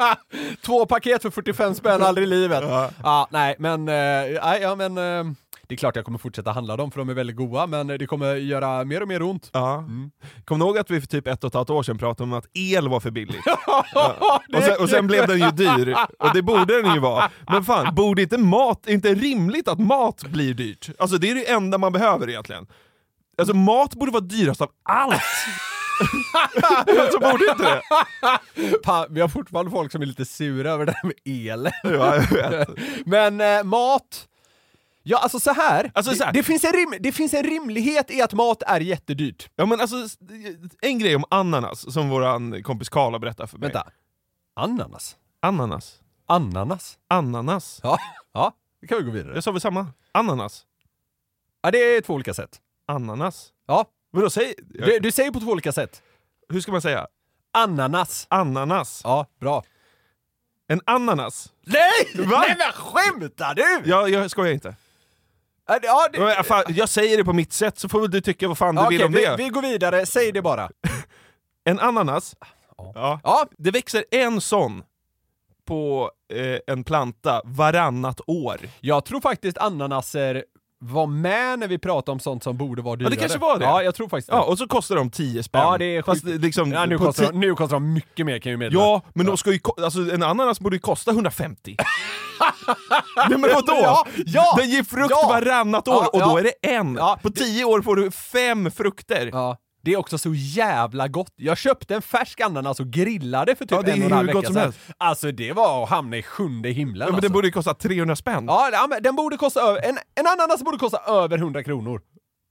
Två 0.65 0.85
paket 0.85 1.21
för 1.21 1.29
45 1.29 1.75
spänn, 1.75 2.03
aldrig 2.03 2.27
i 2.27 2.29
livet. 2.29 2.63
Ja. 3.03 3.27
nej, 3.31 3.55
men, 3.59 3.85
nej, 3.85 4.39
ja, 4.61 4.75
men 4.75 4.97
eh, 4.97 5.33
det 5.67 5.75
är 5.75 5.77
klart 5.77 5.95
jag 5.95 6.05
kommer 6.05 6.17
fortsätta 6.17 6.51
handla 6.51 6.77
dem 6.77 6.91
för 6.91 6.99
de 6.99 7.09
är 7.09 7.13
väldigt 7.13 7.35
goda, 7.35 7.67
men 7.67 7.87
det 7.87 8.07
kommer 8.07 8.35
göra 8.35 8.83
mer 8.83 9.01
och 9.01 9.07
mer 9.07 9.21
ont. 9.21 9.49
Ja. 9.53 9.83
Kom 10.45 10.59
du 10.59 10.65
ihåg 10.65 10.77
att 10.77 10.91
vi 10.91 11.01
för 11.01 11.07
typ 11.07 11.27
ett 11.27 11.43
och 11.43 11.47
ett 11.47 11.53
halvt 11.53 11.69
år 11.69 11.83
sedan 11.83 11.97
pratade 11.97 12.23
om 12.23 12.33
att 12.33 12.45
el 12.53 12.89
var 12.89 12.99
för 12.99 13.11
billigt? 13.11 13.41
Ja. 13.95 14.41
Och, 14.57 14.63
sen, 14.63 14.75
och 14.79 14.89
sen 14.89 15.07
blev 15.07 15.27
den 15.27 15.39
ju 15.39 15.51
dyr, 15.51 15.95
och 16.19 16.33
det 16.33 16.41
borde 16.41 16.81
den 16.81 16.93
ju 16.93 16.99
vara. 16.99 17.31
Men 17.51 17.63
fan, 17.63 17.95
borde 17.95 18.21
inte 18.21 18.37
mat, 18.37 18.87
är 18.87 18.91
inte 18.91 19.13
rimligt 19.13 19.67
att 19.67 19.79
mat 19.79 20.23
blir 20.23 20.53
dyrt? 20.53 20.89
Alltså 20.99 21.17
det 21.17 21.31
är 21.31 21.35
det 21.35 21.51
enda 21.51 21.77
man 21.77 21.93
behöver 21.93 22.29
egentligen. 22.29 22.67
Alltså 23.37 23.53
mat 23.55 23.93
borde 23.95 24.11
vara 24.11 24.21
dyrast 24.21 24.61
av 24.61 24.69
allt! 24.83 25.21
alltså 26.99 27.19
borde 27.19 27.45
inte 27.51 27.63
det? 27.63 27.81
Pa, 28.83 29.07
vi 29.09 29.21
har 29.21 29.27
fortfarande 29.27 29.71
folk 29.71 29.91
som 29.91 30.01
är 30.01 30.05
lite 30.05 30.25
sura 30.25 30.71
över 30.71 30.85
det 30.85 30.91
här 30.91 31.03
med 31.07 31.15
el. 31.23 31.69
Ja. 31.83 32.65
Men 33.05 33.41
eh, 33.41 33.63
mat, 33.63 34.27
ja 35.03 35.17
alltså 35.17 35.39
så 35.39 35.53
här. 35.53 35.91
Alltså, 35.93 36.15
så 36.15 36.23
här. 36.23 36.33
Det, 36.33 36.39
det, 36.39 36.43
finns 36.43 36.63
en 36.63 36.73
rim, 36.73 36.95
det 36.99 37.11
finns 37.11 37.33
en 37.33 37.43
rimlighet 37.43 38.11
i 38.11 38.21
att 38.21 38.33
mat 38.33 38.63
är 38.63 38.79
jättedyrt. 38.79 39.49
Ja 39.55 39.65
men 39.65 39.81
alltså, 39.81 39.95
en 40.81 40.99
grej 40.99 41.15
om 41.15 41.25
ananas 41.29 41.93
som 41.93 42.09
våran 42.09 42.63
kompis 42.63 42.89
Karl 42.89 43.11
har 43.11 43.19
berättat 43.19 43.51
för 43.51 43.57
mig. 43.57 43.69
Vänta. 43.69 43.91
Ananas? 44.55 45.15
Ananas. 45.41 45.99
Ananas? 46.27 46.97
Ananas. 47.07 47.79
Ja, 47.83 47.97
ja, 48.33 48.51
det 48.81 48.87
kan 48.87 48.97
vi 48.97 49.03
gå 49.03 49.11
vidare. 49.11 49.33
Jag 49.33 49.43
sa 49.43 49.51
väl 49.51 49.61
samma? 49.61 49.87
Ananas. 50.11 50.65
Ja, 51.61 51.71
det 51.71 51.77
är 51.77 52.01
två 52.01 52.13
olika 52.13 52.33
sätt. 52.33 52.59
Ananas. 52.87 53.49
Ja, 53.67 53.85
Vadå, 54.15 54.29
säg... 54.29 54.53
du, 54.57 54.99
du 54.99 55.11
säger 55.11 55.31
på 55.31 55.39
två 55.39 55.51
olika 55.51 55.71
sätt. 55.71 56.01
Hur 56.49 56.61
ska 56.61 56.71
man 56.71 56.81
säga? 56.81 57.07
Ananas. 57.51 58.27
Ananas. 58.29 59.01
Ja, 59.03 59.27
bra. 59.39 59.63
En 60.67 60.81
ananas. 60.85 61.53
Nej! 61.61 62.25
Va? 62.25 62.43
Nej 62.47 62.55
men 62.57 62.71
skämtar 62.71 63.55
du? 63.55 63.89
Ja, 63.89 64.07
jag 64.07 64.31
skojar 64.31 64.53
inte. 64.53 64.75
Ja, 65.67 65.79
det- 65.81 65.87
ja, 66.17 66.33
Jag, 66.35 66.45
fan, 66.45 66.63
jag 66.67 66.89
säger 66.89 67.17
det 67.17 67.23
på 67.23 67.33
mitt 67.33 67.53
sätt 67.53 67.79
så 67.79 67.89
får 67.89 68.01
väl 68.01 68.11
du 68.11 68.21
tycka 68.21 68.47
vad 68.47 68.57
fan 68.57 68.75
du 68.75 68.81
ja, 68.81 68.87
vill 68.89 68.97
okej, 68.97 69.05
om 69.05 69.11
det. 69.11 69.35
vi, 69.37 69.43
vi 69.43 69.49
går 69.49 69.61
vidare, 69.61 70.05
säg 70.05 70.31
det 70.31 70.41
bara. 70.41 70.69
En 71.65 71.79
ananas, 71.79 72.35
Ja. 72.77 72.91
ja. 72.95 73.19
Ja, 73.23 73.45
det 73.57 73.71
växer 73.71 74.05
en 74.11 74.41
sån 74.41 74.83
på 75.67 76.11
eh, 76.33 76.73
en 76.73 76.83
planta 76.83 77.41
varannat 77.45 78.21
år. 78.27 78.57
jag 78.81 79.05
tror 79.05 79.21
faktiskt 79.21 79.57
ananaser 79.57 80.43
var 80.85 81.07
med 81.07 81.59
när 81.59 81.67
vi 81.67 81.77
pratade 81.77 82.11
om 82.11 82.19
sånt 82.19 82.43
som 82.43 82.57
borde 82.57 82.81
vara 82.81 82.95
dyrare. 82.95 83.09
det 83.13 83.19
kanske 83.19 83.37
var 83.39 83.59
det. 83.59 83.65
Ja, 83.65 83.83
jag 83.83 83.95
tror 83.95 84.09
faktiskt 84.09 84.29
det. 84.29 84.35
Ja, 84.35 84.43
och 84.43 84.57
så 84.57 84.67
kostar 84.67 84.95
de 84.95 85.09
10 85.11 85.43
spänn. 85.43 85.61
Ja, 85.61 85.77
det 85.77 85.85
är 85.85 86.01
Fast 86.01 86.23
sjukt. 86.23 86.41
liksom, 86.43 86.71
Ja, 86.71 86.85
nu, 86.85 86.97
kostar 86.97 87.31
de, 87.31 87.39
nu 87.39 87.55
kostar 87.55 87.75
de 87.75 87.93
mycket 87.93 88.25
mer 88.25 88.39
kan 88.39 88.49
jag 88.51 88.53
ju 88.53 88.57
meddela. 88.57 88.81
Ja, 88.83 89.01
men 89.13 89.25
de 89.25 89.37
ska 89.37 89.51
ju, 89.51 89.59
alltså, 89.83 89.99
en 89.99 90.23
ananas 90.23 90.59
borde 90.59 90.75
ju 90.75 90.79
kosta 90.79 91.11
150. 91.11 91.75
Nej 93.29 93.37
men 93.37 93.49
vadå? 93.53 93.79
Ja, 93.81 94.07
ja, 94.25 94.55
Den 94.57 94.69
ger 94.69 94.83
frukt 94.83 95.15
ja. 95.21 95.27
varannat 95.27 95.87
år 95.87 95.93
Ja, 95.93 96.09
och 96.13 96.19
då 96.19 96.37
är 96.37 96.43
det 96.43 96.67
en. 96.67 96.95
På 97.21 97.29
10 97.29 97.65
år 97.65 97.81
får 97.81 97.95
du 97.95 98.11
fem 98.11 98.71
frukter. 98.71 99.29
Ja. 99.31 99.57
Det 99.83 99.93
är 99.93 99.97
också 99.97 100.17
så 100.17 100.33
jävla 100.33 101.07
gott. 101.07 101.33
Jag 101.35 101.57
köpte 101.57 101.95
en 101.95 102.01
färsk 102.01 102.41
ananas 102.41 102.79
och 102.79 102.87
grillade 102.87 103.55
för 103.55 103.65
typ 103.65 103.71
Ja, 103.71 103.81
det 103.81 103.91
är 103.91 103.95
en 103.95 104.01
och 104.01 104.05
en 104.05 104.11
halv 104.11 104.27
vecka 104.27 104.53
sedan. 104.53 104.73
Alltså 104.97 105.31
det 105.31 105.53
var 105.53 105.83
att 105.83 105.89
hamna 105.89 106.17
i 106.17 106.23
sjunde 106.23 106.69
himlen 106.69 106.99
Ja, 106.99 107.05
men 107.05 107.15
alltså. 107.15 107.21
den 107.21 107.33
borde 107.33 107.51
kosta 107.51 107.73
300 107.73 108.15
spänn. 108.15 108.45
Ja, 108.47 108.87
den 109.01 109.15
borde 109.15 109.37
kosta 109.37 109.61
över, 109.61 109.81
en, 109.89 109.97
en 110.15 110.27
ananas 110.27 110.63
borde 110.63 110.77
kosta 110.77 110.97
över 111.07 111.37
100 111.37 111.63
kronor. 111.63 112.01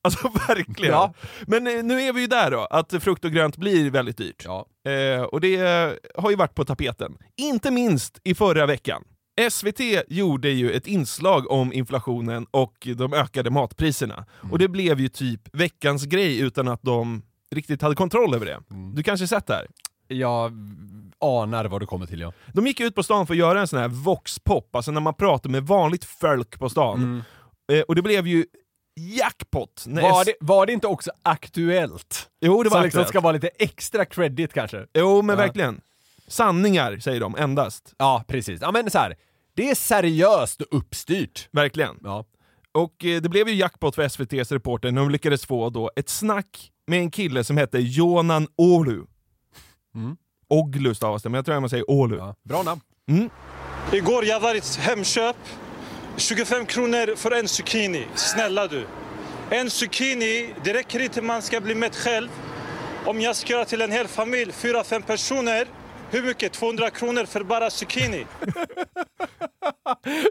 Alltså 0.05 0.29
verkligen. 0.49 0.92
Ja. 0.95 1.14
Men 1.47 1.66
eh, 1.66 1.83
nu 1.83 2.03
är 2.03 2.12
vi 2.12 2.21
ju 2.21 2.27
där 2.27 2.51
då, 2.51 2.61
att 2.61 2.95
frukt 3.01 3.25
och 3.25 3.31
grönt 3.31 3.57
blir 3.57 3.90
väldigt 3.90 4.16
dyrt. 4.16 4.45
Ja. 4.45 4.66
Eh, 4.90 5.23
och 5.23 5.40
det 5.40 5.57
har 6.16 6.31
ju 6.31 6.37
varit 6.37 6.55
på 6.55 6.64
tapeten. 6.64 7.16
Inte 7.37 7.71
minst 7.71 8.21
i 8.25 8.35
förra 8.35 8.66
veckan. 8.66 9.03
SVT 9.51 9.81
gjorde 10.09 10.49
ju 10.51 10.73
ett 10.73 10.87
inslag 10.87 11.51
om 11.51 11.73
inflationen 11.73 12.47
och 12.51 12.88
de 12.97 13.12
ökade 13.12 13.51
matpriserna. 13.51 14.27
Och 14.51 14.59
det 14.59 14.68
blev 14.68 15.01
ju 15.01 15.09
typ 15.09 15.40
veckans 15.53 16.05
grej 16.05 16.40
utan 16.40 16.68
att 16.68 16.83
de 16.83 17.23
riktigt 17.55 17.83
hade 17.83 17.95
kontroll 17.95 18.35
över 18.35 18.47
det. 18.47 18.59
Du 18.95 19.03
kanske 19.03 19.27
sett 19.27 19.47
det 19.47 19.55
här? 19.55 19.66
Jag 20.09 20.53
anar 21.21 21.64
vad 21.64 21.83
du 21.83 21.87
kommer 21.87 22.07
till 22.07 22.21
ja. 22.21 22.33
De 22.53 22.66
gick 22.66 22.81
ut 22.81 22.95
på 22.95 23.03
stan 23.03 23.27
för 23.27 23.35
att 23.35 23.38
göra 23.38 23.61
en 23.61 23.68
sån 23.68 23.79
här 23.79 23.88
voxpop, 23.88 24.77
alltså 24.77 24.90
när 24.90 25.01
man 25.01 25.14
pratar 25.14 25.51
med 25.51 25.62
vanligt 25.66 26.05
folk 26.05 26.59
på 26.59 26.68
stan. 26.68 27.25
Eh, 27.73 27.81
och 27.81 27.95
det 27.95 28.03
blev 28.03 28.27
ju 28.27 28.45
jackpot. 29.01 29.85
Var 29.87 30.25
det, 30.25 30.35
var 30.40 30.66
det 30.66 30.73
inte 30.73 30.87
också 30.87 31.11
aktuellt? 31.23 32.29
Jo, 32.40 32.62
det 32.62 32.68
var 32.68 32.77
Som 32.77 32.83
liksom 32.85 32.99
aktuellt. 33.01 33.09
ska 33.09 33.21
vara 33.21 33.33
lite 33.33 33.49
extra 33.59 34.05
credit 34.05 34.53
kanske? 34.53 34.87
Jo, 34.95 35.23
men 35.23 35.37
Ja. 35.38 35.42
verkligen. 35.42 35.81
Sanningar, 36.33 36.99
säger 36.99 37.21
de, 37.21 37.37
endast. 37.37 37.95
Ja, 37.99 38.25
precis. 38.29 38.61
Ja 38.61 38.73
men 38.73 38.90
så 38.90 38.99
här. 38.99 39.16
det 39.55 39.71
är 39.71 39.75
seriöst 39.75 40.61
och 40.61 40.77
uppstyrt. 40.79 41.49
Verkligen. 41.51 41.99
Ja. 42.03 42.25
Och 42.73 43.05
eh, 43.05 43.21
det 43.23 43.29
blev 43.29 43.49
ju 43.49 43.55
jackpot 43.55 43.95
för 43.95 44.03
SVTs 44.03 44.53
reporter 44.53 44.90
när 44.90 45.01
de 45.01 45.11
lyckades 45.11 45.47
få 45.47 45.71
då 45.71 45.90
ett 45.97 46.09
snack 46.09 46.71
med 46.87 46.99
en 46.99 47.11
kille 47.11 47.45
som 47.45 47.57
hette 47.57 47.79
Jonan 47.79 48.49
Olu. 48.57 49.05
Mm. 49.95 50.16
Oglu 50.49 50.95
stavas 50.95 51.23
det, 51.23 51.29
men 51.29 51.38
jag 51.38 51.45
tror 51.45 51.55
att 51.55 51.62
man 51.62 51.71
säger 51.71 51.90
Olu. 51.90 52.16
ja. 52.16 52.35
Bra 52.45 52.62
namn. 52.62 52.81
Igår 53.92 54.25
jag 54.25 54.40
var 54.40 54.55
i 54.55 54.61
Hemköp. 54.79 55.37
25 56.16 56.66
kronor 56.66 57.16
för 57.16 57.31
en 57.31 57.49
zucchini. 57.49 58.07
Snälla 58.14 58.66
du. 58.66 58.87
En 59.51 59.71
zucchini, 59.71 60.55
det 60.64 60.75
räcker 60.75 61.01
inte 61.01 61.23
man 61.23 61.42
ska 61.42 61.61
bli 61.61 61.75
mätt 61.75 61.97
själv. 61.97 62.29
Om 63.07 63.21
jag 63.21 63.37
ska 63.37 63.53
göra 63.53 63.64
till 63.64 63.83
en 63.83 63.92
hel 63.92 64.09
familj, 64.09 64.53
fyra 64.53 64.85
fem 64.85 65.03
personer, 65.03 65.66
Hur 66.12 66.22
mycket? 66.22 66.53
200 66.53 66.90
kronor 66.90 67.25
för 67.25 67.44
bara 67.44 67.70
zucchini? 67.70 68.27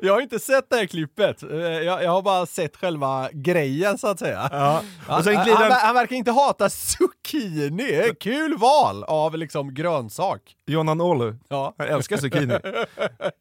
Jag 0.01 0.13
har 0.13 0.21
inte 0.21 0.39
sett 0.39 0.69
det 0.69 0.75
här 0.75 0.85
klippet. 0.85 1.43
Eh, 1.43 1.49
Jag, 1.59 2.03
jag 2.03 2.11
har 2.11 2.21
bara 2.21 2.45
sett 2.45 2.77
själva 2.77 3.29
grejen 3.33 3.97
så 3.97 4.07
att 4.07 4.19
säga. 4.19 4.49
Ja. 4.51 4.81
Han, 5.07 5.17
Och 5.17 5.23
sen 5.23 5.35
han, 5.35 5.45
glider 5.45 5.59
han, 5.61 5.71
han, 5.71 5.81
han 5.81 5.95
verkar 5.95 6.15
inte 6.15 6.31
hata 6.31 6.69
zucchini. 6.69 8.11
Kul 8.19 8.57
val 8.57 9.03
av 9.03 9.37
liksom 9.37 9.73
grönsak. 9.73 10.41
Jonan 10.67 11.01
Olu, 11.01 11.35
Ja. 11.49 11.73
han 11.77 11.87
älskar 11.87 12.17
zucchini. 12.17 12.53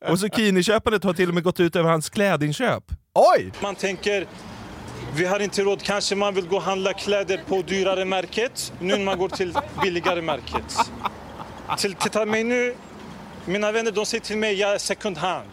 Och 0.09 0.19
zucchiniköpandet 0.19 1.05
har 1.05 1.13
till 1.13 1.29
och 1.29 1.35
med 1.35 1.43
gått 1.45 1.61
ut 1.61 1.77
över 1.77 1.91
hans 1.91 2.11
klädinköp. 2.11 2.85
Oj! 3.15 3.53
Man 3.63 3.75
tänker, 3.75 4.27
vi 5.17 5.25
har 5.25 5.41
inte 5.41 5.63
råd, 5.63 5.83
kanske 5.83 6.15
man 6.17 6.35
vill 6.35 6.49
gå 6.49 6.57
och 6.57 6.63
handla 6.63 6.93
kläder 6.93 7.41
på 7.49 7.63
dyrare 7.63 8.05
märket. 8.05 8.73
Nu 8.81 8.97
när 8.97 9.05
man 9.05 9.19
går 9.19 9.29
till 9.29 9.55
billigare 9.83 10.23
märket. 10.23 10.77
Till, 11.79 11.95
titta 11.95 12.27
mig 12.27 12.45
nu, 12.45 12.75
mina 13.45 13.73
vänner 13.73 13.91
de 13.91 14.07
säger 14.07 14.25
till 14.25 14.39
mig 14.39 14.55
jag 14.55 14.75
är 14.75 14.79
second 14.79 15.19
hand. 15.19 15.51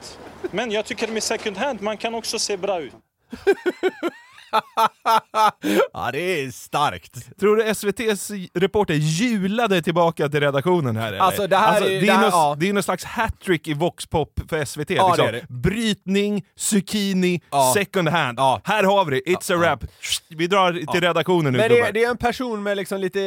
Men 0.51 0.71
jag 0.71 0.86
tycker 0.86 1.08
med 1.08 1.23
second 1.23 1.58
hand 1.58 1.82
man 1.82 1.97
kan 1.97 2.15
också 2.15 2.39
se 2.39 2.58
bra 2.58 2.80
ut. 2.80 2.93
Ja, 5.93 6.10
det 6.12 6.19
är 6.43 6.51
starkt. 6.51 7.39
Tror 7.39 7.55
du 7.55 7.63
SVTs 7.63 8.31
reporter 8.53 8.93
julade 8.93 9.81
tillbaka 9.81 10.29
till 10.29 10.39
redaktionen 10.39 10.95
här 10.97 11.07
eller? 11.07 11.19
Alltså, 11.19 11.47
det 11.47 11.57
här 11.57 11.81
är- 11.81 11.89
det, 12.01 12.07
är 12.07 12.12
här- 12.12 12.21
någon, 12.21 12.29
ja. 12.31 12.55
det 12.60 12.69
är 12.69 12.73
någon 12.73 12.83
slags 12.83 13.03
hattrick 13.03 13.67
i 13.67 13.73
voxpop 13.73 14.39
för 14.49 14.65
SVT. 14.65 14.89
Ja, 14.89 15.07
liksom. 15.07 15.25
det 15.25 15.31
det. 15.31 15.45
Brytning, 15.49 16.45
zucchini, 16.55 17.41
Ja. 17.51 17.71
second 17.77 18.10
hand. 18.10 18.39
Ja. 18.39 18.62
Här 18.63 18.83
har 18.83 19.05
vi 19.05 19.19
det, 19.25 19.31
it's 19.31 19.53
a 19.55 19.71
rap. 19.71 19.83
Vi 20.29 20.47
drar 20.47 20.91
till 20.91 21.01
redaktionen 21.01 21.53
nu 21.53 21.60
Men 21.60 21.69
det, 21.69 21.91
det 21.91 22.03
är 22.03 22.10
en 22.10 22.17
person 22.17 22.63
med 22.63 22.77
liksom 22.77 22.99
lite 23.01 23.21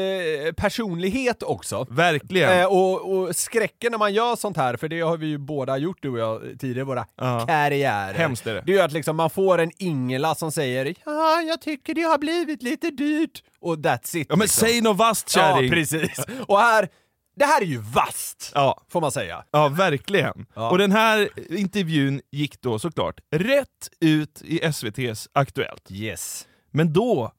eh, 0.46 0.52
personlighet 0.52 1.42
också. 1.42 1.86
Verkligen. 1.90 2.58
Eh, 2.60 2.66
och, 2.66 3.12
och 3.14 3.36
skräcken 3.36 3.92
när 3.92 3.98
man 3.98 4.14
gör 4.14 4.36
sånt 4.36 4.56
här, 4.56 4.76
för 4.76 4.88
det 4.88 5.00
har 5.00 5.16
vi 5.16 5.26
ju 5.26 5.38
båda 5.38 5.76
gjort 5.76 5.98
du 6.00 6.08
och 6.10 6.18
jag 6.18 6.40
tidigare 6.60 6.80
i 6.80 6.84
våra 6.84 7.04
karriärer. 7.46 8.14
Hemskt 8.14 8.46
är 8.46 8.54
det. 8.54 8.62
Det 8.66 8.72
är 8.72 8.76
ju 8.76 8.82
att 8.82 8.92
liksom 8.92 9.16
man 9.16 9.30
får 9.30 9.58
en 9.60 9.70
Ingela 9.78 10.34
som 10.34 10.52
säger 10.52 10.94
ja, 11.10 11.42
jag 11.42 11.60
tycker 11.60 11.94
det 11.94 12.02
har 12.02 12.18
blivit 12.18 12.62
lite 12.62 12.90
dyrt. 12.90 13.42
Och 13.60 13.76
that's 13.76 14.16
it. 14.16 14.26
ja 14.30 14.36
men 14.36 14.44
liksom. 14.44 14.66
säg 14.66 14.80
något 14.80 14.96
vasst 14.96 15.32
Ja, 15.36 15.42
kärring. 15.42 15.70
precis. 15.70 16.18
Och 16.48 16.58
här, 16.60 16.88
det 17.36 17.44
här 17.44 17.60
är 17.62 17.66
ju 17.66 17.78
vast, 17.78 18.52
Ja. 18.54 18.82
får 18.88 19.00
man 19.00 19.12
säga. 19.12 19.44
Ja, 19.50 19.68
verkligen. 19.68 20.46
Ja. 20.54 20.70
Och 20.70 20.78
den 20.78 20.92
här 20.92 21.28
intervjun 21.56 22.20
gick 22.32 22.60
då 22.60 22.78
såklart 22.78 23.20
rätt 23.30 23.88
ut 24.00 24.42
i 24.44 24.60
SVT's 24.60 25.28
Aktuellt. 25.32 25.90
Yes. 25.90 26.46
Men 26.70 26.92
då 26.92 27.32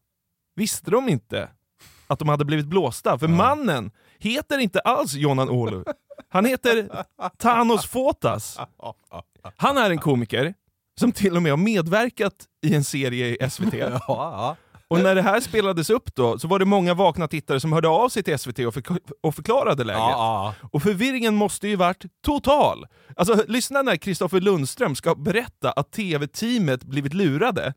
visste 0.55 0.91
de 0.91 1.09
inte 1.09 1.49
att 2.07 2.19
de 2.19 2.29
hade 2.29 2.45
blivit 2.45 2.65
blåsta, 2.65 3.19
för 3.19 3.27
mannen 3.27 3.91
heter 4.19 4.59
inte 4.59 4.79
alls 4.79 5.13
Jonan 5.13 5.49
Olu. 5.49 5.83
Han 6.29 6.45
heter 6.45 6.89
Thanos 7.37 7.85
Fotas. 7.85 8.57
Han 9.57 9.77
är 9.77 9.89
en 9.91 9.97
komiker 9.97 10.53
som 11.01 11.11
till 11.11 11.35
och 11.35 11.41
med 11.43 11.51
har 11.51 11.57
medverkat 11.57 12.33
i 12.65 12.75
en 12.75 12.83
serie 12.83 13.27
i 13.27 13.49
SVT. 13.49 13.73
Ja, 13.73 14.01
ja. 14.07 14.55
Och 14.87 14.99
när 14.99 15.15
det 15.15 15.21
här 15.21 15.39
spelades 15.39 15.89
upp 15.89 16.15
då, 16.15 16.39
så 16.39 16.47
var 16.47 16.59
det 16.59 16.65
många 16.65 16.93
vakna 16.93 17.27
tittare 17.27 17.59
som 17.59 17.73
hörde 17.73 17.87
av 17.87 18.09
sig 18.09 18.23
till 18.23 18.39
SVT 18.39 18.59
och, 18.59 18.73
förk- 18.73 19.11
och 19.23 19.35
förklarade 19.35 19.83
läget. 19.83 19.99
Ja, 19.99 20.53
ja. 20.61 20.67
Och 20.71 20.83
förvirringen 20.83 21.35
måste 21.35 21.67
ju 21.67 21.75
varit 21.75 22.03
total. 22.25 22.85
Alltså 23.15 23.43
lyssna 23.47 23.81
när 23.81 23.95
Kristoffer 23.95 24.41
Lundström 24.41 24.95
ska 24.95 25.15
berätta 25.15 25.71
att 25.71 25.91
TV-teamet 25.91 26.83
blivit 26.83 27.13
lurade. 27.13 27.73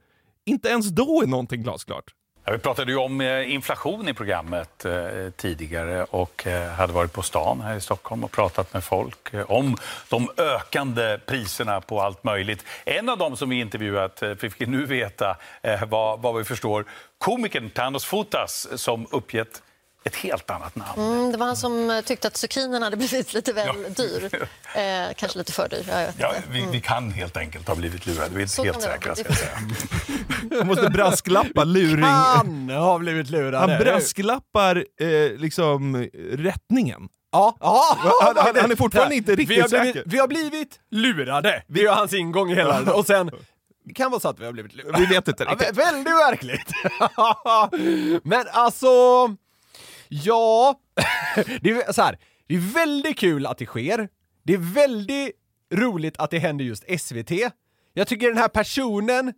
Inte 0.46 0.68
ens 0.68 0.88
då 0.88 1.22
är 1.22 1.26
någonting 1.26 1.62
glasklart. 1.62 2.04
Ja, 2.46 2.52
vi 2.52 2.59
pratade 2.59 2.92
ju 2.92 2.98
om 2.98 3.20
eh, 3.20 3.52
inflation 3.52 4.09
i 4.09 4.14
programmet 4.14 4.85
eh, 4.85 5.30
tidigare 5.37 6.04
och 6.04 6.46
eh, 6.46 6.70
hade 6.70 6.92
varit 6.92 7.12
på 7.12 7.22
stan 7.22 7.61
här 7.61 7.76
i 7.76 7.80
Stockholm 7.80 8.24
och 8.24 8.30
pratat 8.30 8.72
med 8.72 8.85
folk 8.85 9.28
om 9.46 9.76
de 10.09 10.28
ökande 10.37 11.18
priserna 11.26 11.80
på 11.80 12.00
allt 12.00 12.24
möjligt. 12.24 12.64
En 12.85 13.09
av 13.09 13.18
dem 13.18 13.37
som 13.37 13.48
vi 13.48 13.61
intervjuat 13.61 14.22
vi 14.22 14.50
fick 14.50 14.68
nu 14.68 14.87
veta 14.87 15.37
vad, 15.62 15.88
var, 15.88 16.16
vad 16.16 16.37
vi 16.37 16.44
förstår, 16.44 16.85
komikern 17.18 17.70
Thanos 17.70 18.04
Fotas 18.04 18.83
som 18.83 19.07
uppgett 19.11 19.62
ett 20.04 20.16
helt 20.16 20.50
annat 20.50 20.76
namn. 20.76 21.00
Mm, 21.12 21.32
det 21.32 21.38
var 21.38 21.46
han 21.46 21.56
som 21.56 21.90
eh, 21.90 22.00
tyckte 22.00 22.28
att 22.28 22.36
zucchinin 22.36 22.82
hade 22.82 22.96
blivit 22.96 23.34
lite 23.34 23.52
väl 23.52 23.76
dyr. 23.96 24.30
Eh, 24.76 25.14
kanske 25.16 25.38
lite 25.38 25.52
för 25.52 25.68
dyr. 25.68 25.84
Ja, 25.88 26.00
jag 26.00 26.12
Ja, 26.18 26.32
vi, 26.50 26.66
vi 26.72 26.80
kan 26.80 27.10
helt 27.12 27.36
helt 27.36 27.68
ha 27.68 27.74
blivit 27.74 28.06
lurade, 28.06 28.30
vi 28.34 28.42
är 28.42 28.42
inte 28.42 28.62
helt 28.62 28.82
säkra. 28.82 29.14
Ska 29.16 29.24
jag 29.28 29.36
säga. 29.36 29.50
Han 30.58 30.66
måste 30.66 30.90
brasklappa 30.90 31.64
luring. 31.64 32.04
Kan 32.04 32.68
ha 32.78 32.98
blivit 32.98 33.30
lurade. 33.30 33.58
Han 33.58 33.68
brasklappar 33.84 34.76
eh, 35.00 35.06
liksom 35.36 35.96
rättningen. 36.32 37.08
Ja, 37.32 37.56
ja, 37.60 37.98
Han- 38.20 38.36
han- 38.36 38.56
han 38.60 38.70
är 38.70 38.76
fortfarande 38.76 39.14
inte 39.14 39.30
riktigt 39.34 39.50
vi 39.56 39.60
har 39.60 39.68
blivit, 39.68 39.86
säker. 39.96 40.02
Vi 40.06 40.18
har 40.18 40.28
blivit 40.28 40.80
lurade. 40.90 41.62
Det 41.68 41.80
är 41.82 41.92
hans 41.92 42.12
ingång 42.12 42.50
i 42.50 42.54
hela 42.54 42.92
Och 42.94 43.06
sen, 43.06 43.30
det 43.84 43.94
kan 43.94 44.10
vara 44.10 44.20
så 44.20 44.28
att 44.28 44.40
vi 44.40 44.44
har 44.44 44.52
blivit 44.52 44.74
lurade. 44.74 44.98
Vi 45.00 45.06
vet 45.06 45.28
inte 45.28 45.44
Ja, 45.44 45.50
riktigt. 45.52 45.68
vä- 45.68 45.76
väldigt 45.76 46.06
verkligt. 46.12 46.68
Men 48.24 48.44
alltså, 48.52 48.86
ja, 50.08 50.80
det 51.60 51.70
är 51.70 51.92
så 51.92 52.02
här. 52.02 52.18
Det 52.46 52.54
är 52.54 52.74
väldigt 52.74 53.18
kul 53.18 53.46
att 53.46 53.58
det 53.58 53.66
sker. 53.66 54.08
Det 54.42 54.54
är 54.54 54.74
väldigt 54.74 55.32
roligt 55.74 56.14
att 56.18 56.30
det 56.30 56.38
händer 56.38 56.64
just 56.64 57.00
SVT. 57.00 57.30
Jag 57.94 58.08
tycker 58.08 58.28
den 58.28 58.36
här 58.36 58.48
personen, 58.48 59.32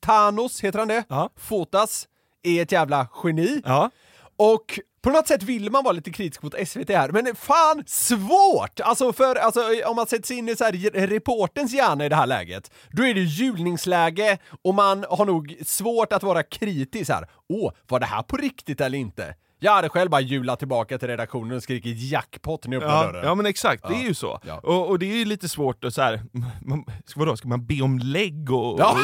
Thanos, 0.00 0.60
heter 0.60 0.78
han 0.78 0.88
det? 0.88 1.04
Ja. 1.08 1.30
Fotas, 1.36 2.08
är 2.42 2.62
ett 2.62 2.72
jävla 2.72 3.08
geni. 3.24 3.62
Ja. 3.64 3.90
Och 4.36 4.78
på 5.02 5.10
något 5.10 5.28
sätt 5.28 5.42
vill 5.42 5.70
man 5.70 5.84
vara 5.84 5.92
lite 5.92 6.10
kritisk 6.10 6.42
mot 6.42 6.68
SVT 6.68 6.88
här, 6.88 7.08
men 7.08 7.36
fan 7.36 7.84
svårt! 7.86 8.80
Alltså 8.80 9.12
för, 9.12 9.36
alltså 9.36 9.60
om 9.86 9.96
man 9.96 10.06
sätter 10.06 10.26
sig 10.26 10.38
in 10.38 10.48
i 10.48 10.56
så 10.56 10.64
här 10.64 11.06
reportens 11.06 11.72
hjärna 11.72 12.06
i 12.06 12.08
det 12.08 12.16
här 12.16 12.26
läget, 12.26 12.70
då 12.90 13.06
är 13.06 13.14
det 13.14 13.20
julningsläge 13.20 14.38
och 14.62 14.74
man 14.74 15.04
har 15.10 15.24
nog 15.24 15.56
svårt 15.66 16.12
att 16.12 16.22
vara 16.22 16.42
kritisk 16.42 17.10
här. 17.10 17.28
Åh, 17.48 17.72
var 17.88 18.00
det 18.00 18.06
här 18.06 18.22
på 18.22 18.36
riktigt 18.36 18.80
eller 18.80 18.98
inte? 18.98 19.34
Jag 19.64 19.72
hade 19.72 19.88
själv 19.88 20.10
bara 20.10 20.20
julat 20.20 20.58
tillbaka 20.58 20.98
till 20.98 21.08
redaktionen 21.08 21.56
och 21.56 21.62
skrikit 21.62 21.98
jackpot 22.10 22.66
när 22.66 22.76
jag 22.76 22.82
öppnade 22.82 23.06
Ja, 23.06 23.12
dörren. 23.12 23.24
ja 23.26 23.34
men 23.34 23.46
exakt, 23.46 23.88
det 23.88 23.94
är 23.94 24.02
ju 24.08 24.14
så. 24.14 24.40
Ja. 24.46 24.58
Och, 24.62 24.88
och 24.88 24.98
det 24.98 25.06
är 25.12 25.16
ju 25.16 25.24
lite 25.24 25.48
svårt 25.48 25.84
att 25.84 25.94
så 25.94 26.02
här, 26.02 26.22
man, 26.62 26.84
ska- 27.06 27.20
vadå, 27.20 27.36
ska 27.36 27.48
man 27.48 27.66
be 27.66 27.82
om 27.82 27.98
lägg 27.98 28.50
och, 28.52 28.80
Ja. 28.80 28.96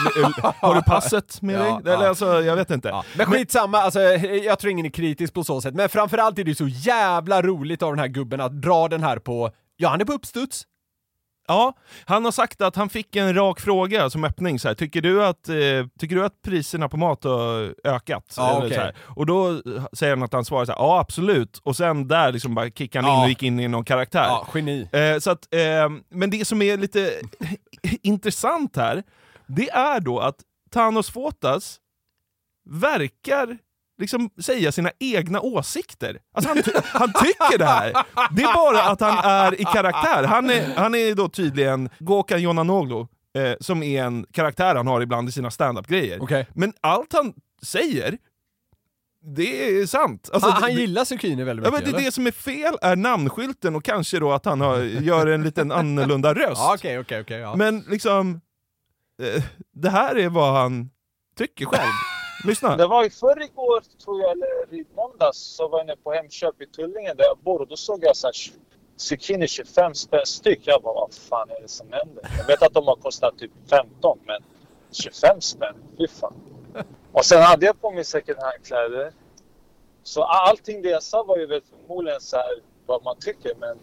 och 0.43 0.55
har 0.69 0.75
du 0.75 0.83
passet 0.83 1.43
med 1.43 1.55
Ja, 1.67 1.81
dig? 1.85 1.93
Eller 1.95 2.05
ja. 2.05 2.09
alltså, 2.09 2.43
jag 2.43 2.57
vet 2.57 2.71
inte. 2.71 2.89
Ja, 2.89 3.05
men 3.17 3.27
skitsamma, 3.27 3.79
alltså, 3.79 4.01
jag 4.01 4.59
tror 4.59 4.71
ingen 4.71 4.87
är 4.87 4.91
kritisk 4.91 5.35
på 5.35 5.45
så 5.45 5.61
sätt, 5.61 5.75
men 5.75 5.89
framförallt 5.89 6.39
är 6.39 6.45
det 6.45 6.55
så 6.55 6.69
jävla 6.69 7.43
roligt 7.43 7.83
av 7.83 7.93
den 7.93 7.99
här 7.99 8.09
gubben 8.09 8.41
att 8.41 8.63
dra 8.63 8.89
den 8.89 9.03
här 9.03 9.19
på, 9.19 9.51
ja 9.77 9.89
han 9.89 10.01
är 10.01 10.05
på 10.05 10.13
uppstuds. 10.13 10.63
Ja, 11.49 11.73
han 12.05 12.25
har 12.25 12.33
sagt 12.33 12.61
att 12.61 12.77
han 12.77 12.89
fick 12.89 13.17
en 13.17 13.35
rak 13.35 13.61
fråga 13.61 14.11
som 14.11 14.25
öppning, 14.25 14.59
så 14.59 14.69
här, 14.69 14.75
tycker, 14.75 15.03
du 15.03 15.25
att, 15.25 15.49
eh, 15.49 15.55
tycker 15.99 16.17
du 16.17 16.25
att 16.25 16.43
priserna 16.43 16.89
på 16.89 16.97
mat 16.97 17.25
har 17.25 17.75
ökat? 17.85 18.35
Ja, 18.37 18.63
Eller 18.65 18.77
här. 18.77 18.97
Och 19.01 19.27
då 19.27 19.63
säger 19.93 20.13
han 20.17 20.23
att 20.23 20.33
han 20.33 20.45
svarar 20.45 20.65
så 20.65 20.73
här, 20.73 20.79
ja 20.79 20.99
absolut, 21.01 21.61
och 21.65 21.77
sen 21.77 22.09
där 22.09 22.33
liksom 22.33 22.55
bara 22.55 22.71
kickade 22.71 23.07
han 23.07 23.15
in 23.15 23.19
Ja. 23.19 23.25
och 23.25 23.29
gick 23.29 23.43
in 23.43 23.61
i 23.61 23.69
någon 23.69 23.85
karaktär. 23.85 24.25
Ja, 24.25 24.47
geni. 24.55 24.89
Eh, 24.93 25.19
så 25.19 25.31
att, 25.31 25.55
eh, 25.55 25.89
men 26.09 26.31
det 26.31 26.45
som 26.45 26.63
är 26.63 26.77
lite 26.77 27.13
intressant 28.03 28.77
här, 28.77 29.03
det 29.47 29.71
är 29.71 30.01
då 30.01 30.21
att 30.21 30.37
Thanos 30.75 31.11
Fotas 31.11 31.77
verkar 32.71 33.59
liksom 33.99 34.31
säga 34.43 34.73
sina 34.73 34.91
egna 34.99 35.41
åsikter. 35.41 36.19
Alltså 36.35 36.49
han, 36.49 36.63
ty- 36.63 36.73
han 36.85 37.13
tycker 37.13 37.59
det 37.59 37.65
här. 37.65 37.93
Det 38.31 38.43
är 38.43 38.55
bara 38.55 38.83
att 38.83 39.01
han 39.01 39.19
är 39.19 39.61
i 39.61 39.65
karaktär. 39.65 40.25
Han 40.25 40.51
är, 40.51 40.75
han 40.77 40.95
är 40.95 41.15
då 41.15 41.29
tydligen 41.29 41.89
Gokan 41.99 42.43
Jonanoglu, 42.43 43.01
eh, 43.01 43.55
som 43.61 43.83
är 43.83 44.05
en 44.05 44.27
karaktär 44.33 44.75
han 44.75 44.87
har 44.87 45.01
ibland 45.01 45.29
i 45.29 45.33
sina 45.33 45.51
standup-grejer. 45.51 46.19
Okej. 46.23 46.47
Men 46.55 46.73
allt 46.81 47.13
han 47.13 47.33
säger, 47.63 48.19
det 49.37 49.81
är 49.81 49.87
sant. 49.87 50.31
Alltså, 50.33 50.49
han, 50.51 50.63
han 50.63 50.75
gillar 50.75 51.05
zucchini 51.05 51.45
väldigt 51.45 51.67
Ja, 51.67 51.71
mycket, 51.73 51.87
men 51.87 51.97
det, 52.01 52.05
det 52.07 52.13
som 52.13 52.27
är 52.27 52.31
fel 52.31 52.75
är 52.83 52.97
namnskylten 52.97 53.77
och 53.77 53.85
kanske 53.85 54.19
då 54.19 54.33
att 54.33 54.45
han 54.45 54.61
har, 54.61 54.79
gör 54.79 55.27
en 55.27 55.43
liten 55.43 55.73
annorlunda 55.73 56.35
röst. 56.35 56.53
Ja, 56.57 56.75
Okej, 56.75 56.99
okej, 56.99 57.21
okej. 57.21 57.39
ja. 57.39 57.57
Men 57.57 57.81
liksom, 57.89 58.41
eh, 59.23 59.43
det 59.75 59.91
här 59.91 60.19
är 60.19 60.29
vad 60.29 60.55
han 60.55 60.91
tycker 61.39 61.67
själv. 61.67 61.91
Lyssna. 62.45 62.77
Det 62.77 62.87
var 62.87 63.05
i 63.05 63.11
förrgår, 63.11 63.83
tror 64.05 64.21
jag, 64.21 64.31
eller 64.31 64.75
i 64.75 64.85
måndags, 64.97 65.39
så 65.39 65.69
var 65.69 65.79
jag 65.79 65.87
inne 65.87 65.97
på 65.97 66.13
Hemköp 66.13 66.63
i 66.63 66.67
Tullinge 66.67 67.15
där 67.15 67.25
jag 67.25 67.39
bor 67.39 67.61
och 67.61 67.69
då 67.69 67.77
såg 67.77 67.99
jag 68.03 68.17
så 68.17 68.31
zucchini 68.97 69.49
25 69.49 69.95
spänn 69.95 70.27
styck. 70.27 70.61
Jag 70.65 70.83
bara, 70.83 70.95
vad 70.95 71.15
fan 71.15 71.51
är 71.51 71.63
det 71.63 71.69
som 71.69 71.87
händer? 71.93 72.25
Jag 72.39 72.47
vet 72.47 72.63
att 72.63 72.75
de 72.75 72.87
har 72.87 72.97
kostat 72.97 73.39
typ 73.39 73.51
15, 73.71 74.19
men 74.27 74.43
25 74.93 75.41
spänn? 75.41 75.75
Fy 75.99 76.09
fan. 76.09 76.35
Och 77.13 77.25
sen 77.25 77.43
hade 77.43 77.67
jag 77.67 77.81
på 77.81 77.91
mig 77.91 78.05
second 78.05 78.39
hand-kläder. 78.39 79.13
Så 80.03 80.23
allting 80.23 80.83
det 80.83 80.89
jag 80.89 81.03
sa 81.03 81.23
var 81.23 81.37
ju 81.39 81.47
väl 81.47 81.61
förmodligen 81.71 82.21
så 82.21 82.37
här 82.37 82.47
vad 82.87 83.05
man 83.05 83.17
tycker, 83.21 83.53
men 83.61 83.79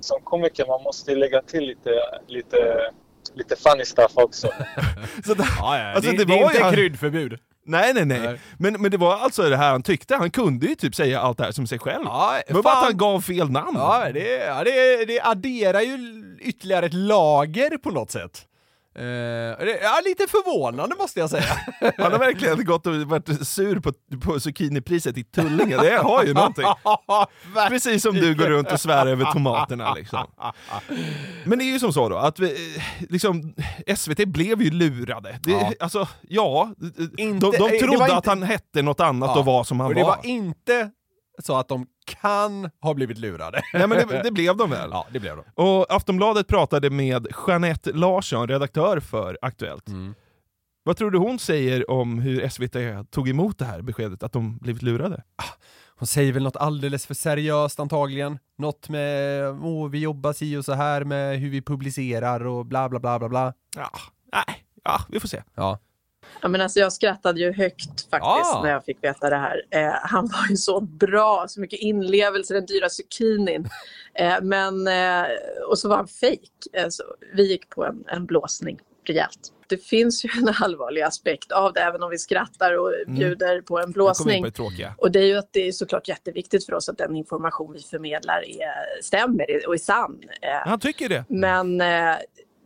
som 0.00 0.20
komiker 0.20 0.66
man 0.66 0.82
måste 0.82 1.10
ju 1.10 1.16
lägga 1.16 1.42
till 1.42 1.64
lite, 1.64 1.90
lite, 2.26 2.90
lite 3.34 3.56
funny 3.56 3.84
stuff 3.84 4.12
också. 4.14 4.46
Så 5.26 5.34
det, 5.34 5.44
Ja, 5.58 5.78
ja. 5.78 5.92
Alltså, 5.94 6.10
det, 6.10 6.16
det 6.16 6.24
det 6.24 6.32
är 6.34 6.36
var 6.42 6.44
inte 6.46 6.56
ju 6.58 6.62
han- 6.64 6.74
kryddförbud. 6.74 7.38
Nej, 7.70 7.94
nej, 7.94 8.04
nej. 8.04 8.40
Men, 8.58 8.82
men 8.82 8.90
det 8.90 8.96
var 8.96 9.16
alltså 9.16 9.42
det 9.42 9.56
här 9.56 9.70
han 9.70 9.82
tyckte. 9.82 10.16
Han 10.16 10.30
kunde 10.30 10.66
ju 10.66 10.74
typ 10.74 10.94
säga 10.94 11.20
allt 11.20 11.38
det 11.38 11.44
här 11.44 11.52
som 11.52 11.66
sig 11.66 11.78
själv. 11.78 12.04
Ja, 12.04 12.40
var 12.48 12.62
bara 12.62 12.74
att 12.74 12.84
han 12.84 12.96
gav 12.96 13.20
fel 13.20 13.50
namn. 13.50 13.76
Ja, 13.78 14.06
det, 14.14 14.36
ja, 14.36 14.64
det, 14.64 15.04
det 15.04 15.20
adderar 15.20 15.80
ju 15.80 15.98
ytterligare 16.40 16.86
ett 16.86 16.94
lager 16.94 17.76
på 17.76 17.90
något 17.90 18.10
sätt. 18.10 18.46
Det, 18.94 19.78
ja, 19.82 20.00
lite 20.04 20.26
förvånande 20.26 20.96
måste 20.98 21.20
jag 21.20 21.30
säga. 21.30 21.44
Han 21.98 22.12
har 22.12 22.18
verkligen 22.18 22.64
gått 22.64 22.86
och 22.86 22.94
varit 22.96 23.48
sur 23.48 23.80
på, 23.80 23.92
på 24.24 24.40
zucchinipriset 24.40 25.18
i 25.18 25.24
Tullinge. 25.24 25.76
Det 25.76 25.96
har 25.98 26.24
ju 26.24 26.34
någonting. 26.34 26.64
Precis 27.68 28.02
som 28.02 28.14
du 28.14 28.34
går 28.34 28.46
runt 28.46 28.72
och 28.72 28.80
svär 28.80 29.06
över 29.06 29.24
tomaterna. 29.32 29.94
Liksom. 29.94 30.26
Men 31.44 31.58
det 31.58 31.64
är 31.64 31.72
ju 31.72 31.78
som 31.78 31.92
så 31.92 32.08
då, 32.08 32.16
att 32.16 32.38
vi, 32.38 32.76
eh, 32.76 32.82
liksom, 33.08 33.54
SVT 33.96 34.24
blev 34.28 34.62
ju 34.62 34.70
lurade. 34.70 35.38
Det, 35.42 35.50
Ja. 35.50 35.72
Alltså, 35.80 36.08
ja, 36.28 36.74
Inte- 37.16 37.46
de, 37.46 37.52
de 37.58 37.70
det 37.70 37.78
trodde 37.78 38.04
att 38.04 38.10
inte- 38.16 38.30
han 38.30 38.42
hette 38.42 38.82
något 38.82 39.00
annat 39.00 39.30
Ja. 39.34 39.38
och 39.38 39.44
var 39.44 39.64
som 39.64 39.80
han 39.80 39.88
och 39.88 39.94
det 39.94 40.02
var. 40.02 40.16
var 40.16 40.26
inte 40.26 40.90
så 41.42 41.56
att 41.56 41.68
de 41.68 41.86
kan 42.10 42.70
ha 42.80 42.94
blivit 42.94 43.18
lurade. 43.18 43.62
Nej 43.72 43.86
men 43.88 44.08
det, 44.08 44.22
det 44.22 44.30
blev 44.30 44.56
de 44.56 44.70
väl? 44.70 44.90
Ja, 44.92 45.06
det 45.12 45.20
blev 45.20 45.36
de. 45.36 45.44
Och 45.54 45.94
Aftonbladet 45.94 46.48
pratade 46.48 46.90
med 46.90 47.26
Jeanette 47.46 47.92
Larsson, 47.92 48.48
redaktör 48.48 49.00
för 49.00 49.38
Aktuellt. 49.42 49.88
Mm. 49.88 50.14
Vad 50.82 50.96
tror 50.96 51.10
du 51.10 51.18
hon 51.18 51.38
säger 51.38 51.90
om 51.90 52.18
hur 52.18 52.48
SVT 52.48 53.10
tog 53.10 53.28
emot 53.28 53.58
det 53.58 53.64
här 53.64 53.82
beskedet 53.82 54.22
att 54.22 54.32
de 54.32 54.58
blivit 54.58 54.82
lurade? 54.82 55.22
Hon 55.96 56.06
säger 56.06 56.32
väl 56.32 56.42
något 56.42 56.56
alldeles 56.56 57.06
för 57.06 57.14
seriöst 57.14 57.80
antagligen. 57.80 58.38
Något 58.58 58.88
med 58.88 59.44
åh, 59.62 59.88
vi 59.88 59.98
jobbar 59.98 60.32
si 60.32 60.56
och 60.56 60.64
så 60.64 60.72
här 60.72 61.04
med 61.04 61.38
hur 61.38 61.50
vi 61.50 61.62
publicerar 61.62 62.46
och 62.46 62.66
bla 62.66 62.88
bla 62.88 63.00
bla 63.00 63.18
bla 63.18 63.28
bla. 63.28 63.54
Ja, 63.76 63.90
nej, 64.32 64.64
ja, 64.84 65.00
vi 65.08 65.20
får 65.20 65.28
se. 65.28 65.42
Ja. 65.54 65.78
Ja, 66.42 66.48
men 66.48 66.60
alltså 66.60 66.80
jag 66.80 66.92
skrattade 66.92 67.40
ju 67.40 67.52
högt 67.52 68.10
faktiskt 68.10 68.54
Ah. 68.54 68.62
när 68.62 68.70
jag 68.70 68.84
fick 68.84 69.04
veta 69.04 69.30
det 69.30 69.36
här. 69.36 69.62
Eh, 69.70 69.92
han 70.02 70.26
var 70.26 70.50
ju 70.50 70.56
så 70.56 70.80
bra, 70.80 71.44
så 71.48 71.60
mycket 71.60 71.78
inlevelse, 71.80 72.54
den 72.54 72.66
dyra 72.66 72.88
zucchinin. 72.88 73.68
Eh, 74.14 74.34
men, 74.42 74.86
eh, 74.88 75.26
och 75.68 75.78
så 75.78 75.88
var 75.88 75.96
han 75.96 76.08
fejk. 76.08 76.50
Eh, 76.72 76.86
vi 77.34 77.48
gick 77.48 77.68
på 77.70 77.84
en, 77.84 78.04
en 78.08 78.26
blåsning 78.26 78.80
rejält. 79.04 79.52
Det 79.66 79.76
finns 79.84 80.24
ju 80.24 80.28
en 80.38 80.54
allvarlig 80.62 81.02
aspekt 81.02 81.52
av 81.52 81.72
det, 81.72 81.80
även 81.80 82.02
om 82.02 82.10
vi 82.10 82.18
skrattar 82.18 82.78
och 82.78 82.92
bjuder 83.06 83.60
på 83.62 83.78
en 83.80 83.92
blåsning. 83.92 84.42
på 84.52 84.70
det. 84.78 84.92
Och 84.98 85.10
det 85.10 85.18
är 85.18 85.24
ju 85.26 85.36
att 85.36 85.48
det 85.52 85.68
är 85.68 85.72
såklart 85.72 86.08
jätteviktigt 86.08 86.66
för 86.66 86.74
oss 86.74 86.88
att 86.88 86.98
den 86.98 87.16
information 87.16 87.72
vi 87.72 87.80
förmedlar 87.80 88.44
är, 88.48 89.02
stämmer 89.02 89.66
och 89.66 89.74
är 89.74 89.78
sann. 89.78 90.20
Eh, 90.42 90.68
Han 90.68 90.80
tycker 90.80 91.08
det. 91.08 91.24
men 91.28 91.80
eh, 91.80 92.16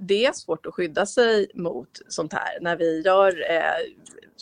det 0.06 0.26
är 0.26 0.32
svårt 0.32 0.66
att 0.66 0.74
skydda 0.74 1.06
sig 1.06 1.50
mot 1.54 1.88
sånt 2.08 2.32
här. 2.32 2.60
När 2.60 2.76
vi 2.76 3.00
gör 3.00 3.50
eh, 3.50 3.60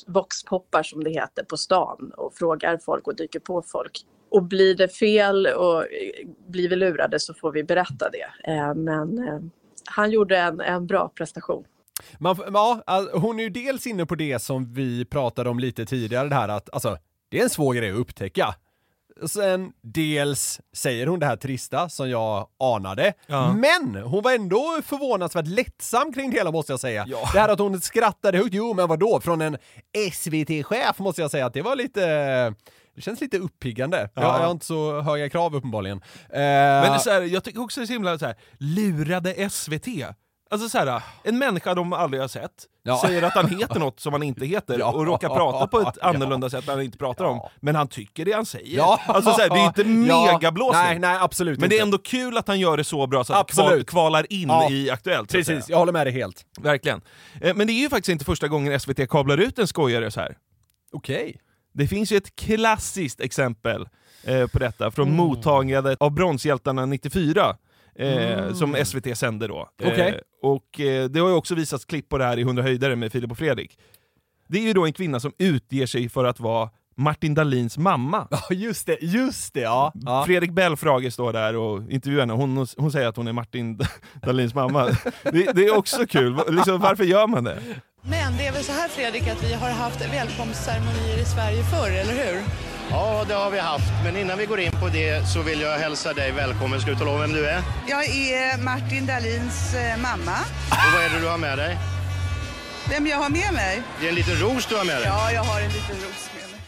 voxpoppar 0.07 0.83
som 0.83 1.05
det 1.05 1.11
heter 1.11 1.45
på 1.45 1.57
stan 1.57 2.13
och 2.17 2.35
frågar 2.35 2.79
folk 2.79 3.07
och 3.07 3.17
dyker 3.17 3.41
på 3.41 3.63
folk. 3.63 4.01
Och 4.31 4.43
blir 4.43 4.75
det 4.75 4.89
fel 4.89 5.47
och 5.47 5.83
eh, 5.83 6.29
blir 6.49 6.69
vi 6.69 6.77
lurade 6.77 7.21
så 7.21 7.35
får 7.35 7.53
vi 7.53 7.65
berätta 7.65 8.11
det. 8.11 8.51
Eh, 8.53 8.75
men 8.75 9.29
eh, 9.29 9.41
han 9.85 10.11
gjorde 10.11 10.39
en, 10.39 10.61
en 10.61 10.87
bra 10.87 11.09
prestation. 11.09 11.65
Man, 12.19 12.37
ja, 12.53 12.83
hon 13.13 13.39
är 13.41 13.43
ju 13.45 13.51
dels 13.51 13.87
inne 13.87 14.07
på 14.07 14.15
det 14.15 14.39
som 14.39 14.73
vi 14.75 15.05
pratade 15.05 15.51
om 15.51 15.59
lite 15.59 15.87
tidigare, 15.87 16.29
det 16.29 16.35
här 16.35 16.49
att 16.49 16.71
alltså, 16.73 16.97
det 17.29 17.39
är 17.39 17.43
en 17.43 17.51
svår 17.51 17.75
grej 17.75 17.91
att 17.91 17.99
upptäcka. 17.99 18.55
Sen 19.29 19.73
dels 19.83 20.61
säger 20.77 21.07
hon 21.07 21.21
det 21.21 21.27
här 21.27 21.37
trista 21.37 21.89
som 21.89 22.11
jag 22.11 22.47
anade, 22.61 23.13
Ja. 23.27 23.53
men 23.53 23.95
hon 24.03 24.23
var 24.23 24.33
ändå 24.35 24.81
förvånansvärt 24.85 25.47
lättsam 25.47 26.13
kring 26.13 26.31
det 26.31 26.37
hela 26.37 26.51
måste 26.51 26.73
jag 26.73 26.81
säga. 26.81 27.05
Ja. 27.09 27.19
Det 27.33 27.39
här 27.41 27.49
att 27.49 27.59
hon 27.59 27.81
skrattade 27.81 28.39
högt, 28.39 28.55
jo 28.55 28.75
men 28.75 28.89
vadå, 28.89 29.21
från 29.21 29.41
en 29.41 29.57
SVT-chef 30.13 30.99
måste 30.99 31.23
jag 31.23 31.31
säga 31.31 31.47
att 31.47 31.55
det 31.55 31.63
var 31.63 31.77
lite, 31.77 32.01
det 32.97 33.01
känns 33.03 33.21
lite 33.21 33.39
uppiggande. 33.39 34.09
Jag, 34.15 34.25
jag 34.25 34.29
har 34.33 34.51
inte 34.51 34.67
så 34.67 35.01
höga 35.01 35.31
krav 35.31 35.55
uppenbarligen. 35.57 35.99
Eh, 36.31 36.39
Men 36.41 37.01
så 37.01 37.11
här, 37.11 37.21
jag 37.23 37.45
tycker 37.45 37.61
också 37.63 37.81
det 37.81 37.85
är 37.85 37.87
så 37.87 37.93
himla 37.93 38.19
så 38.19 38.27
här, 38.27 38.37
lurade 38.59 39.51
SVT. 39.51 39.87
Alltså 40.53 40.69
så 40.69 40.79
här, 40.79 41.03
en 41.25 41.39
människa 41.39 41.75
de 41.75 41.93
aldrig 41.93 42.21
har 42.21 42.29
sett, 42.29 42.51
Ja. 42.83 43.03
säger 43.07 43.23
att 43.23 43.33
han 43.35 43.49
heter 43.49 43.81
något 43.81 44.01
som 44.01 44.13
han 44.13 44.23
inte 44.23 44.47
heter 44.47 44.79
Ja. 44.79 44.93
och 44.93 45.07
råkar 45.07 45.29
prata 45.29 45.67
på 45.67 45.81
ett 45.81 45.99
annorlunda 45.99 46.51
sätt 46.51 46.65
han 46.67 46.83
inte 46.83 46.99
pratar 46.99 47.25
om, 47.25 47.41
men 47.61 47.75
han 47.77 47.89
tycker 47.89 48.25
det 48.25 48.33
han 48.33 48.47
säger. 48.47 48.77
Ja. 48.77 49.01
Alltså 49.07 49.33
så 49.33 49.41
här, 49.41 49.49
det 49.49 49.55
är 49.55 49.59
ju 49.61 49.67
inte 49.67 49.85
megablåsning. 49.85 50.83
Nej, 50.83 50.99
nej 50.99 51.19
absolut 51.21 51.61
Men 51.61 51.69
det 51.69 51.75
är 51.75 51.77
inte. 51.77 51.83
ändå 51.87 51.99
kul 51.99 52.37
att 52.39 52.49
han 52.49 52.61
gör 52.61 52.77
det 52.77 52.85
så 52.85 53.07
bra 53.07 53.25
så 53.25 53.33
att 53.35 53.49
det 53.57 53.85
kvalar 53.87 54.33
in 54.33 54.51
i 54.71 54.91
Aktuellt. 54.91 55.33
Precis, 55.33 55.69
jag 55.69 55.79
håller 55.79 55.93
med 55.93 56.07
dig 56.07 56.13
helt. 56.15 56.43
Verkligen. 56.61 57.01
Eh, 57.41 57.55
Men 57.55 57.67
det 57.67 57.73
är 57.73 57.81
ju 57.83 57.89
faktiskt 57.89 58.09
inte 58.13 58.25
första 58.25 58.49
gången 58.49 58.81
SVT 58.81 59.07
kablar 59.11 59.39
ut 59.39 59.59
en 59.59 59.67
skojare 59.67 60.11
så 60.11 60.21
här. 60.21 60.37
Okej. 60.93 61.37
Det 61.75 61.87
finns 61.87 62.13
ju 62.13 62.17
ett 62.17 62.37
klassiskt 62.37 63.21
exempel 63.21 63.89
eh, 64.25 64.47
på 64.47 64.59
detta 64.59 64.91
från 64.91 65.07
Mm. 65.09 65.17
mottagandet 65.17 65.99
av 66.01 66.11
Bronshjältarna 66.11 66.87
94. 66.87 67.57
Eh, 67.99 68.53
Som 68.55 68.77
SVT 68.85 69.19
sände 69.19 69.47
då. 69.47 69.69
Mm. 69.83 70.01
Eh, 70.01 70.15
och 70.43 70.81
eh, 70.81 71.05
det 71.05 71.21
har 71.21 71.29
ju 71.29 71.35
också 71.35 71.55
visats 71.55 71.85
klipp 71.85 72.09
på 72.09 72.19
det 72.19 72.25
här 72.25 72.39
i 72.39 72.43
100 72.43 72.63
höjdare 72.63 72.97
med 72.97 73.13
Filip 73.13 73.31
och 73.31 73.39
Fredrik. 73.39 73.79
Det 74.49 74.59
är 74.59 74.63
ju 74.63 74.73
då 74.73 74.85
en 74.85 74.93
kvinna 74.93 75.21
som 75.21 75.33
utger 75.39 75.87
sig 75.87 76.09
för 76.09 76.25
att 76.25 76.41
vara 76.41 76.71
Martin 76.97 77.35
Dahlins 77.35 77.79
mamma. 77.79 78.29
Ja, 78.31 78.43
just 78.51 78.87
det, 78.87 79.03
just 79.03 79.55
det, 79.55 79.61
ja. 79.61 79.93
ja. 79.95 80.25
Fredrik 80.27 80.51
Belfrage 80.51 81.13
står 81.13 81.33
där 81.33 81.57
och 81.57 81.91
intervjuar 81.91 82.21
henne, 82.21 82.33
hon, 82.33 82.67
hon 82.77 82.93
säger 82.93 83.09
att 83.09 83.17
hon 83.17 83.29
är 83.29 83.33
Martin 83.33 83.79
Dahlins 84.23 84.55
mamma. 84.55 84.97
Det, 85.23 85.53
det 85.53 85.67
är 85.67 85.77
också 85.79 86.07
kul, 86.07 86.41
liksom, 86.49 86.81
varför 86.81 87.05
gör 87.05 87.27
man 87.27 87.45
det? 87.45 87.63
Men 88.03 88.37
det 88.37 88.47
är 88.47 88.53
väl 88.53 88.65
så 88.65 88.73
här 88.73 88.89
Fredrik 88.89 89.29
att 89.29 89.45
vi 89.45 89.55
har 89.55 89.71
haft 89.71 90.13
välkomstceremonier 90.13 91.19
i 91.23 91.25
Sverige 91.25 91.63
förr, 91.63 91.91
eller 91.91 92.13
hur? 92.13 92.41
Ja, 92.93 93.25
det 93.29 93.35
har 93.35 93.51
vi 93.51 93.59
haft. 93.59 93.93
Men 94.05 94.17
innan 94.17 94.39
vi 94.39 94.47
går 94.47 94.61
in 94.61 94.73
på 94.73 94.89
det 94.89 95.27
så 95.29 95.43
vill 95.43 95.61
jag 95.61 95.79
hälsa 95.79 96.13
dig 96.13 96.33
välkommen. 96.33 96.81
Ska 96.81 96.91
du 96.91 96.97
tala 96.97 97.11
om 97.11 97.21
vem 97.21 97.33
du 97.33 97.47
är? 97.47 97.63
Jag 97.89 98.05
är 98.05 98.65
Martin 98.65 99.07
Dahlins 99.07 99.75
eh, 99.75 99.97
mamma. 100.03 100.37
Och 100.71 100.93
vad 100.95 101.03
är 101.05 101.11
det 101.15 101.21
du 101.21 101.29
har 101.29 101.39
med 101.39 101.59
dig? 101.59 101.77
Vem 102.91 103.07
jag 103.07 103.17
har 103.17 103.31
med 103.31 103.53
mig? 103.53 103.83
Det 104.01 104.07
är 104.07 104.09
en 104.09 104.15
liten 104.15 104.35
ros 104.37 104.67
du 104.67 104.77
har 104.77 104.85
med 104.85 104.97
dig. 104.97 105.05
Ja, 105.07 105.33
jag 105.33 105.45
har 105.45 105.61
en 105.61 105.69
liten 105.73 105.97
ros 105.97 106.31
med 106.35 106.51
mig. 106.51 106.61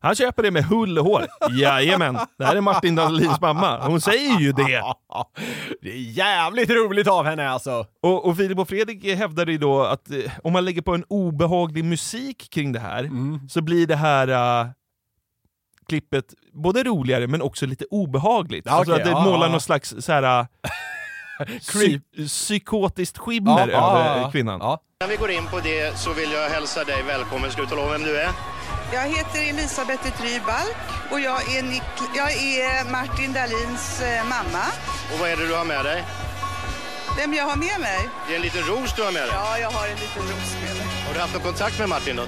Han 0.00 0.14
köper 0.14 0.42
det 0.42 0.50
med 0.50 0.64
hull 0.64 0.98
och 0.98 1.04
hår. 1.04 1.26
Jajamän, 1.50 2.18
det 2.38 2.44
här 2.44 2.56
är 2.56 2.60
Martin 2.60 2.94
Dahlins 2.94 3.40
mamma. 3.40 3.86
Hon 3.86 4.00
säger 4.00 4.38
ju 4.40 4.52
det. 4.52 4.82
Det 5.82 5.90
är 5.90 5.96
jävligt 5.96 6.70
roligt 6.70 7.08
av 7.08 7.24
henne 7.24 7.48
alltså. 7.50 7.86
Och, 8.02 8.26
och 8.26 8.36
Filip 8.36 8.58
och 8.58 8.68
Fredrik 8.68 9.04
hävdade 9.18 9.52
ju 9.52 9.58
då 9.58 9.82
att 9.84 10.10
eh, 10.10 10.16
om 10.44 10.52
man 10.52 10.64
lägger 10.64 10.82
på 10.82 10.94
en 10.94 11.04
obehaglig 11.08 11.84
musik 11.84 12.48
kring 12.50 12.72
det 12.72 12.80
här, 12.80 12.98
Mm. 13.04 13.48
så 13.48 13.60
blir 13.62 13.86
det 13.86 13.96
här 13.96 14.28
eh, 14.28 14.66
klippet 15.88 16.24
både 16.52 16.82
roligare 16.82 17.26
men 17.26 17.42
också 17.42 17.66
lite 17.66 17.84
obehagligt. 17.90 18.66
Ja, 18.66 18.72
alltså 18.72 18.94
att 18.94 19.04
det 19.04 19.10
ja, 19.10 19.24
målar 19.24 19.46
ja. 19.46 19.50
någon 19.52 19.60
slags 19.60 19.94
så 19.98 20.12
här, 20.12 20.40
eh, 20.40 20.46
psy 21.60 22.00
psykotiskt 22.26 23.18
skimmer 23.18 23.68
Ja, 23.68 23.98
över 23.98 24.20
ja. 24.20 24.30
kvinnan. 24.30 24.60
Ja. 24.62 24.80
Innan 25.00 25.10
vi 25.10 25.16
går 25.16 25.30
in 25.30 25.46
på 25.46 25.60
det 25.60 25.98
så 25.98 26.12
vill 26.12 26.32
jag 26.32 26.48
hälsa 26.50 26.84
dig 26.84 27.02
välkommen. 27.02 27.50
Ska 27.50 27.60
du 27.62 27.68
tala 27.68 27.82
om 27.82 27.90
vem 27.90 28.02
du 28.02 28.16
är? 28.20 28.30
Jag 28.92 29.02
heter 29.08 29.48
Elisabeth 29.50 30.18
Trybalk 30.20 30.76
och 31.10 31.20
jag 31.20 31.56
är, 31.56 31.62
Nik- 31.62 32.08
jag 32.16 32.32
är 32.32 32.90
Martin 32.92 33.32
Dahlins 33.32 34.02
eh, 34.02 34.24
mamma. 34.24 34.64
Och 35.12 35.18
vad 35.20 35.30
är 35.30 35.36
det 35.36 35.46
du 35.46 35.54
har 35.54 35.64
med 35.64 35.84
dig? 35.84 36.04
Vem 37.16 37.34
jag 37.34 37.44
har 37.44 37.56
med 37.56 37.80
mig? 37.80 38.08
Det 38.26 38.32
är 38.32 38.36
en 38.36 38.42
liten 38.42 38.62
ros 38.62 38.94
du 38.96 39.02
har 39.02 39.12
med 39.12 39.22
dig. 39.22 39.30
Ja, 39.32 39.58
jag 39.58 39.70
har 39.70 39.86
en 39.88 39.94
liten 40.04 40.22
ros 40.22 40.56
med 40.64 40.76
mig. 40.76 40.86
Har 41.06 41.14
du 41.14 41.20
haft 41.20 41.34
någon 41.34 41.42
kontakt 41.42 41.78
med 41.78 41.88
Martin 41.88 42.16
då? 42.16 42.22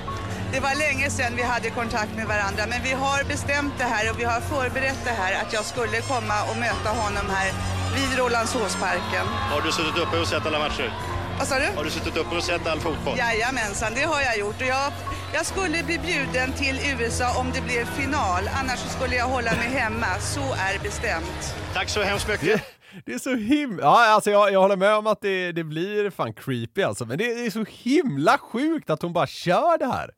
Det 0.52 0.60
var 0.60 0.74
länge 0.74 1.10
sedan 1.10 1.36
vi 1.36 1.42
hade 1.42 1.70
kontakt 1.70 2.16
med 2.16 2.26
varandra, 2.26 2.62
men 2.68 2.82
vi 2.82 2.92
har 2.92 3.24
bestämt 3.24 3.74
det 3.78 3.84
här 3.84 4.10
och 4.10 4.20
vi 4.20 4.24
har 4.24 4.40
förberett 4.40 5.00
det 5.04 5.10
här 5.10 5.42
att 5.42 5.52
jag 5.52 5.64
skulle 5.64 6.00
komma 6.00 6.42
och 6.50 6.56
möta 6.56 6.88
honom 6.88 7.26
här 7.30 7.52
vid 7.96 8.18
Rålambshovsparken. 8.18 9.26
Har 9.26 9.60
du 9.60 9.72
suttit 9.72 9.98
uppe 10.02 10.18
och 10.20 10.26
sett 10.28 10.46
alla 10.46 10.58
matcher? 10.58 10.92
Vad 11.38 11.48
sa 11.48 11.58
du? 11.58 11.76
Har 11.76 11.84
du 11.84 11.90
suttit 11.90 12.16
uppe 12.16 12.36
och 12.36 12.44
sett 12.44 12.66
all 12.66 12.80
fotboll? 12.80 13.18
Jajamensan, 13.18 13.92
det 13.94 14.02
har 14.02 14.20
jag 14.20 14.38
gjort. 14.38 14.60
Och 14.60 14.66
jag, 14.66 14.92
jag 15.34 15.46
skulle 15.46 15.82
bli 15.82 15.98
bjuden 15.98 16.52
till 16.52 16.80
USA 16.92 17.40
om 17.40 17.50
det 17.54 17.60
blev 17.60 17.84
final, 17.96 18.50
annars 18.54 18.78
så 18.78 18.88
skulle 18.88 19.16
jag 19.16 19.26
hålla 19.26 19.52
mig 19.52 19.68
hemma. 19.68 20.06
Så 20.20 20.40
är 20.40 20.78
bestämt. 20.82 21.54
Tack 21.74 21.88
så 21.88 22.02
hemskt 22.02 22.28
mycket. 22.28 22.62
Det 23.06 23.12
är 23.14 23.18
så 23.18 23.34
himla... 23.34 23.82
Ja, 23.82 24.06
alltså 24.06 24.30
jag, 24.30 24.52
jag 24.52 24.60
håller 24.60 24.76
med 24.76 24.94
om 24.96 25.06
att 25.06 25.20
det, 25.20 25.52
det 25.52 25.64
blir 25.64 26.10
fan 26.10 26.32
creepy 26.34 26.82
alltså, 26.82 27.04
men 27.06 27.18
det, 27.18 27.24
det 27.34 27.46
är 27.46 27.50
så 27.50 27.64
himla 27.68 28.38
sjukt 28.38 28.90
att 28.90 29.02
hon 29.02 29.12
bara 29.12 29.26
kör 29.26 29.78
det 29.78 29.86
här. 29.86 30.10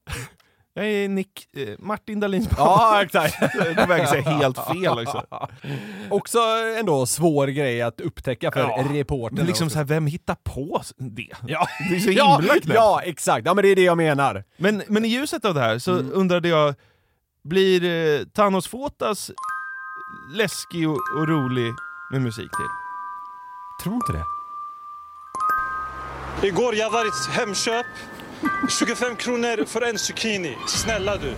Jag 0.74 0.86
är 0.86 1.08
Nick, 1.08 1.56
eh, 1.56 1.74
Martin 1.78 2.20
Dahlins 2.20 2.50
mamma. 2.50 2.62
Ja, 2.70 3.02
exakt. 3.02 3.34
Jag 3.40 3.66
är 3.66 3.74
på 3.74 3.86
väg 3.88 4.02
att 4.02 4.08
säga 4.08 4.22
helt 4.30 4.58
fel 4.58 4.98
också. 4.98 5.26
Också 6.10 6.38
ändå 6.78 7.06
svår 7.06 7.46
grej 7.46 7.82
att 7.82 8.00
upptäcka 8.00 8.50
för 8.52 8.60
Ja, 8.60 8.84
reportern. 8.90 9.36
Men 9.38 9.46
liksom 9.46 9.66
också. 9.66 9.72
så 9.74 9.78
här, 9.78 9.84
vem 9.84 10.06
hittar 10.06 10.34
på 10.34 10.82
det? 10.96 11.28
Ja, 11.46 11.66
Det 11.90 11.96
är 11.96 12.00
så 12.00 12.10
ja, 12.16 12.36
himla 12.38 12.52
knäppt. 12.54 12.74
ja, 12.74 13.00
exakt. 13.04 13.46
Ja, 13.46 13.54
men 13.54 13.62
det 13.64 13.68
är 13.68 13.76
det 13.76 13.82
jag 13.82 13.96
menar. 13.96 14.44
Men, 14.56 14.82
men 14.88 15.04
i 15.04 15.08
ljuset 15.08 15.44
av 15.44 15.54
det 15.54 15.60
här 15.60 15.78
så 15.78 15.92
Mm. 15.92 16.10
undrade 16.14 16.48
jag, 16.48 16.74
blir 17.44 17.84
eh, 17.84 18.24
Thanos 18.26 18.68
Fotas 18.68 19.30
läskig 20.34 20.88
och, 20.88 20.96
och 21.18 21.28
rolig 21.28 21.72
med 22.12 22.22
musik 22.22 22.50
till? 22.50 22.68
Tror 23.82 23.94
inte 23.94 24.12
det. 24.12 24.24
Igår 26.46 26.74
jag 26.74 26.90
var 26.90 27.04
i 27.04 27.10
Hemköp. 27.30 27.86
25 28.68 29.16
kronor 29.16 29.64
för 29.64 29.80
en 29.82 29.98
zucchini. 29.98 30.56
Snälla 30.68 31.16
du. 31.16 31.34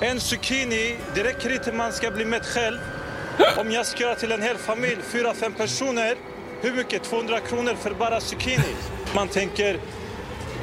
En 0.00 0.20
zucchini, 0.20 0.98
det 1.14 1.24
räcker 1.24 1.52
inte 1.52 1.72
man 1.72 1.92
ska 1.92 2.10
bli 2.10 2.24
mätt 2.24 2.46
själv. 2.46 2.78
Om 3.56 3.70
jag 3.70 3.86
ska 3.86 4.02
göra 4.02 4.14
till 4.14 4.32
en 4.32 4.42
hel 4.42 4.56
familj, 4.56 4.98
fyra, 5.02 5.34
fem 5.34 5.52
personer, 5.52 6.14
hur 6.60 6.74
mycket? 6.74 7.02
200 7.02 7.40
kronor 7.40 7.74
för 7.74 7.94
bara 7.94 8.20
zucchini. 8.20 8.74
Man 9.14 9.28
tänker, 9.28 9.78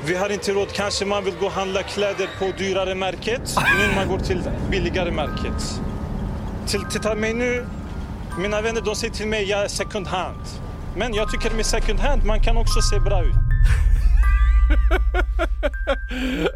vi 0.06 0.16
har 0.16 0.30
inte 0.30 0.52
råd, 0.52 0.74
kanske 0.74 1.06
man 1.06 1.24
vill 1.24 1.36
gå 1.40 1.46
och 1.46 1.52
handla 1.52 1.84
kläder 1.84 2.30
på 2.40 2.52
dyrare 2.58 2.96
märket. 2.96 3.56
Nu 3.80 3.96
man 3.96 4.08
går 4.08 4.20
till 4.20 4.44
billigare 4.72 5.12
märket. 5.12 5.82
Till, 6.68 6.82
titta 6.82 7.16
mig 7.16 7.34
nu, 7.34 7.66
mina 8.40 8.62
vänner 8.62 8.82
de 8.82 8.96
säger 8.96 9.14
till 9.14 9.28
mig 9.28 9.50
jag 9.50 9.64
är 9.64 9.68
second 9.68 10.08
hand. 10.08 10.42
Men 10.98 11.14
jag 11.14 11.32
tycker 11.32 11.56
med 11.56 11.66
second 11.66 12.00
hand 12.00 12.26
man 12.26 12.40
kan 12.40 12.58
också 12.58 12.82
se 12.82 13.00
bra 13.00 13.24
ut. 13.24 13.34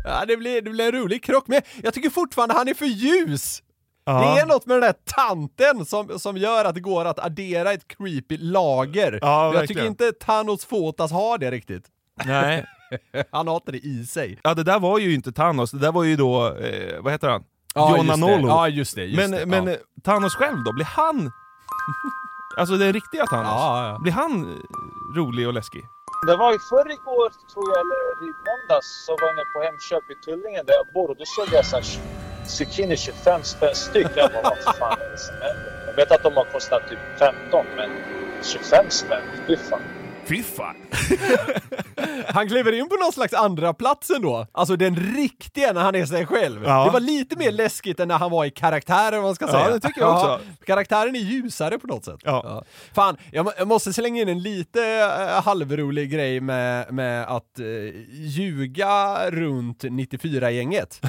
Ja, 0.04 0.26
det 0.28 0.38
blir, 0.38 0.62
det 0.62 0.70
blir 0.70 0.86
en 0.86 0.92
rolig 0.92 1.24
krock, 1.24 1.48
men 1.48 1.62
jag 1.84 1.94
tycker 1.94 2.10
fortfarande 2.10 2.56
han 2.56 2.68
är 2.68 2.74
för 2.74 2.86
ljus. 2.86 3.62
Ja. 4.06 4.36
Det 4.36 4.42
är 4.42 4.46
något 4.46 4.66
med 4.66 4.76
den 4.76 4.82
där 4.82 4.96
tanten 5.06 5.86
som, 5.86 6.20
som 6.20 6.38
gör 6.38 6.66
att 6.66 6.76
det 6.76 6.82
går 6.82 7.06
att 7.06 7.20
addera 7.20 7.74
ett 7.74 7.88
creepy 7.88 8.38
lager. 8.38 9.20
Ja, 9.22 9.54
jag 9.54 9.68
tycker 9.68 9.86
inte 9.86 10.12
Thanos 10.12 10.66
Fotas 10.66 11.12
har 11.12 11.38
det 11.38 11.52
riktigt. 11.52 11.86
Nej. 12.26 12.66
Han 13.32 13.48
har 13.48 13.56
inte 13.56 13.72
det 13.72 13.78
i 13.78 14.06
sig. 14.06 14.40
Ja 14.44 14.54
det 14.54 14.64
där 14.64 14.80
var 14.80 15.00
ju 15.00 15.14
inte 15.14 15.32
Thanos, 15.32 15.72
det 15.72 15.80
där 15.80 15.92
var 15.92 16.04
ju 16.04 16.16
då, 16.16 16.56
eh, 16.58 17.02
vad 17.02 17.12
heter 17.12 17.30
han? 17.30 17.44
Ja, 17.76 17.98
John. 17.98 18.10
Anolo. 18.10 18.48
Ja, 18.48 18.68
just 18.68 18.96
det, 18.96 19.06
just 19.06 19.18
men 19.18 19.32
det, 19.32 19.46
men 19.46 19.68
eh, 19.68 19.76
Thanos 20.04 20.36
själv 20.36 20.64
då, 20.64 20.74
blir 20.74 20.86
han... 20.86 21.32
alltså 22.58 22.76
den 22.78 22.94
riktiga 22.94 23.26
Thanos, 23.26 23.52
Ja, 23.52 23.88
ja. 23.88 24.00
blir 24.00 24.12
han 24.14 24.32
eh, 24.52 25.16
rolig 25.16 25.48
och 25.48 25.54
läskig? 25.54 25.90
Det 26.28 26.36
var 26.36 26.52
i 26.56 26.60
förrgår 26.70 27.30
tror 27.54 27.66
jag, 27.74 27.80
eller 27.84 28.30
i 28.30 28.32
måndags, 28.50 29.06
så 29.06 29.12
var 29.12 29.28
jag 29.38 29.48
på 29.54 29.60
Hemköp 29.66 30.12
i 30.12 30.16
Tullingen 30.26 30.66
där 30.66 30.74
jag 30.74 30.88
bor 30.94 31.10
och 31.10 31.18
då 31.18 31.24
såg 31.26 31.48
jag 31.52 31.66
så 31.66 31.76
här 31.76 31.86
zucchini 32.48 32.98
25 32.98 33.44
spänn 33.44 33.76
styck. 33.76 34.08
Jag 34.16 34.32
bara, 34.32 34.44
vad 34.44 34.76
fan 34.76 34.98
är 35.02 35.10
det 35.12 35.18
som 35.18 35.36
händer? 35.36 35.84
Jag 35.88 35.94
vet 35.96 36.12
att 36.12 36.24
de 36.24 36.34
har 36.34 36.46
kostat 36.46 36.90
typ 36.90 37.00
15 37.20 37.66
men 37.78 37.90
25 38.44 38.90
spänn, 38.90 39.24
fy 39.48 39.58
fan. 39.58 39.82
Fy 40.26 40.44
fan! 40.44 40.76
Han 42.28 42.48
kliver 42.48 42.72
in 42.72 42.90
på 42.90 42.96
någon 42.96 43.12
slags 43.14 43.34
andra 43.34 43.74
plats 43.74 44.10
ändå. 44.10 44.48
Alltså 44.52 44.76
den 44.76 44.96
riktiga 44.96 45.74
när 45.74 45.82
han 45.82 45.96
är 45.96 46.06
sig 46.06 46.26
själv. 46.26 46.64
Ja. 46.66 46.86
Det 46.86 46.92
var 46.92 47.00
lite 47.00 47.36
mer 47.38 47.52
läskigt 47.52 48.00
än 48.00 48.08
när 48.08 48.18
han 48.18 48.32
var 48.32 48.46
i 48.46 48.52
karaktären 48.52 49.14
vad 49.22 49.24
man 49.24 49.36
ska 49.36 49.46
Ja, 49.46 49.52
säga. 49.52 49.70
det 49.70 49.80
tycker 49.80 50.02
jag 50.02 50.14
också. 50.16 50.40
Karaktären 50.66 51.16
är 51.16 51.20
ljusare 51.20 51.80
på 51.80 51.88
något 51.88 52.06
sätt. 52.06 52.20
Ja. 52.24 52.64
Fan, 52.94 53.18
jag, 53.32 53.46
må- 53.46 53.52
jag 53.58 53.68
måste 53.68 53.94
slänga 53.94 54.22
in 54.22 54.30
en 54.30 54.40
lite 54.42 54.82
äh, 55.36 55.44
halvrolig 55.44 56.12
grej 56.12 56.40
med, 56.40 56.94
med 56.94 57.24
att 57.28 57.60
äh, 57.60 57.66
ljuga 58.12 59.18
runt 59.32 59.84
94-gänget. 59.84 61.02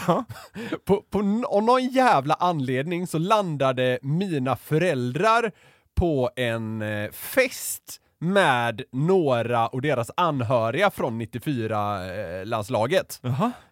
på, 0.84 1.02
på 1.10 1.18
av 1.48 1.62
någon 1.62 1.88
jävla 1.88 2.34
anledning 2.34 3.06
så 3.06 3.18
landade 3.18 3.98
mina 4.02 4.56
föräldrar 4.56 5.52
på 5.94 6.30
en 6.36 6.82
eh, 6.82 7.10
fest 7.10 8.00
med 8.32 8.82
några 8.92 9.66
och 9.66 9.82
deras 9.82 10.10
anhöriga 10.16 10.90
från 10.90 11.20
94-landslaget. 11.22 13.20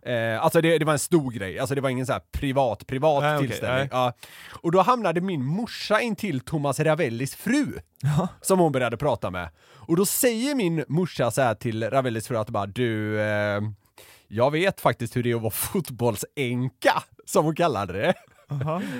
Eh, 0.02 0.44
alltså 0.44 0.60
det, 0.60 0.78
det 0.78 0.84
var 0.84 0.92
en 0.92 0.98
stor 0.98 1.30
grej, 1.30 1.58
alltså 1.58 1.74
det 1.74 1.80
var 1.80 1.90
ingen 1.90 2.06
så 2.06 2.18
privat, 2.32 2.86
privat 2.86 3.22
Nej, 3.22 3.38
tillställning. 3.38 3.78
nej. 3.78 3.88
Ja. 3.90 4.12
Och 4.62 4.72
då 4.72 4.80
hamnade 4.82 5.20
min 5.20 5.44
morsa 5.44 6.00
in 6.00 6.16
till 6.16 6.40
Thomas 6.40 6.80
Ravellis 6.80 7.34
fru, 7.36 7.66
som 8.40 8.58
hon 8.58 8.72
började 8.72 8.96
prata 8.96 9.30
med. 9.30 9.48
Och 9.76 9.96
då 9.96 10.06
säger 10.06 10.54
min 10.54 10.84
morsa 10.88 11.30
så 11.30 11.54
till 11.54 11.90
Ravellis 11.90 12.28
fru 12.28 12.36
att 12.36 12.50
bara 12.50 12.66
du, 12.66 13.20
eh, 13.20 13.60
jag 14.28 14.50
vet 14.50 14.80
faktiskt 14.80 15.16
hur 15.16 15.22
det 15.22 15.30
är 15.30 15.34
att 15.36 15.42
vara 15.42 15.50
fotbollsänka, 15.50 17.02
som 17.26 17.44
hon 17.44 17.54
kallade 17.56 17.92
det. 17.92 18.14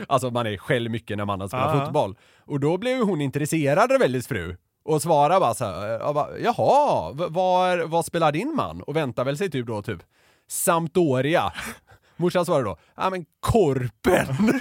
Alltså 0.09 0.31
man 0.31 0.47
är 0.47 0.57
själv 0.57 0.91
mycket 0.91 1.17
när 1.17 1.25
mannen 1.25 1.49
spelar 1.49 1.77
Ja. 1.77 1.85
fotboll. 1.85 2.17
Och 2.47 2.61
då 2.61 2.79
blev 2.79 2.99
hon 3.03 3.21
intresserad 3.21 3.79
av 3.79 3.89
Ravellis 3.89 4.27
fru. 4.29 4.57
Och 4.85 5.03
svarade 5.03 5.41
bara 5.41 5.55
så 5.55 5.65
här, 5.65 5.87
jag 5.89 6.15
bara, 6.15 6.39
jaha, 6.39 7.13
var, 7.13 7.85
vad 7.85 8.05
spelar 8.05 8.33
din 8.33 8.55
man? 8.55 8.83
Och 8.83 8.97
väntar 8.97 9.25
väl 9.25 9.39
sig 9.39 9.51
typ 9.51 9.67
då 9.67 9.83
typ 9.83 10.03
Sampdoria. 10.49 11.53
Morsan 12.17 12.47
svarade 12.47 12.65
då, 12.65 12.77
ja 12.97 13.11
men 13.11 13.25
Korpen. 13.41 14.61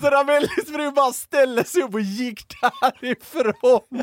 så 0.00 0.10
Ravellis 0.10 0.72
fru 0.74 0.90
bara 0.90 1.12
ställde 1.12 1.64
sig 1.64 1.82
upp 1.82 1.94
och 1.94 2.00
gick 2.00 2.44
därifrån. 2.60 4.02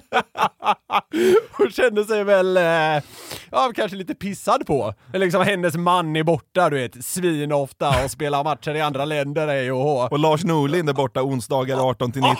och 1.59 1.71
kände 1.71 2.05
sig 2.05 2.23
väl, 2.23 2.57
eh, 2.57 3.03
ja 3.51 3.71
kanske 3.75 3.97
lite 3.97 4.15
pissad 4.15 4.65
på. 4.65 4.93
Liksom 5.13 5.41
hennes 5.41 5.75
man 5.75 6.15
är 6.15 6.23
borta, 6.23 6.69
du 6.69 6.75
vet, 6.75 7.05
svin 7.05 7.51
ofta 7.51 8.03
och 8.03 8.11
spelar 8.11 8.43
matcher 8.43 8.75
i 8.75 8.81
andra 8.81 9.05
länder, 9.05 9.47
hej 9.47 9.71
och 9.71 9.79
hå. 9.79 10.07
Och 10.11 10.19
Lars 10.19 10.43
Norlind 10.43 10.89
är 10.89 10.93
borta 10.93 11.23
onsdagar 11.23 11.89
18 11.89 12.11
till 12.11 12.21
19. 12.21 12.37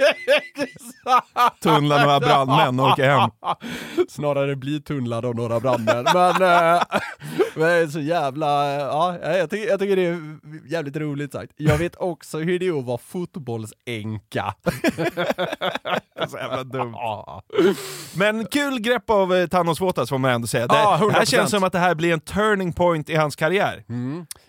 Tunnlar 1.62 2.04
några 2.04 2.20
brandmän 2.20 2.80
och 2.80 2.86
åker 2.86 3.08
hem. 3.08 3.30
Snarare 4.08 4.56
bli 4.56 4.80
tunnlad 4.80 5.24
av 5.24 5.34
några 5.34 5.60
brandmän. 5.60 6.06
Men, 6.14 6.42
äh, 6.74 6.82
men 7.54 7.92
så 7.92 8.00
jävla, 8.00 8.70
ja, 8.74 9.18
jag 9.22 9.50
tycker, 9.50 9.68
jag 9.68 9.80
tycker 9.80 9.96
det 9.96 10.06
är 10.06 10.38
jävligt 10.68 10.96
roligt 10.96 11.32
sagt. 11.32 11.52
Jag 11.56 11.78
vet 11.78 11.96
också 11.96 12.38
hur 12.38 12.58
det 12.58 12.66
är 12.66 12.78
att 12.78 12.84
vara 12.84 12.98
fotbollsänka. 12.98 14.54
Så 16.28 16.36
jävla 16.36 16.64
dumt. 16.64 16.94
Men 18.16 18.46
kul 18.46 18.80
grepp 18.80 19.10
av 19.10 19.34
eh, 19.34 19.46
Thanos 19.46 19.78
Fotas 19.78 20.08
får 20.08 20.18
man 20.18 20.30
ändå 20.30 20.46
säga. 20.46 20.66
Det, 20.66 20.74
det 20.74 20.78
här 20.78 20.98
100%. 20.98 21.24
känns 21.24 21.50
som 21.50 21.64
att 21.64 21.72
det 21.72 21.78
här 21.78 21.94
blir 21.94 22.12
en 22.12 22.20
turning 22.20 22.72
point 22.72 23.10
i 23.10 23.16
hans 23.16 23.36
karriär. 23.36 23.84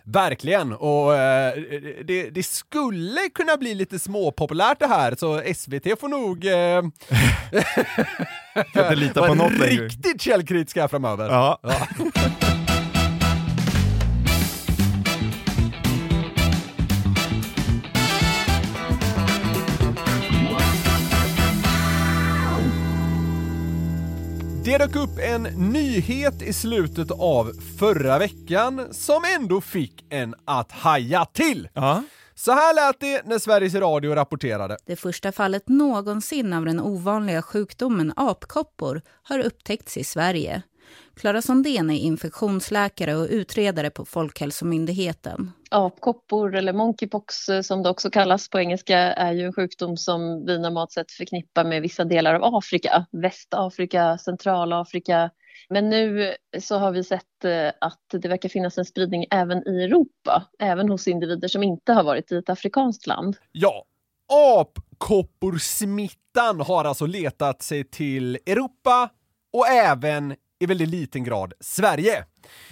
Verkligen, 0.04 0.74
och 0.74 1.16
eh, 1.16 1.54
det, 2.06 2.30
det 2.30 2.44
skulle 2.44 3.30
kunna 3.34 3.58
bli 3.58 3.76
lite 3.76 4.00
småpopulärt 4.00 4.80
det 4.80 4.88
här, 4.88 5.16
så 5.20 5.41
SVT 5.56 6.00
får 6.00 6.08
nog 6.08 6.46
eh, 6.46 6.82
Kan 8.74 8.84
inte 8.84 8.96
lita 8.96 9.28
på 9.28 9.34
något 9.34 9.52
längre. 9.58 9.84
riktigt 9.86 10.22
källkritiska 10.22 10.88
framöver. 10.88 11.30
Ja. 11.30 11.60
Det 24.64 24.78
dök 24.78 24.96
upp 24.96 25.20
en 25.20 25.44
nyhet 25.44 26.42
i 26.42 26.54
slutet 26.54 27.12
av 27.12 27.52
förra 27.80 28.20
veckan 28.20 28.88
som 28.92 29.22
ändå 29.40 29.62
fick 29.62 30.06
en 30.10 30.36
att 30.46 30.72
haja 30.72 31.26
till. 31.26 31.68
Så 32.46 32.52
här 32.52 32.76
lät 32.76 33.00
det 33.00 33.26
när 33.26 33.40
Sveriges 33.40 33.76
Radio 33.76 34.16
rapporterade. 34.16 34.78
Det 34.86 34.96
första 34.96 35.32
fallet 35.32 35.70
någonsin 35.70 36.54
av 36.54 36.66
den 36.66 36.80
ovanliga 36.80 37.42
sjukdomen 37.42 38.14
apkoppor 38.16 39.02
har 39.24 39.40
upptäckts 39.40 39.98
i 39.98 40.04
Sverige. 40.04 40.62
Klara 41.16 41.42
Sondén 41.42 41.90
är 41.90 41.96
infektionsläkare 41.96 43.16
och 43.16 43.28
utredare 43.30 43.90
på 43.90 44.06
Folkhälsomyndigheten. 44.06 45.52
Apkoppor 45.72 46.56
eller 46.56 46.74
monkeypox 46.74 47.50
eh, 47.50 47.62
som 47.62 47.84
det 47.84 47.90
också 47.90 48.10
kallas 48.10 48.50
på 48.50 48.60
engelska 48.60 48.98
är 48.98 49.34
ju 49.34 49.46
en 49.46 49.54
sjukdom 49.54 49.98
som 49.98 50.46
vi 50.46 50.60
normalt 50.60 50.92
sett 50.92 51.12
förknippar 51.12 51.64
med 51.64 51.82
vissa 51.82 52.04
delar 52.04 52.34
av 52.36 52.56
Afrika. 52.56 53.06
Västafrika, 53.12 54.18
Centralafrika. 54.18 55.30
Men 55.70 55.90
nu 55.90 56.36
så 56.60 56.78
har 56.78 56.92
vi 56.92 57.04
sett 57.04 57.46
eh, 57.46 57.68
att 57.82 58.00
det 58.12 58.28
verkar 58.28 58.50
finnas 58.50 58.78
en 58.78 58.86
spridning 58.86 59.26
även 59.32 59.68
i 59.68 59.84
Europa, 59.84 60.44
även 60.60 60.90
hos 60.90 61.08
individer 61.08 61.48
som 61.48 61.64
inte 61.64 61.94
har 61.94 62.04
varit 62.04 62.32
i 62.32 62.36
ett 62.36 62.50
afrikanskt 62.50 63.08
land. 63.08 63.38
Ja, 63.52 63.86
apkopporsmittan 64.60 66.62
har 66.62 66.86
alltså 66.86 67.06
letat 67.06 67.62
sig 67.62 67.84
till 67.84 68.38
Europa 68.46 69.10
och 69.54 69.68
även 69.68 70.36
i 70.62 70.66
väldigt 70.66 70.90
liten 70.90 71.24
grad 71.24 71.54
Sverige. 71.60 72.24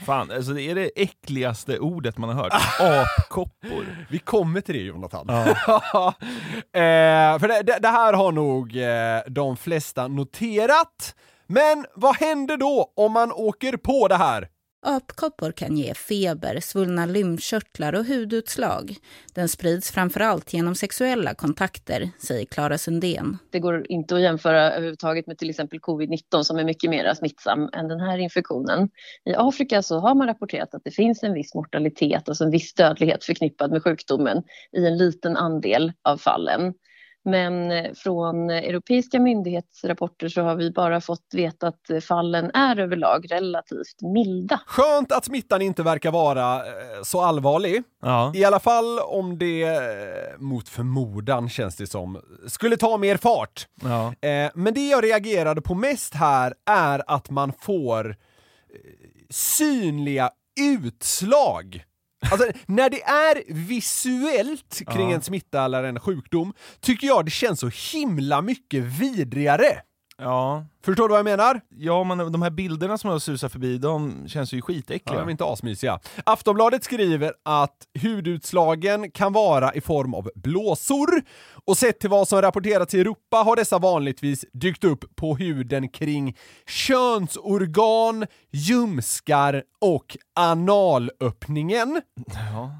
Fan, 0.06 0.32
alltså 0.32 0.54
det 0.54 0.62
är 0.62 0.76
det 0.76 0.92
äckligaste 0.96 1.80
ordet 1.80 2.18
man 2.18 2.30
har 2.30 2.44
hört. 2.44 2.54
Apkoppor. 2.80 4.06
Vi 4.10 4.20
kommer 4.20 4.62
till 4.62 4.76
det 4.76 4.82
Jonathan. 4.82 5.26
Ja. 5.28 6.14
eh, 6.74 7.40
för 7.40 7.48
det, 7.48 7.62
det, 7.62 7.80
det 7.82 7.88
här 7.88 8.14
har 8.14 8.32
nog 8.32 8.78
eh, 8.78 9.22
de 9.28 9.58
flesta 9.58 10.08
noterat. 10.08 11.16
Men 11.52 11.86
vad 11.96 12.16
händer 12.16 12.58
då 12.58 12.92
om 12.96 13.12
man 13.12 13.32
åker 13.32 13.78
på 13.78 14.08
det 14.08 14.16
här? 14.16 14.48
Apkoppor 14.86 15.52
kan 15.52 15.78
ge 15.78 15.94
feber, 15.94 16.60
svullna 16.60 17.06
lymfkörtlar 17.06 17.96
och 17.96 18.06
hudutslag. 18.06 18.96
Den 19.34 19.50
sprids 19.50 19.92
framför 19.92 20.20
allt 20.20 20.54
genom 20.54 20.76
sexuella 20.76 21.34
kontakter, 21.34 22.10
säger 22.28 22.46
Klara 22.46 22.78
Sundén. 22.78 23.38
Det 23.52 23.60
går 23.60 23.86
inte 23.92 24.16
att 24.16 24.22
jämföra 24.22 24.72
överhuvudtaget 24.72 25.28
med 25.28 25.38
till 25.38 25.50
exempel 25.50 25.80
covid-19 25.80 26.44
som 26.44 26.58
är 26.58 26.64
mycket 26.64 26.90
mer 26.90 27.14
smittsam 27.14 27.70
än 27.74 27.88
den 27.88 28.00
här 28.00 28.18
infektionen. 28.18 28.90
I 29.26 29.34
Afrika 29.38 29.82
så 29.82 30.00
har 30.00 30.16
man 30.16 30.28
rapporterat 30.28 30.76
att 30.76 30.84
det 30.84 30.92
finns 30.92 31.24
en 31.24 31.34
viss 31.34 31.56
mortalitet, 31.56 32.30
alltså 32.30 32.44
en 32.44 32.52
viss 32.52 32.74
dödlighet 32.74 33.24
förknippad 33.24 33.72
med 33.72 33.84
sjukdomen 33.84 34.44
i 34.78 34.86
en 34.86 34.98
liten 34.98 35.38
andel 35.38 35.94
av 36.04 36.18
fallen. 36.18 36.74
Men 37.26 37.72
eh, 37.72 37.94
från 37.94 38.50
europeiska 38.50 39.20
myndighetsrapporter 39.20 40.30
så 40.30 40.42
har 40.42 40.56
vi 40.56 40.72
bara 40.72 41.02
fått 41.02 41.34
veta 41.34 41.68
att 41.68 41.90
eh, 41.90 42.00
fallen 42.00 42.52
är 42.54 42.80
överlag 42.80 43.32
relativt 43.32 44.02
milda. 44.02 44.62
Skönt 44.66 45.12
att 45.12 45.26
smittan 45.26 45.62
inte 45.62 45.84
verkar 45.84 46.12
vara 46.12 46.56
eh, 46.56 47.04
så 47.04 47.22
allvarlig. 47.22 47.84
Ja. 48.02 48.32
I 48.36 48.46
alla 48.46 48.60
fall 48.60 49.00
om 49.00 49.38
det, 49.38 49.80
mot 50.38 50.70
förmodan 50.70 51.50
känns 51.50 51.76
det 51.76 51.88
som, 51.88 52.22
skulle 52.48 52.78
ta 52.78 52.98
mer 52.98 53.18
fart. 53.18 53.68
Ja. 53.82 54.14
Men 54.54 54.74
det 54.74 54.90
jag 54.90 55.04
reagerade 55.04 55.62
på 55.62 55.76
mest 55.76 56.14
här 56.14 56.54
är 56.66 57.04
att 57.08 57.30
man 57.30 57.54
får 57.60 58.16
synliga 59.30 60.30
utslag. 60.60 61.84
Alltså, 62.32 62.52
när 62.66 62.90
det 62.90 63.04
är 63.04 63.54
visuellt 63.54 64.82
kring 64.94 65.12
en 65.12 65.22
smitta 65.22 65.66
eller 65.66 65.84
en 65.84 66.00
sjukdom 66.00 66.54
tycker 66.80 67.08
jag 67.08 67.26
det 67.26 67.32
känns 67.32 67.60
så 67.60 67.72
himla 67.94 68.42
mycket 68.42 68.84
vidrigare. 68.84 69.82
Ja. 70.20 70.66
Förstår 70.86 71.08
du 71.08 71.12
vad 71.12 71.20
jag 71.20 71.26
menar? 71.26 71.62
Ja, 71.78 72.04
men 72.04 72.32
de 72.32 72.42
här 72.42 72.50
bilderna 72.50 72.98
som 72.98 73.10
har 73.10 73.20
susat 73.20 73.52
förbi, 73.52 73.78
de 73.78 74.28
känns 74.28 74.54
ju 74.54 74.62
skitäckliga. 74.62 75.16
Ja, 75.16 75.20
de 75.20 75.28
är 75.28 75.32
inte 75.32 75.46
asmysiga. 75.46 76.00
Aftonbladet 76.24 76.84
skriver 76.84 77.34
att 77.46 77.76
hudutslagen 78.02 79.12
kan 79.12 79.34
vara 79.34 79.74
i 79.74 79.82
form 79.82 80.14
av 80.14 80.30
blåsor 80.36 81.22
och 81.66 81.78
sett 81.78 82.00
till 82.00 82.10
vad 82.10 82.28
som 82.28 82.42
rapporterats 82.42 82.94
i 82.94 83.00
Europa 83.00 83.38
har 83.38 83.56
dessa 83.56 83.78
vanligtvis 83.78 84.46
dykt 84.54 84.84
upp 84.84 85.16
på 85.16 85.36
huden 85.36 85.90
kring 85.90 86.38
könsorgan, 86.68 88.26
ljumskar 88.52 89.64
och 89.82 90.18
analöppningen. 90.36 92.02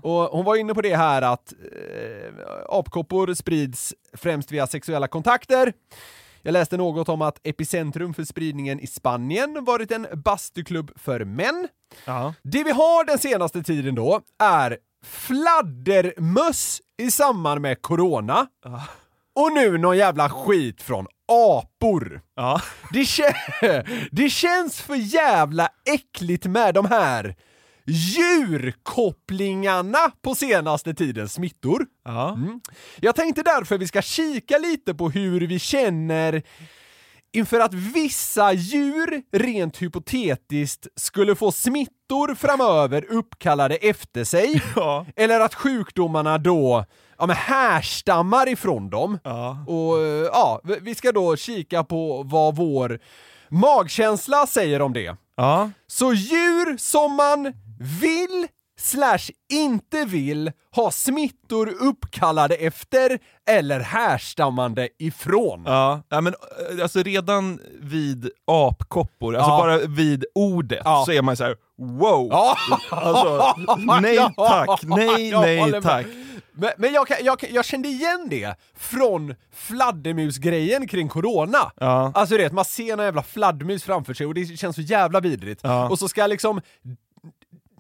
Och 0.04 0.24
hon 0.24 0.46
var 0.46 0.56
inne 0.56 0.74
på 0.74 0.82
det 0.82 0.96
här 0.96 1.22
att 1.22 1.54
eh, 1.54 2.34
apkoppor 2.70 3.34
sprids 3.34 3.94
främst 4.14 4.52
via 4.52 4.68
sexuella 4.68 5.08
kontakter. 5.08 5.74
Jag 6.42 6.52
läste 6.52 6.78
något 6.78 7.10
om 7.10 7.22
att 7.22 7.40
epicentrum 7.44 8.14
för 8.14 8.24
spridningen 8.24 8.80
i 8.80 8.88
Spanien 8.88 9.64
varit 9.66 9.92
en 9.92 10.08
bastuklubb 10.14 10.92
för 10.96 11.26
män. 11.26 11.68
Det 12.44 12.64
vi 12.64 12.72
har 12.72 13.06
den 13.06 13.20
senaste 13.20 13.64
tiden 13.64 13.96
då 13.96 14.22
är 14.40 14.78
fladdermöss 15.06 16.82
i 16.98 17.12
samband 17.12 17.62
med 17.62 17.82
corona. 17.82 18.48
Och 19.36 19.52
nu 19.54 19.78
någon 19.78 19.98
jävla 19.98 20.30
skit 20.30 20.82
från 20.82 21.08
apor. 21.32 22.22
Det, 22.94 23.00
kä- 23.04 24.08
det 24.12 24.30
känns 24.30 24.82
för 24.82 24.96
jävla 24.96 25.70
äckligt 25.94 26.46
med 26.46 26.74
de 26.74 26.86
här 26.86 27.36
djurkopplingarna 27.90 30.12
på 30.22 30.36
senaste 30.36 30.94
tidens 30.94 31.34
smittor. 31.34 31.86
Mm. 32.08 32.60
Jag 33.02 33.16
tänkte 33.16 33.44
därför 33.44 33.78
vi 33.78 33.88
ska 33.88 34.02
kika 34.02 34.58
lite 34.58 34.94
på 34.94 35.10
hur 35.10 35.48
vi 35.48 35.60
känner 35.60 36.42
inför 37.32 37.60
att 37.60 37.74
vissa 37.74 38.54
djur 38.54 39.22
rent 39.38 39.82
hypotetiskt 39.82 40.88
skulle 40.96 41.36
få 41.36 41.52
smittor 41.52 42.36
framöver 42.36 43.06
uppkallade 43.12 43.76
efter 43.76 44.24
sig. 44.24 44.62
Eller 45.16 45.40
att 45.40 45.56
sjukdomarna 45.56 46.38
då 46.38 46.86
ja, 47.18 47.26
men 47.26 47.36
härstammar 47.36 48.50
ifrån 48.50 48.90
dem. 48.90 49.20
Och 49.68 49.98
eh, 50.02 50.30
ja, 50.34 50.62
vi- 50.82 50.96
ska 50.96 51.12
då 51.12 51.36
kika 51.36 51.84
på 51.84 52.24
vad 52.24 52.56
vår 52.56 53.00
magkänsla 53.50 54.48
säger 54.48 54.82
om 54.82 54.94
det. 54.94 55.16
Så 55.88 56.14
djur 56.14 56.78
som 56.78 57.16
man 57.16 57.54
vill 57.80 58.48
slash 58.80 59.30
inte 59.54 60.06
vill 60.06 60.52
ha 60.76 60.92
smittor 60.92 61.70
uppkallade 61.80 62.56
efter 62.56 63.20
eller 63.50 63.80
härstammande 63.80 64.90
ifrån. 65.00 65.64
Ja, 65.66 66.02
ja 66.10 66.22
men 66.22 66.34
eh, 66.78 66.84
alltså 66.84 67.04
redan 67.04 67.60
vid 67.82 68.30
apkoppor, 68.48 69.36
alltså 69.36 69.52
Ja. 69.52 69.58
bara 69.58 69.78
vid 69.78 70.26
ordet, 70.36 70.82
Ja. 70.86 71.04
så 71.06 71.12
är 71.12 71.22
man 71.22 71.38
så 71.38 71.44
här: 71.44 71.56
wow! 71.78 72.28
Ja. 72.32 72.56
Alltså, 72.90 73.54
nej 74.02 74.18
tack, 74.38 74.84
nej, 74.84 75.32
nej 75.32 75.82
tack. 75.82 76.06
Men, 76.52 76.72
men 76.78 76.94
jag, 76.94 77.08
jag, 77.22 77.44
jag 77.52 77.66
kände 77.66 77.88
igen 77.88 78.28
det 78.30 78.56
från 78.78 79.36
fladdermusgrejen 79.54 80.88
kring 80.88 81.10
corona. 81.10 81.72
Ja. 81.80 82.12
Alltså 82.16 82.38
det, 82.38 82.52
man 82.54 82.66
ser 82.66 82.94
en 82.94 83.00
jävla 83.00 83.24
fladdermus 83.24 83.84
framför 83.84 84.14
sig 84.14 84.26
och 84.26 84.34
det 84.34 84.46
känns 84.46 84.76
så 84.76 84.82
jävla 84.82 85.20
vidrigt. 85.20 85.62
Ja. 85.64 85.90
Och 85.90 86.00
så 86.00 86.08
ska 86.08 86.28
liksom 86.28 86.62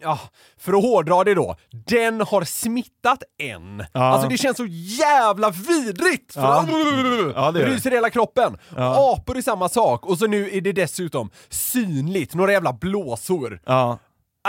Ja, 0.01 0.19
för 0.57 0.73
att 0.73 0.83
hårdra 0.83 1.23
det 1.23 1.33
då, 1.33 1.55
den 1.85 2.21
har 2.21 2.43
smittat 2.43 3.23
en. 3.37 3.85
Ja. 3.93 3.99
Alltså 4.03 4.29
det 4.29 4.37
känns 4.37 4.57
så 4.57 4.65
jävla 4.69 5.49
vidrigt! 5.49 6.33
För 6.33 6.41
Ja. 6.41 6.65
Ja, 7.35 7.51
det 7.51 7.59
det. 7.59 7.65
ryser 7.65 7.91
i 7.91 7.95
hela 7.95 8.09
kroppen. 8.09 8.57
Ja. 8.75 9.13
Apor 9.13 9.37
är 9.37 9.41
samma 9.41 9.69
sak, 9.69 10.05
och 10.05 10.17
så 10.17 10.27
nu 10.27 10.49
är 10.51 10.61
det 10.61 10.71
dessutom 10.71 11.29
synligt, 11.49 12.35
några 12.35 12.51
jävla 12.51 12.73
blåsor. 12.73 13.61
Ja. 13.65 13.99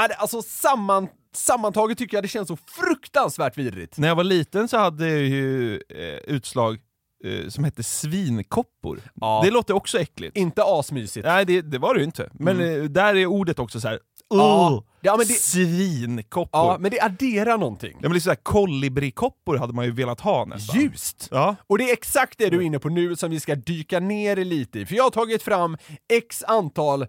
Det- 0.09 0.14
Alltså 0.14 0.42
samman, 0.42 1.09
sammantaget 1.34 1.98
tycker 1.98 2.16
jag 2.16 2.24
det 2.24 2.28
känns 2.28 2.48
så 2.48 2.57
fruktansvärt 2.57 3.59
vidrigt. 3.59 3.98
När 3.98 4.09
jag 4.09 4.14
var 4.14 4.24
liten 4.24 4.68
så 4.68 4.78
hade 4.78 5.09
jag 5.09 5.18
ju 5.20 5.74
eh, 5.76 6.34
utslag 6.34 6.78
eh, 7.24 7.48
som 7.48 7.64
hette 7.64 7.82
svinkoppor. 7.82 9.01
Ja. 9.14 9.40
Det 9.44 9.51
låter 9.51 9.74
också 9.74 9.98
äckligt. 9.98 10.36
Inte 10.36 10.62
asmysigt. 10.64 11.26
Nej, 11.26 11.44
det, 11.44 11.61
det 11.62 11.78
var 11.78 11.94
det 11.94 12.01
ju 12.01 12.07
inte. 12.07 12.30
Men 12.32 12.61
Mm. 12.61 12.80
eh, 12.82 12.84
där 12.90 13.14
är 13.16 13.26
ordet 13.26 13.59
också 13.59 13.80
så 13.80 13.88
här. 13.88 13.98
Ja. 14.31 14.70
"Ugh, 14.72 14.83
Ja, 15.03 15.16
men 15.16 15.26
det- 15.26 15.35
Svinkoppor. 15.35 16.49
Ja, 16.53 16.76
men 16.81 16.91
det 16.91 17.01
adderar 17.01 17.59
någonting. 17.59 17.93
Ja 17.93 18.09
men 18.09 18.12
lite 18.12 18.24
såhär 18.24 18.37
kolibrikoppor 18.37 19.57
hade 19.59 19.72
man 19.72 19.85
ju 19.85 19.91
velat 19.93 20.20
ha 20.20 20.45
nästan. 20.45 20.81
Ljust! 20.81 21.28
Ja. 21.31 21.57
Och 21.66 21.78
det 21.78 21.85
är 21.91 21.93
exakt 21.93 22.39
det 22.39 22.49
du 22.51 22.57
är 22.57 22.61
inne 22.62 22.78
på 22.78 22.89
nu 22.89 23.16
som 23.16 23.31
vi 23.31 23.41
ska 23.41 23.55
dyka 23.55 24.01
ner 24.01 24.37
lite 24.37 24.78
i, 24.81 24.87
för 24.87 24.95
jag 24.95 25.05
har 25.05 25.11
tagit 25.11 25.43
fram 25.43 25.76
x 26.12 26.45
antal 26.49 27.03
eh, 27.03 27.09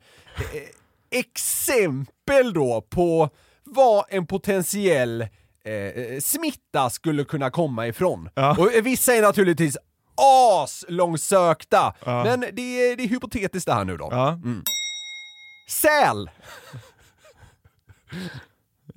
exempel 1.11 2.53
då 2.53 2.81
på 2.89 3.29
vad 3.63 4.05
en 4.09 4.27
potentiell 4.27 5.21
eh, 5.21 6.19
smitta 6.21 6.89
skulle 6.89 7.23
kunna 7.23 7.49
komma 7.49 7.87
ifrån. 7.87 8.29
Ja. 8.35 8.55
Och 8.59 8.73
eh, 8.73 8.83
vissa 8.83 9.13
är 9.15 9.21
naturligtvis 9.21 9.77
aslångsökta, 10.61 11.93
Ja. 12.05 12.23
men 12.23 12.39
det 12.39 12.61
är, 12.61 12.95
det 12.97 13.03
är 13.03 13.07
hypotetiskt 13.07 13.65
det 13.67 13.73
här 13.73 13.85
nu 13.85 13.97
då. 13.97 14.07
Ja. 14.11 14.29
Mm. 14.31 14.63
Säl! 15.69 16.29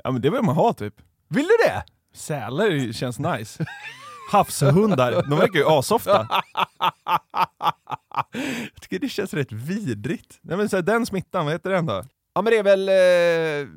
Ja 0.05 0.11
men 0.11 0.23
det 0.23 0.31
vill 0.31 0.43
man 0.43 0.55
ha 0.55 0.73
typ. 0.73 0.95
Vill 1.29 1.45
du 1.45 1.57
det? 1.67 1.85
Sälar 2.15 2.93
känns 2.93 3.19
nice. 3.19 3.67
Havshundar, 4.33 5.13
de 5.13 5.39
verkar 5.39 5.59
ju 5.59 5.67
asofta. 5.67 6.29
Jag 8.75 8.81
tycker 8.81 8.99
det 8.99 9.09
känns 9.09 9.35
rätt 9.35 9.53
vidrigt. 9.53 10.39
Nej 10.43 10.57
men 10.57 10.69
så 10.69 10.77
här, 10.77 10.83
den 10.83 11.07
smittan, 11.07 11.45
vad 11.45 11.55
heter 11.55 11.71
den 11.71 11.87
då? 11.87 12.05
Ja 12.35 12.43
men 12.43 12.53
det 12.53 12.59
är 12.59 12.63
väl... 12.63 12.89
Eh, 12.89 13.69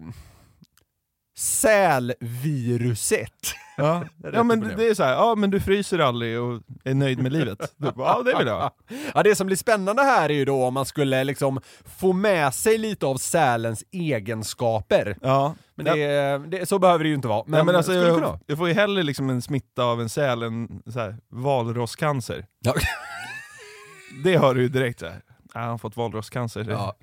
sälviruset. 1.38 3.32
Ja, 3.78 4.04
ja 4.34 4.44
men 4.44 4.60
det 4.78 4.88
är 4.88 4.94
så 4.94 5.04
här, 5.04 5.14
ja 5.14 5.36
men 5.36 5.50
du 5.50 5.60
fryser 5.60 6.00
aldrig 6.00 6.40
och 6.40 6.62
är 6.84 6.94
nöjd 6.94 7.20
med 7.20 7.32
livet. 7.32 7.74
Bara, 7.78 7.94
Ja 7.98 8.24
det 8.26 8.38
vill 8.38 8.48
jag 8.48 8.60
ha. 8.60 8.72
Ja, 9.14 9.24
det 9.24 9.36
som 9.36 9.48
blir 9.48 9.58
spännande 9.58 10.04
här 10.04 10.30
är 10.30 10.34
ju 10.34 10.46
då 10.46 10.64
om 10.64 10.74
man 10.74 10.86
skulle 10.86 11.24
liksom 11.24 11.60
få 12.00 12.14
med 12.14 12.54
sig 12.54 12.78
lite 12.78 13.06
av 13.06 13.18
sälens 13.18 13.84
egenskaper. 13.92 15.18
Ja. 15.22 15.56
Men 15.76 15.86
det, 15.86 16.38
det, 16.38 16.66
så 16.66 16.80
behöver 16.80 17.04
det 17.04 17.10
ju 17.10 17.16
inte 17.16 17.28
vara. 17.28 17.44
Men, 17.46 17.58
Men, 17.58 17.66
men 17.66 17.76
alltså, 17.76 17.94
jag, 17.94 18.40
jag 18.46 18.58
får 18.58 18.68
ju 18.68 18.74
hellre 18.74 19.04
liksom 19.04 19.30
en 19.30 19.42
smitta 19.42 19.84
av 19.84 20.02
en 20.02 20.10
säl 20.10 20.44
än 20.44 20.82
så 20.94 21.00
här, 21.00 21.18
valrosscancer. 21.30 22.46
Ja. 22.60 22.74
Det 24.24 24.38
hör 24.38 24.56
du 24.56 24.62
ju 24.62 24.70
direkt 24.70 25.00
såhär, 25.00 25.22
ja, 25.54 25.60
han 25.60 25.70
har 25.70 25.78
fått 25.78 25.98
valrosscancer. 25.98 26.66
Ja. 26.70 26.96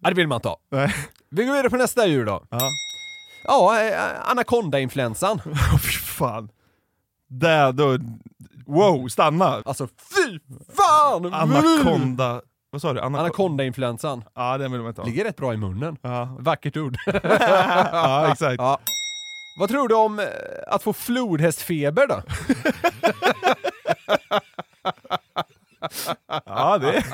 ja, 0.00 0.08
det 0.08 0.14
vill 0.14 0.28
man 0.28 0.36
inte 0.36 0.48
ha. 0.48 0.58
Nej. 0.70 0.94
Vi 1.30 1.44
går 1.44 1.52
vidare 1.52 1.70
på 1.70 1.76
nästa 1.76 2.06
djur 2.06 2.26
då. 2.26 2.44
Ja. 2.50 2.70
Ja, 3.44 3.80
eh, 3.80 4.30
anakondainfluensan. 4.30 5.40
Fy 5.82 5.90
fan. 5.98 6.48
Där 7.28 7.72
då, 7.72 7.98
wow, 8.66 9.08
stanna! 9.08 9.62
Alltså 9.64 9.86
fy 9.86 10.38
fan! 10.76 11.34
Anakonda, 11.34 12.42
vad 12.70 12.80
sa 12.80 12.92
du? 12.92 13.00
Anako- 13.00 13.18
Anakondainfluensan. 13.18 14.24
Ja 14.34 14.58
den 14.58 14.72
vill 14.72 14.80
man 14.80 14.88
inte 14.88 15.00
ha. 15.00 15.06
Ligger 15.08 15.24
rätt 15.24 15.36
bra 15.36 15.54
i 15.54 15.56
munnen. 15.56 15.96
Ja. 16.02 16.36
Vackert 16.38 16.76
ord. 16.76 16.96
ja 17.92 18.32
exakt. 18.32 18.54
Ja. 18.58 18.78
Vad 19.58 19.68
tror 19.68 19.88
du 19.88 19.94
om 19.94 20.18
eh, 20.18 20.26
att 20.66 20.82
få 20.82 20.92
flodhästfeber 20.92 22.06
då? 22.06 22.22
Ja 26.46 26.78
det, 26.78 27.04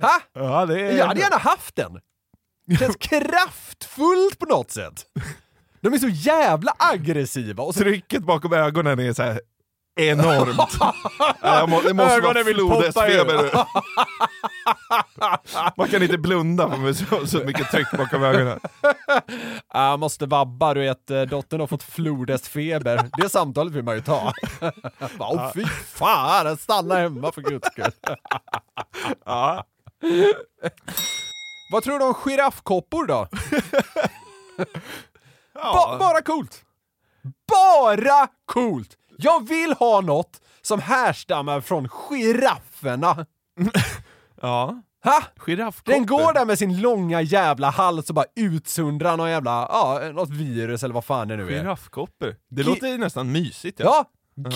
Ha? 0.00 0.20
ja, 0.32 0.66
det. 0.66 0.80
Jag 0.80 1.06
hade 1.06 1.20
gärna 1.20 1.36
haft 1.36 1.76
den! 1.76 2.00
Det 2.66 2.76
känns 2.76 2.96
kraftfullt 2.96 4.38
på 4.38 4.46
något 4.46 4.70
sätt. 4.70 5.06
De 5.80 5.94
är 5.94 5.98
så 5.98 6.08
jävla 6.08 6.72
aggressiva 6.78 7.62
och 7.62 7.74
så... 7.74 7.80
Trycket 7.80 8.22
bakom 8.22 8.52
ögonen 8.52 8.98
är 8.98 9.12
så 9.12 9.22
här 9.22 9.40
enormt. 10.00 10.78
Jag 11.42 11.68
må, 11.68 11.80
det 11.80 11.94
måste 11.94 12.14
Ögonen 12.14 12.34
vara 12.34 12.42
vill 12.42 12.56
poppa 12.56 12.74
flodhästfeber 12.74 13.44
ur. 13.44 13.52
Man 15.76 15.88
kan 15.88 16.02
inte 16.02 16.18
blunda 16.18 16.76
med 16.76 16.96
så, 16.96 17.26
så 17.26 17.38
mycket 17.38 17.70
tryck 17.70 17.90
bakom 17.90 18.22
ögonen. 18.22 18.60
Jag 19.72 20.00
måste 20.00 20.26
vabba, 20.26 20.74
du 20.74 20.80
vet, 20.80 21.10
eh, 21.10 21.22
dottern 21.22 21.60
har 21.60 21.66
fått 21.66 21.82
flodhästfeber. 21.82 23.10
Det 23.16 23.28
samtalet 23.28 23.72
vill 23.72 23.84
man 23.84 23.94
ju 23.94 24.02
ta. 24.02 24.32
Bara, 25.18 25.30
Åh 25.30 25.52
fy 25.54 25.64
fan, 25.86 26.56
stanna 26.56 26.94
hemma 26.94 27.32
för 27.32 27.42
guds 27.42 27.68
skull. 27.68 27.92
Ja. 29.24 29.64
Vad 31.70 31.82
tror 31.84 31.98
du 31.98 32.04
om 32.04 32.14
giraffkoppor 32.24 33.06
då? 33.06 33.28
Ba- 35.54 35.98
bara 35.98 36.22
coolt! 36.22 36.64
Bara 37.48 38.28
coolt! 38.46 38.96
Jag 39.18 39.48
vill 39.48 39.72
ha 39.72 40.00
något 40.00 40.40
som 40.62 40.80
härstammar 40.80 41.60
från 41.60 41.88
girafferna. 42.10 43.26
Ja. 44.42 44.82
Ha? 45.04 45.22
Den 45.84 46.06
går 46.06 46.32
där 46.32 46.44
med 46.44 46.58
sin 46.58 46.80
långa 46.80 47.20
jävla 47.22 47.70
hals 47.70 48.08
och 48.08 48.14
bara 48.14 48.24
utsundrar 48.36 49.16
någon 49.16 49.30
jävla, 49.30 49.50
ja, 49.50 50.00
något 50.12 50.30
virus 50.30 50.82
eller 50.82 50.94
vad 50.94 51.04
fan 51.04 51.28
det 51.28 51.36
nu 51.36 51.46
är. 51.46 51.50
Giraffkoppor. 51.50 52.36
Det 52.50 52.62
Gi- 52.62 52.66
låter 52.66 52.98
nästan 52.98 53.32
mysigt. 53.32 53.80
Ja, 53.80 54.04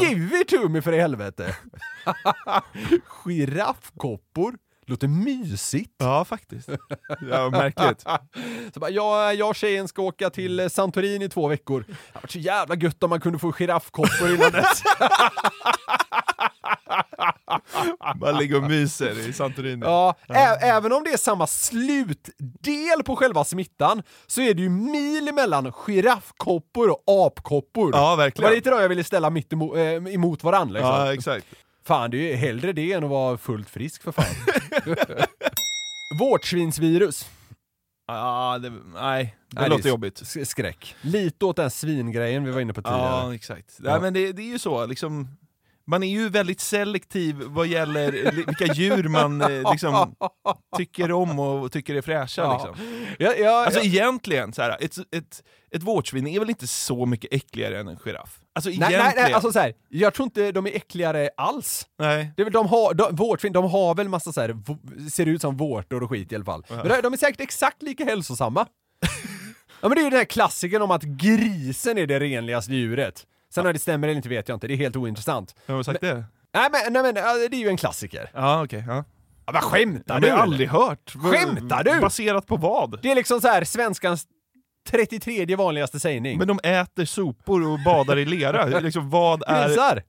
give 0.00 0.40
it 0.40 0.48
to 0.48 0.68
me 0.68 0.82
för 0.82 0.92
i 0.92 1.00
helvete! 1.00 1.56
Giraffkoppor, 3.24 4.58
låter 4.90 5.08
mysigt. 5.08 5.94
Ja, 5.98 6.24
faktiskt. 6.24 6.68
Ja, 7.30 7.50
märkligt. 7.50 8.00
Så 8.74 8.80
bara, 8.80 8.90
jag, 8.90 9.34
jag 9.34 9.48
och 9.48 9.56
tjejen 9.56 9.88
ska 9.88 10.02
åka 10.02 10.30
till 10.30 10.60
eh, 10.60 10.68
Santorini 10.68 11.24
i 11.24 11.28
två 11.28 11.48
veckor. 11.48 11.84
Det 11.88 11.94
hade 12.12 12.20
varit 12.22 12.30
så 12.30 12.38
jävla 12.38 12.74
gött 12.76 13.02
om 13.02 13.10
man 13.10 13.20
kunde 13.20 13.38
få 13.38 13.52
giraffkoppor 13.52 14.34
innan 14.34 14.52
dess. 14.52 14.82
Bara 18.16 18.32
ligger 18.32 18.56
och 18.56 18.62
myser 18.70 19.28
i 19.28 19.32
Santorini. 19.32 19.86
Ja, 19.86 20.14
ä- 20.28 20.58
även 20.62 20.92
om 20.92 21.04
det 21.04 21.10
är 21.10 21.16
samma 21.16 21.46
slutdel 21.46 23.02
på 23.04 23.16
själva 23.16 23.44
smittan 23.44 24.02
så 24.26 24.40
är 24.40 24.54
det 24.54 24.62
ju 24.62 24.68
mil 24.68 25.34
mellan 25.34 25.72
giraffkoppor 25.72 26.88
och 26.90 27.26
apkoppor. 27.26 27.90
Ja, 27.94 28.10
Det 28.10 28.16
verkligen. 28.16 28.50
var 28.50 28.56
lite 28.56 28.70
då 28.70 28.80
jag 28.80 28.88
ville 28.88 29.04
ställa 29.04 29.30
mitt 29.30 29.52
emot, 29.52 29.76
äh, 29.76 29.82
emot 30.14 30.42
varandra. 30.44 30.72
Liksom. 30.72 30.90
Ja, 30.90 31.14
exakt. 31.14 31.46
Fan, 31.88 32.10
det 32.10 32.16
är 32.16 32.30
ju 32.30 32.34
hellre 32.36 32.72
det 32.72 32.92
än 32.92 33.04
att 33.04 33.10
vara 33.10 33.38
fullt 33.38 33.70
frisk 33.70 34.02
för 34.02 34.12
fan. 34.12 34.24
Vårtsvinsvirus. 36.18 37.26
Ja, 38.06 38.58
det, 38.62 38.70
nej, 38.94 39.36
det 39.50 39.60
Nej, 39.60 39.70
låter 39.70 39.84
är 39.84 39.88
jobbigt. 39.88 40.22
sk- 40.22 40.44
Skräck. 40.44 40.94
Lite 41.00 41.44
åt 41.44 41.56
den 41.56 41.70
svingrejen 41.70 42.44
vi 42.44 42.50
var 42.50 42.60
inne 42.60 42.72
på 42.72 42.82
tidigare. 42.82 43.00
Ja, 43.26 43.34
exakt. 43.34 43.78
Ja. 43.84 43.90
Nej, 43.92 44.00
men 44.00 44.14
det, 44.14 44.32
det 44.32 44.42
är 44.42 44.46
ju 44.46 44.58
så, 44.58 44.86
liksom, 44.86 45.28
man 45.88 46.02
är 46.02 46.08
ju 46.08 46.28
väldigt 46.28 46.60
selektiv 46.60 47.42
vad 47.46 47.66
gäller 47.66 48.32
vilka 48.32 48.74
djur 48.74 49.08
man 49.08 49.40
eh, 49.40 49.72
liksom, 49.72 50.14
tycker 50.76 51.12
om 51.12 51.38
och 51.38 51.72
tycker 51.72 51.94
är 51.94 52.02
fräscha. 52.02 52.42
Ja. 52.42 52.52
Liksom. 52.52 52.86
Ja, 53.18 53.34
ja, 53.34 53.64
Alltså 53.64 53.80
ja. 53.80 53.86
egentligen, 53.86 54.52
så 54.52 54.62
här, 54.62 54.76
ett, 54.80 54.98
ett, 54.98 55.42
ett 55.70 55.82
vårtsvin 55.82 56.26
är 56.26 56.40
väl 56.40 56.50
inte 56.50 56.66
så 56.66 57.06
mycket 57.06 57.32
äckligare 57.32 57.80
än 57.80 57.88
en 57.88 57.96
giraff? 57.96 58.40
Alltså 58.54 58.70
Nej, 58.70 58.78
nej, 58.78 59.12
nej, 59.16 59.32
alltså 59.32 59.52
så 59.52 59.58
här, 59.58 59.72
jag 59.88 60.14
tror 60.14 60.24
inte 60.24 60.52
de 60.52 60.66
är 60.66 60.76
äckligare 60.76 61.30
alls. 61.36 61.86
Nej. 61.98 62.32
Det 62.36 62.42
är 62.42 62.44
väl, 62.44 62.52
de 62.52 62.66
har, 62.66 62.94
de, 62.94 63.16
vårtsvin, 63.16 63.52
de 63.52 63.70
har 63.70 63.94
väl 63.94 64.08
massa 64.08 64.32
så 64.32 64.40
här, 64.40 64.56
ser 65.10 65.26
ut 65.26 65.40
som 65.40 65.56
vårtor 65.56 66.02
och 66.02 66.10
skit 66.10 66.32
i 66.32 66.34
alla 66.34 66.44
fall. 66.44 66.64
Ja. 66.68 66.84
Men 66.84 67.02
de, 67.02 67.12
är 67.12 67.16
säkert 67.16 67.40
exakt 67.40 67.82
lika 67.82 68.04
hälsosamma. 68.04 68.66
ja 69.80 69.88
men 69.88 69.90
det 69.90 70.00
är 70.00 70.04
ju 70.04 70.10
den 70.10 70.18
här 70.18 70.24
klassikern 70.24 70.82
om 70.82 70.90
att 70.90 71.02
grisen 71.02 71.98
är 71.98 72.06
det 72.06 72.20
renligaste 72.20 72.74
djuret. 72.74 73.26
Sen 73.54 73.66
om 73.66 73.72
det 73.72 73.78
stämmer 73.78 74.08
eller 74.08 74.16
inte 74.16 74.28
vet 74.28 74.48
jag 74.48 74.56
inte, 74.56 74.66
det 74.66 74.74
är 74.74 74.76
helt 74.76 74.96
ointressant. 74.96 75.54
Vem 75.66 75.76
har 75.76 75.82
sagt 75.82 76.00
det? 76.00 76.24
Nej 76.54 76.68
men, 76.72 76.92
nej, 76.92 77.02
men 77.02 77.14
det 77.14 77.56
är 77.56 77.60
ju 77.60 77.68
en 77.68 77.76
klassiker. 77.76 78.30
Ja, 78.34 78.64
okej. 78.64 78.84
ja. 78.88 79.04
Ja, 79.46 79.52
vad 79.52 79.62
skämtar 79.62 80.14
du? 80.14 80.20
det 80.20 80.30
har 80.30 80.38
jag 80.38 80.42
aldrig 80.42 80.68
hört. 80.68 81.14
Skämtar 81.14 81.84
du? 81.84 82.00
Baserat 82.00 82.46
på 82.46 82.56
vad? 82.56 83.02
Det 83.02 83.10
är 83.10 83.14
liksom 83.14 83.40
så 83.40 83.48
här 83.48 83.64
svenskans 83.64 84.26
33 84.88 85.56
vanligaste 85.56 86.00
sägning. 86.00 86.38
Men 86.38 86.48
de 86.48 86.60
äter 86.62 87.04
sopor 87.04 87.72
och 87.72 87.78
badar 87.84 88.18
i 88.18 88.24
lera. 88.24 88.66
liksom, 88.80 89.10
vad 89.10 89.42
är... 89.46 89.68
Grisar? 89.68 90.02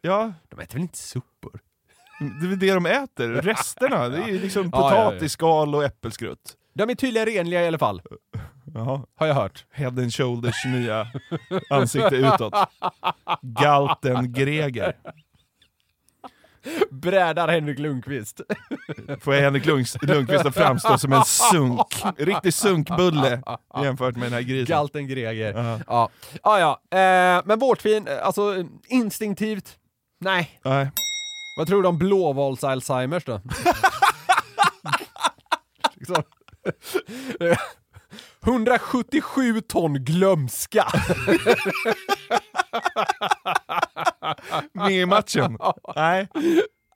Ja, 0.00 0.32
De 0.48 0.60
äter 0.60 0.74
väl 0.74 0.82
inte 0.82 0.98
sopor? 0.98 1.60
det 2.18 2.46
är 2.46 2.48
väl 2.48 2.58
det 2.58 2.74
de 2.74 2.86
äter. 2.86 3.28
Resterna, 3.28 4.08
det 4.08 4.18
är 4.18 4.38
liksom 4.38 4.70
ja. 4.72 4.80
potatisskal 4.80 5.74
och 5.74 5.84
äppelskrutt. 5.84 6.56
De 6.74 6.90
är 6.90 6.94
tydligen 6.94 7.26
renliga 7.26 7.62
i 7.64 7.66
alla 7.66 7.78
fall, 7.78 8.02
Jaha. 8.74 9.00
har 9.16 9.26
jag 9.26 9.34
hört. 9.34 9.64
Head 9.70 9.88
and 9.88 10.14
shoulders 10.14 10.64
nya 10.66 11.06
ansikte 11.70 12.16
utåt. 12.16 12.54
Galten 13.42 14.32
Greger. 14.32 14.96
Brädar 16.90 17.48
Henrik 17.48 17.78
Lundqvist. 17.78 18.40
Får 19.20 19.34
jag 19.34 19.42
Henrik 19.42 19.66
Lundqvist 19.66 20.46
att 20.46 20.54
framstå 20.54 20.98
som 20.98 21.12
en 21.12 21.24
sunk, 21.24 22.04
riktig 22.16 22.54
sunkbulle 22.54 23.42
jämfört 23.82 24.16
med 24.16 24.24
den 24.24 24.32
här 24.32 24.42
grisen. 24.42 24.76
Galten 24.76 25.08
Greger. 25.08 25.52
Ja. 25.54 25.80
Ja, 25.86 26.10
ja. 26.42 26.80
ja. 26.90 26.98
Eh, 26.98 27.42
men 27.44 27.58
vårtvin, 27.58 28.08
alltså 28.22 28.64
instinktivt, 28.88 29.78
nej. 30.20 30.60
Nej. 30.64 30.90
Vad 31.58 31.66
tror 31.66 31.82
du 31.82 31.88
om 31.88 31.98
blåvalls-Alzheimers 31.98 33.22
då? 33.26 33.40
liksom. 35.94 36.22
177 38.46 39.60
ton 39.60 40.04
glömska. 40.04 40.86
Med 44.72 44.92
i 44.92 45.06
matchen? 45.06 45.58
Nej. 45.96 46.28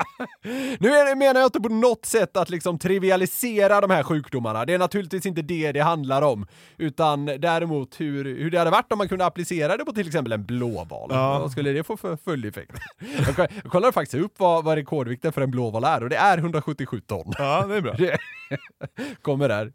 Nu 0.81 1.15
menar 1.17 1.41
jag 1.41 1.47
inte 1.47 1.61
på 1.61 1.69
något 1.69 2.07
sätt 2.07 2.37
att 2.37 2.51
liksom 2.51 2.79
trivialisera 2.79 3.81
de 3.81 3.91
här 3.91 4.03
sjukdomarna. 4.03 4.65
Det 4.65 4.75
är 4.75 4.79
naturligtvis 4.79 5.27
inte 5.27 5.43
det 5.43 5.73
det 5.73 5.81
handlar 5.81 6.23
om. 6.23 6.47
Utan 6.77 7.27
däremot 7.27 8.01
hur, 8.01 8.25
hur 8.25 8.51
det 8.51 8.59
hade 8.59 8.71
varit 8.71 8.93
om 8.93 8.99
man 8.99 9.09
kunde 9.09 9.27
applicera 9.27 9.77
det 9.77 9.85
på 9.85 9.93
till 9.93 10.07
exempel 10.07 10.33
en 10.33 10.45
blåval. 10.45 11.11
Ja. 11.13 11.39
Vad 11.39 11.53
skulle 11.53 11.73
det 11.73 11.85
få 11.85 11.97
för 11.97 12.17
följdeffekt? 12.17 12.79
Jag 13.37 13.49
kollade 13.71 13.93
faktiskt 13.93 14.25
upp 14.25 14.35
vad, 14.39 14.65
vad 14.65 14.75
rekordvikten 14.75 15.33
för 15.33 15.41
en 15.41 15.51
blåval 15.51 15.85
är 15.85 16.03
och 16.03 16.09
det 16.09 16.17
är 16.17 16.39
177 16.39 17.01
ton. 17.01 17.33
Ja, 17.39 17.67
det 17.67 17.77
är 17.77 17.81
bra. 17.81 17.95
Det 17.99 18.19
kommer 19.23 19.49
där. 19.49 19.73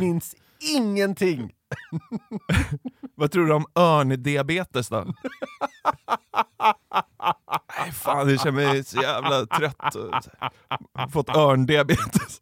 Minns 0.00 0.34
ingenting. 0.76 1.52
Vad 3.14 3.30
tror 3.30 3.46
du 3.46 3.54
om 3.54 3.66
örndiabetes 3.74 4.88
då? 4.88 5.06
Nej, 7.78 7.92
fan, 7.92 8.30
jag 8.30 8.40
känner 8.40 8.52
mig 8.52 8.84
så 8.84 9.02
jävla 9.02 9.46
trött. 9.46 9.96
Fått 11.12 11.28
örndiabetes. 11.28 12.40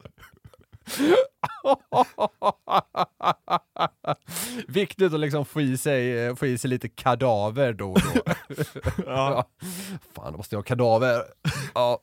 Viktigt 4.69 5.13
att 5.13 5.21
liksom 5.21 5.45
få 5.45 5.61
i 5.61 5.79
sig, 5.79 6.37
få 6.37 6.47
i 6.47 6.59
sig 6.59 6.71
lite 6.71 6.89
kadaver 6.89 7.73
då 7.73 7.91
och 7.93 8.01
då. 8.15 8.23
Ja. 9.07 9.49
Fan, 10.15 10.33
då 10.33 10.37
måste 10.37 10.55
jag 10.55 10.59
ha 10.59 10.65
kadaver. 10.65 11.23
Ja. 11.75 12.01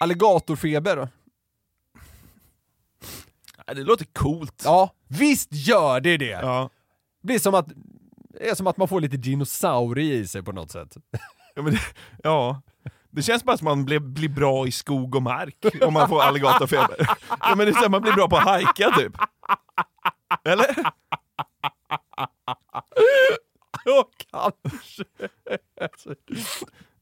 Alligatorfeber 0.00 1.08
Det 3.66 3.74
låter 3.74 4.04
coolt. 4.04 4.62
Ja, 4.64 4.94
visst 5.08 5.48
gör 5.52 6.00
det 6.00 6.16
det! 6.16 6.26
Ja. 6.30 6.70
Det 7.20 7.26
blir 7.26 7.38
som 7.38 7.54
att, 7.54 7.68
det 8.40 8.48
är 8.48 8.54
som 8.54 8.66
att 8.66 8.76
man 8.76 8.88
får 8.88 9.00
lite 9.00 9.16
dinosaurier 9.16 10.14
i 10.16 10.26
sig 10.26 10.42
på 10.42 10.52
något 10.52 10.70
sätt. 10.70 10.96
Ja, 11.54 11.62
det, 11.62 11.78
ja. 12.22 12.62
det 13.10 13.22
känns 13.22 13.44
bara 13.44 13.56
som 13.58 13.66
att 13.66 13.76
man 13.76 13.84
blir, 13.84 13.98
blir 13.98 14.28
bra 14.28 14.66
i 14.66 14.72
skog 14.72 15.14
och 15.14 15.22
mark 15.22 15.56
om 15.82 15.92
man 15.92 16.08
får 16.08 16.22
alligatorfeber. 16.22 16.96
Ja, 17.40 17.54
men 17.56 17.58
det 17.58 17.68
är 17.68 17.72
så 17.72 17.84
att 17.84 17.90
man 17.90 18.02
blir 18.02 18.12
bra 18.12 18.28
på 18.28 18.36
att 18.36 18.44
hajka 18.44 18.90
typ. 18.90 19.12
Eller? 20.44 20.66
Ja, 23.84 24.08
kanske. 24.32 25.04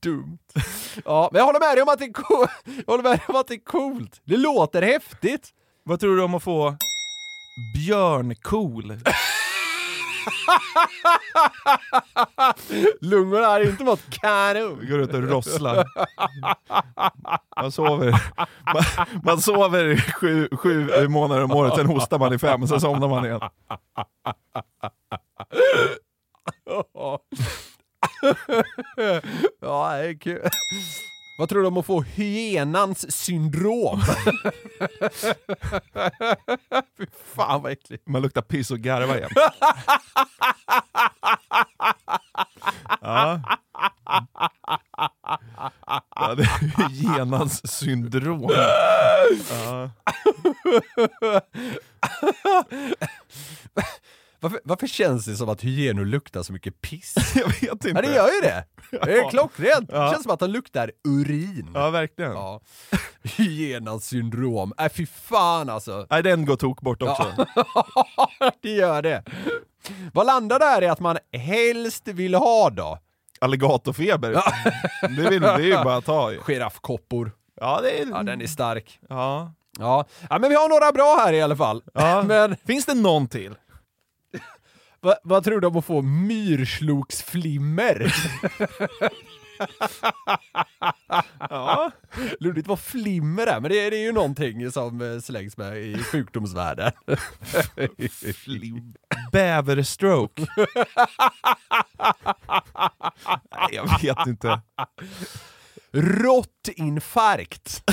Dumt. 0.02 0.38
Ja, 1.04 1.28
men 1.32 1.38
jag 1.38 1.46
håller 1.46 1.60
med 1.60 1.76
dig 1.76 1.82
om 1.82 1.88
att 1.88 1.98
det 1.98 2.04
är, 2.04 2.12
co- 2.12 2.46
jag 2.64 2.84
håller 2.86 3.02
med 3.04 3.20
om 3.28 3.36
att 3.36 3.46
det 3.48 3.54
är 3.54 3.64
coolt. 3.64 4.20
Det 4.24 4.36
låter 4.36 4.82
häftigt. 4.82 5.48
Vad 5.84 6.00
tror 6.00 6.16
du 6.16 6.22
om 6.22 6.34
att 6.34 6.42
få 6.42 6.76
björnkool? 7.76 8.98
Lungorna 13.00 13.46
har 13.46 13.60
inte 13.60 13.84
mått 13.84 14.10
kanon. 14.10 14.86
Går 14.90 15.00
ut 15.00 15.14
och 15.14 15.22
rosslar. 15.22 15.84
Man 17.56 17.72
sover, 17.72 18.10
man, 18.74 18.82
man 19.24 19.40
sover 19.40 19.96
sju, 20.12 20.48
sju 20.52 21.08
månader 21.08 21.44
om 21.44 21.50
året, 21.52 21.74
sen 21.74 21.86
hostar 21.86 22.18
man 22.18 22.32
i 22.32 22.38
fem, 22.38 22.62
och 22.62 22.68
sen 22.68 22.80
somnar 22.80 23.08
man 23.08 23.24
igen. 23.24 23.40
ja, 29.60 29.96
det 29.96 30.08
är 30.08 30.18
kul. 30.18 30.40
Vad 31.38 31.48
tror 31.48 31.62
du 31.62 31.66
om 31.68 31.76
att 31.76 31.86
få 31.86 32.02
hyenans 32.02 33.16
syndrom? 33.16 34.00
Fy 36.98 37.06
fan 37.34 37.62
vad 37.62 37.72
äckligt. 37.72 38.08
Man 38.08 38.22
luktar 38.22 38.42
piss 38.42 38.70
och 38.70 38.78
garva 38.78 39.18
igen. 39.18 39.30
ja. 43.00 43.40
ja, 46.14 46.34
det 46.34 46.42
är 46.42 46.88
hyenans 46.88 47.72
syndrom. 47.72 48.50
Ja. 48.50 49.90
Varför, 54.40 54.60
varför 54.64 54.86
känns 54.86 55.24
det 55.24 55.36
som 55.36 55.48
att 55.48 55.60
hyenor 55.60 56.04
luktar 56.04 56.42
så 56.42 56.52
mycket 56.52 56.80
piss? 56.80 57.14
Jag 57.34 57.46
vet 57.46 57.62
inte. 57.84 57.88
Ja, 57.88 58.02
det 58.02 58.14
gör 58.14 58.26
ju 58.26 58.40
det! 58.42 58.64
Det 59.06 59.12
är 59.12 59.16
Ja. 59.16 59.30
klockrent! 59.30 59.88
Det 59.90 59.96
Ja. 59.96 60.10
känns 60.10 60.22
som 60.22 60.32
att 60.32 60.40
de 60.40 60.50
luktar 60.50 60.92
urin. 61.08 61.70
Ja, 61.74 61.90
verkligen. 61.90 62.32
Ja. 62.32 62.60
Hyenans 63.22 64.06
syndrom. 64.06 64.72
Äh, 64.80 64.88
fy 64.92 65.06
fan 65.06 65.68
alltså. 65.68 66.06
Nej, 66.10 66.22
den 66.22 66.46
går 66.46 66.56
tok 66.56 66.80
bort 66.80 67.02
också. 67.02 67.32
Ja, 67.36 68.52
det 68.62 68.70
gör 68.70 69.02
det. 69.02 69.24
Vad 70.12 70.26
landar 70.26 70.58
där 70.58 70.82
i 70.82 70.86
att 70.88 71.00
man 71.00 71.18
helst 71.32 72.08
vill 72.08 72.34
ha 72.34 72.70
då? 72.70 72.98
Alligatorfeber. 73.40 74.32
Det, 75.16 75.30
vill, 75.30 75.40
det 75.42 75.48
är 75.48 75.58
ju 75.58 75.74
bara 75.74 75.96
att 75.96 76.04
ta 76.04 76.32
i. 76.32 76.38
Giraffkoppor. 76.46 77.32
Ja, 77.60 77.80
det 77.82 78.02
är... 78.02 78.06
Ja, 78.10 78.22
den 78.22 78.40
är 78.42 78.46
stark. 78.46 79.00
Ja. 79.08 79.52
Ja. 79.78 80.04
ja, 80.30 80.38
men 80.38 80.50
vi 80.50 80.56
har 80.56 80.68
några 80.68 80.92
bra 80.92 81.16
här 81.24 81.32
i 81.32 81.42
alla 81.42 81.56
fall. 81.56 81.82
Ja. 81.94 82.22
Men 82.22 82.56
Finns 82.66 82.86
det 82.86 82.94
någon 82.94 83.28
till? 83.28 83.54
Vad, 85.00 85.16
vad 85.24 85.44
tror 85.44 85.60
du 85.60 85.66
om 85.66 85.76
att 85.76 85.84
få 85.84 86.02
myrsloksflimmer? 86.02 88.14
Ja. 91.50 91.90
Luddigt 92.40 92.68
vad 92.68 92.80
flimmer 92.80 93.46
är, 93.46 93.60
men 93.60 93.70
det, 93.70 93.86
är- 93.86 93.90
det 93.90 93.96
är 93.96 94.02
ju 94.04 94.12
någonting 94.12 94.70
som 94.72 95.00
eh, 95.14 95.20
slängs 95.20 95.56
med 95.56 95.76
i 95.78 95.98
sjukdomsvärlden. 95.98 96.92
Bäverstroke. 99.32 100.46
Nej, 103.56 103.68
jag 103.72 104.00
vet 104.02 104.26
inte. 104.26 104.60
Råttinfarkt. 105.92 107.82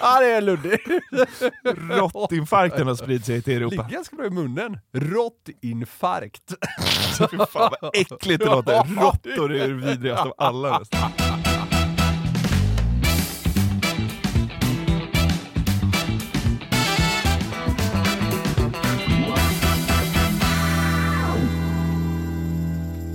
ja, 0.00 0.20
det 0.20 0.26
är 0.26 0.40
luddigt. 0.40 0.88
Råttinfarkten 1.90 2.86
har 2.86 2.94
spridit 2.94 3.26
sig 3.26 3.42
till 3.42 3.56
Europa. 3.56 3.74
Ligger 3.74 3.88
ganska 3.88 4.16
bra 4.16 4.26
i 4.26 4.30
munnen. 4.30 4.78
Råttinfarkt. 4.92 6.54
Fy 7.30 7.38
fan 7.50 7.72
vad 7.80 7.96
äckligt 7.96 8.44
det 8.44 8.50
låter. 8.50 9.00
Råttor 9.00 9.54
är 9.54 9.68
det 9.68 9.74
vidrigaste 9.74 10.28
av 10.28 10.34
alla. 10.38 10.78
nästan. 10.78 11.21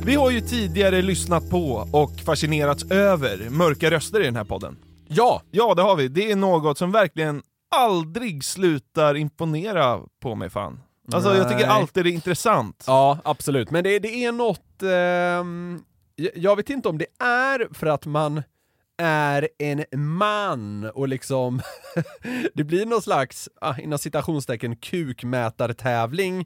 Vi 0.07 0.15
har 0.15 0.29
ju 0.31 0.41
tidigare 0.41 1.01
lyssnat 1.01 1.49
på 1.49 1.87
och 1.91 2.11
fascinerats 2.25 2.91
över 2.91 3.49
mörka 3.49 3.91
röster 3.91 4.21
i 4.21 4.23
den 4.23 4.35
här 4.35 4.43
podden. 4.43 4.77
Ja! 5.07 5.41
Ja, 5.51 5.73
det 5.75 5.81
har 5.81 5.95
vi. 5.95 6.07
Det 6.07 6.31
är 6.31 6.35
något 6.35 6.77
som 6.77 6.91
verkligen 6.91 7.41
aldrig 7.75 8.43
slutar 8.43 9.15
imponera 9.15 9.99
på 10.21 10.35
mig 10.35 10.49
fan. 10.49 10.79
Alltså 11.13 11.35
jag 11.35 11.43
tycker 11.49 11.67
Nej. 11.67 11.75
alltid 11.75 12.03
det 12.05 12.09
är 12.09 12.13
intressant. 12.13 12.83
Ja, 12.87 13.17
absolut. 13.23 13.71
Men 13.71 13.83
det, 13.83 13.99
det 13.99 14.25
är 14.25 14.31
något... 14.31 14.61
jag- 16.15 16.31
jag 16.35 16.55
vet 16.55 16.69
inte 16.69 16.89
om 16.89 16.97
det 16.97 17.23
är 17.25 17.73
för 17.73 17.87
att 17.87 18.05
man 18.05 18.43
är 18.97 19.49
en 19.59 19.85
man 19.91 20.83
och 20.93 21.07
liksom 21.07 21.61
det 22.53 22.63
blir 22.63 22.85
någon 22.85 23.01
slags, 23.01 23.49
ah, 23.61 23.75
inom 23.77 23.99
citationstecken, 23.99 24.75
kukmätartävling 24.75 26.45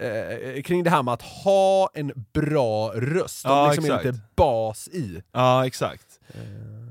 eh, 0.00 0.62
kring 0.62 0.82
det 0.84 0.90
här 0.90 1.02
med 1.02 1.14
att 1.14 1.22
ha 1.22 1.90
en 1.94 2.12
bra 2.32 2.92
röst, 2.94 3.44
Ja, 3.44 3.62
och 3.62 3.68
liksom 3.68 3.84
är 3.84 3.88
exakt. 3.88 4.04
lite 4.04 4.18
bas 4.36 4.88
i. 4.88 5.22
Ja, 5.32 5.66
exakt. 5.66 6.06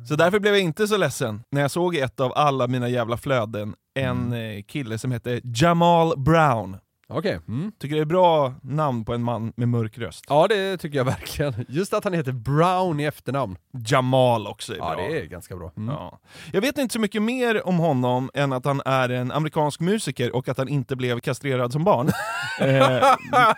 Så 0.08 0.16
därför 0.16 0.40
blev 0.40 0.54
jag 0.54 0.62
inte 0.64 0.88
så 0.88 0.98
ledsen 0.98 1.44
när 1.52 1.62
jag 1.62 1.72
såg 1.72 1.96
i 1.96 2.00
ett 2.00 2.20
av 2.20 2.34
alla 2.36 2.68
mina 2.68 2.90
jävla 2.90 3.18
flöden 3.18 3.76
en 4.00 4.34
eh, 4.34 4.64
kille 4.64 4.98
som 4.98 5.12
heter 5.12 5.42
Jamal 5.44 6.14
Brown. 6.20 6.78
Okej. 7.12 7.40
Mm. 7.48 7.72
Tycker 7.80 7.96
det 7.96 8.02
är 8.02 8.06
bra 8.06 8.54
namn 8.62 9.06
på 9.06 9.14
en 9.14 9.24
man 9.24 9.54
med 9.56 9.68
mörk 9.70 9.98
röst. 9.98 10.26
Ja, 10.28 10.48
det 10.48 10.78
tycker 10.78 10.98
jag 10.98 11.06
verkligen. 11.06 11.66
Just 11.70 11.94
att 11.94 12.04
han 12.04 12.14
heter 12.14 12.32
Brown 12.32 13.00
i 13.00 13.04
efternamn. 13.04 13.58
Jamal 13.88 14.48
också 14.48 14.74
är 14.74 14.78
Ja, 14.78 14.96
bra. 14.96 15.08
det 15.08 15.20
är 15.22 15.26
ganska 15.26 15.56
bra. 15.56 15.72
Mm. 15.78 15.96
Ja. 15.96 16.20
Jag 16.54 16.62
vet 16.62 16.78
inte 16.78 16.94
så 16.94 17.00
mycket 17.00 17.22
mer 17.22 17.68
om 17.68 17.78
honom 17.80 18.30
än 18.34 18.54
att 18.54 18.66
han 18.66 18.82
är 18.86 19.10
en 19.10 19.32
amerikansk 19.32 19.80
musiker 19.80 20.36
och 20.36 20.50
att 20.50 20.58
han 20.58 20.68
inte 20.70 20.96
blev 20.96 21.20
kastrerad 21.20 21.72
som 21.74 21.84
barn. 21.84 22.08
eh, 22.62 23.16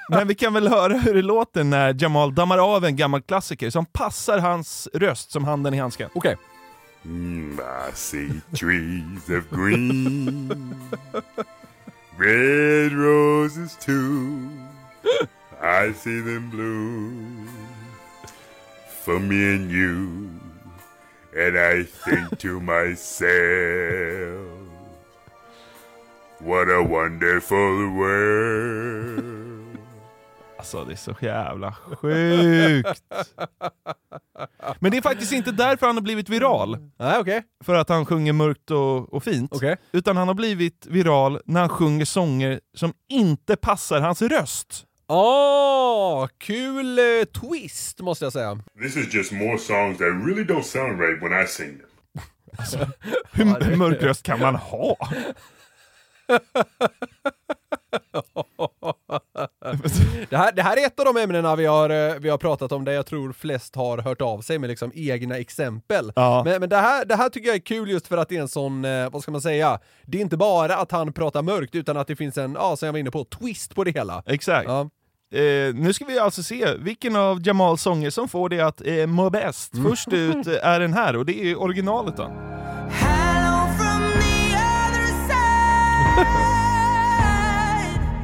men 0.09 0.27
vi 0.27 0.35
kan 0.35 0.53
väl 0.53 0.67
höra 0.67 0.93
hur 0.93 1.13
det 1.13 1.21
låter 1.21 1.63
när 1.63 1.95
Jamal 2.03 2.35
dammar 2.35 2.75
av 2.75 2.85
en 2.85 2.95
gammal 2.95 3.21
klassiker 3.21 3.69
som 3.69 3.85
passar 3.85 4.39
hans 4.39 4.87
röst 4.93 5.31
som 5.31 5.43
handen 5.43 5.73
i 5.73 5.77
handsken. 5.77 6.09
Okej. 6.13 6.37
Mm, 7.05 7.59
I 7.89 7.95
see 7.95 8.29
trees 8.59 9.29
of 9.39 9.57
green, 9.57 10.75
red 12.17 12.93
roses 12.93 13.75
too. 13.79 14.49
I 15.59 15.91
see 15.93 16.19
them 16.19 16.49
bloom 16.49 17.47
for 19.03 19.19
me 19.19 19.55
and 19.55 19.71
you, 19.71 20.29
and 21.35 21.57
I 21.57 21.83
think 21.83 22.39
to 22.39 22.59
myself, 22.73 24.47
what 26.39 26.69
a 26.69 26.83
wonderful 26.83 27.93
world. 27.93 29.40
Alltså 30.61 30.85
det 30.85 30.93
är 30.93 30.95
så 30.95 31.15
jävla 31.21 31.73
sjukt. 31.73 33.03
Men 34.79 34.91
det 34.91 34.97
är 34.97 35.01
faktiskt 35.01 35.31
inte 35.31 35.51
därför 35.51 35.87
han 35.87 35.95
har 35.95 36.01
blivit 36.01 36.29
viral. 36.29 36.77
Nej, 36.99 37.19
okej. 37.19 37.43
För 37.63 37.75
att 37.75 37.89
han 37.89 38.05
sjunger 38.05 38.33
mörkt 38.33 38.71
och, 38.71 39.13
och 39.13 39.23
fint. 39.23 39.51
Okej. 39.53 39.77
Utan 39.91 40.17
han 40.17 40.27
har 40.27 40.35
blivit 40.35 40.85
viral 40.89 41.39
när 41.45 41.59
han 41.59 41.69
sjunger 41.69 42.05
sånger 42.05 42.59
som 42.77 42.93
inte 43.09 43.55
passar 43.55 44.01
hans 44.01 44.21
röst. 44.21 44.85
Åh, 45.07 46.27
kul 46.37 46.99
eh, 46.99 47.03
twist 47.41 47.99
måste 47.99 48.25
jag 48.25 48.33
säga. 48.33 48.59
This 48.81 48.97
is 48.97 49.13
just 49.13 49.31
more 49.31 49.57
songs 49.57 49.97
that 49.97 50.07
really 50.07 50.43
don't 50.43 50.63
sound 50.63 50.99
right 50.99 51.23
when 51.23 51.43
I 51.43 51.47
sing 51.47 51.77
them. 51.77 51.87
Hur, 53.31 53.63
hur 53.65 53.75
mörk 53.75 54.03
röst 54.03 54.23
kan 54.23 54.39
man 54.39 54.55
ha? 54.55 54.95
Det 60.29 60.37
här, 60.37 60.51
det 60.51 60.61
här 60.61 60.77
är 60.77 60.85
ett 60.85 60.99
av 60.99 61.05
de 61.05 61.17
ämnena 61.17 61.55
vi 61.55 61.65
har, 61.65 61.89
eh, 61.89 62.15
vi 62.19 62.29
har 62.29 62.37
pratat 62.37 62.71
om 62.71 62.85
där 62.85 62.91
jag 62.91 63.05
tror 63.05 63.33
flest 63.33 63.75
har 63.75 63.97
hört 63.97 64.21
av 64.21 64.41
sig 64.41 64.59
med 64.59 64.69
liksom 64.69 64.91
egna 64.95 65.37
exempel. 65.37 66.13
Ja. 66.15 66.41
Men, 66.45 66.59
men 66.59 66.69
det, 66.69 66.77
här, 66.77 67.05
det 67.05 67.15
här 67.15 67.29
tycker 67.29 67.47
jag 67.47 67.55
är 67.55 67.59
kul 67.59 67.89
just 67.89 68.07
för 68.07 68.17
att 68.17 68.29
det 68.29 68.37
är 68.37 68.41
en 68.41 68.47
sån, 68.47 68.85
eh, 68.85 69.09
vad 69.09 69.21
ska 69.21 69.31
man 69.31 69.41
säga, 69.41 69.79
det 70.05 70.17
är 70.17 70.21
inte 70.21 70.37
bara 70.37 70.75
att 70.75 70.91
han 70.91 71.13
pratar 71.13 71.41
mörkt 71.41 71.75
utan 71.75 71.97
att 71.97 72.07
det 72.07 72.15
finns 72.15 72.37
en, 72.37 72.53
ja 72.53 72.75
som 72.75 72.85
jag 72.85 72.93
var 72.93 72.99
inne 72.99 73.11
på, 73.11 73.23
twist 73.23 73.75
på 73.75 73.83
det 73.83 73.91
hela. 73.91 74.23
Exakt. 74.25 74.67
Ja. 74.67 74.89
Eh, 75.33 75.73
nu 75.75 75.93
ska 75.93 76.05
vi 76.05 76.19
alltså 76.19 76.43
se 76.43 76.73
vilken 76.79 77.15
av 77.15 77.47
Jamals 77.47 77.81
sånger 77.81 78.09
som 78.09 78.27
får 78.27 78.49
det 78.49 78.61
att 78.61 78.81
eh, 78.85 79.07
må 79.07 79.29
bäst. 79.29 79.73
Mm. 79.73 79.89
Först 79.89 80.13
ut 80.13 80.47
är 80.47 80.79
den 80.79 80.93
här 80.93 81.15
och 81.15 81.25
det 81.25 81.51
är 81.51 81.61
originalet 81.61 82.17
då. 82.17 82.31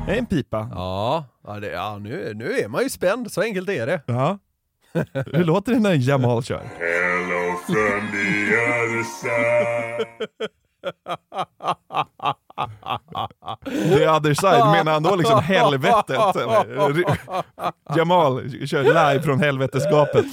Det 0.08 0.14
är 0.14 0.18
en 0.18 0.26
pipa. 0.26 0.70
Ja, 0.72 1.26
ja, 1.44 1.60
det, 1.60 1.68
ja 1.72 1.98
nu, 1.98 2.34
nu 2.36 2.52
är 2.60 2.68
man 2.68 2.84
ju 2.84 2.90
spänd, 2.90 3.32
så 3.32 3.42
enkelt 3.42 3.70
är 3.70 3.88
det. 3.88 4.02
Ja. 4.06 4.40
Hur 5.34 5.44
låter 5.44 5.72
det 5.74 5.80
när 5.80 5.94
Jamal 6.10 6.44
kör? 6.44 6.62
Hello 6.80 7.58
from 7.66 8.12
the 8.12 8.56
other 8.58 9.04
side. 9.04 10.08
The 13.74 14.08
other 14.10 14.34
side, 14.34 14.66
menar 14.72 14.92
han 14.92 15.04
då 15.04 15.16
liksom 15.16 15.40
helvetet? 15.44 16.18
Jamal 17.96 18.68
kör 18.68 18.84
live 18.84 19.22
från 19.24 19.40
helvetesgapet. 19.40 20.26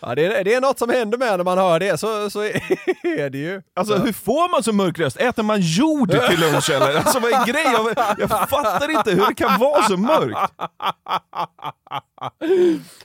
Ja, 0.00 0.14
det, 0.14 0.26
är, 0.26 0.44
det 0.44 0.54
är 0.54 0.60
något 0.60 0.78
som 0.78 0.90
händer 0.90 1.18
med 1.18 1.36
när 1.36 1.44
man 1.44 1.58
hör 1.58 1.80
det, 1.80 2.00
så, 2.00 2.30
så 2.30 2.40
är 2.42 3.30
det 3.30 3.38
ju. 3.38 3.62
Alltså 3.76 3.96
hur 3.96 4.12
får 4.12 4.50
man 4.50 4.62
så 4.62 4.72
mörk 4.72 4.98
röst? 4.98 5.16
Äter 5.16 5.42
man 5.42 5.60
jord 5.60 6.10
till 6.10 6.40
lunch 6.40 6.70
eller? 6.70 6.96
Alltså 6.96 7.20
vad 7.20 7.32
är 7.32 7.46
grejen? 7.46 7.72
Jag, 7.96 8.16
jag 8.18 8.48
fattar 8.48 8.90
inte 8.90 9.10
hur 9.10 9.26
det 9.28 9.34
kan 9.34 9.60
vara 9.60 9.82
så 9.82 9.96
mörkt. 9.96 10.52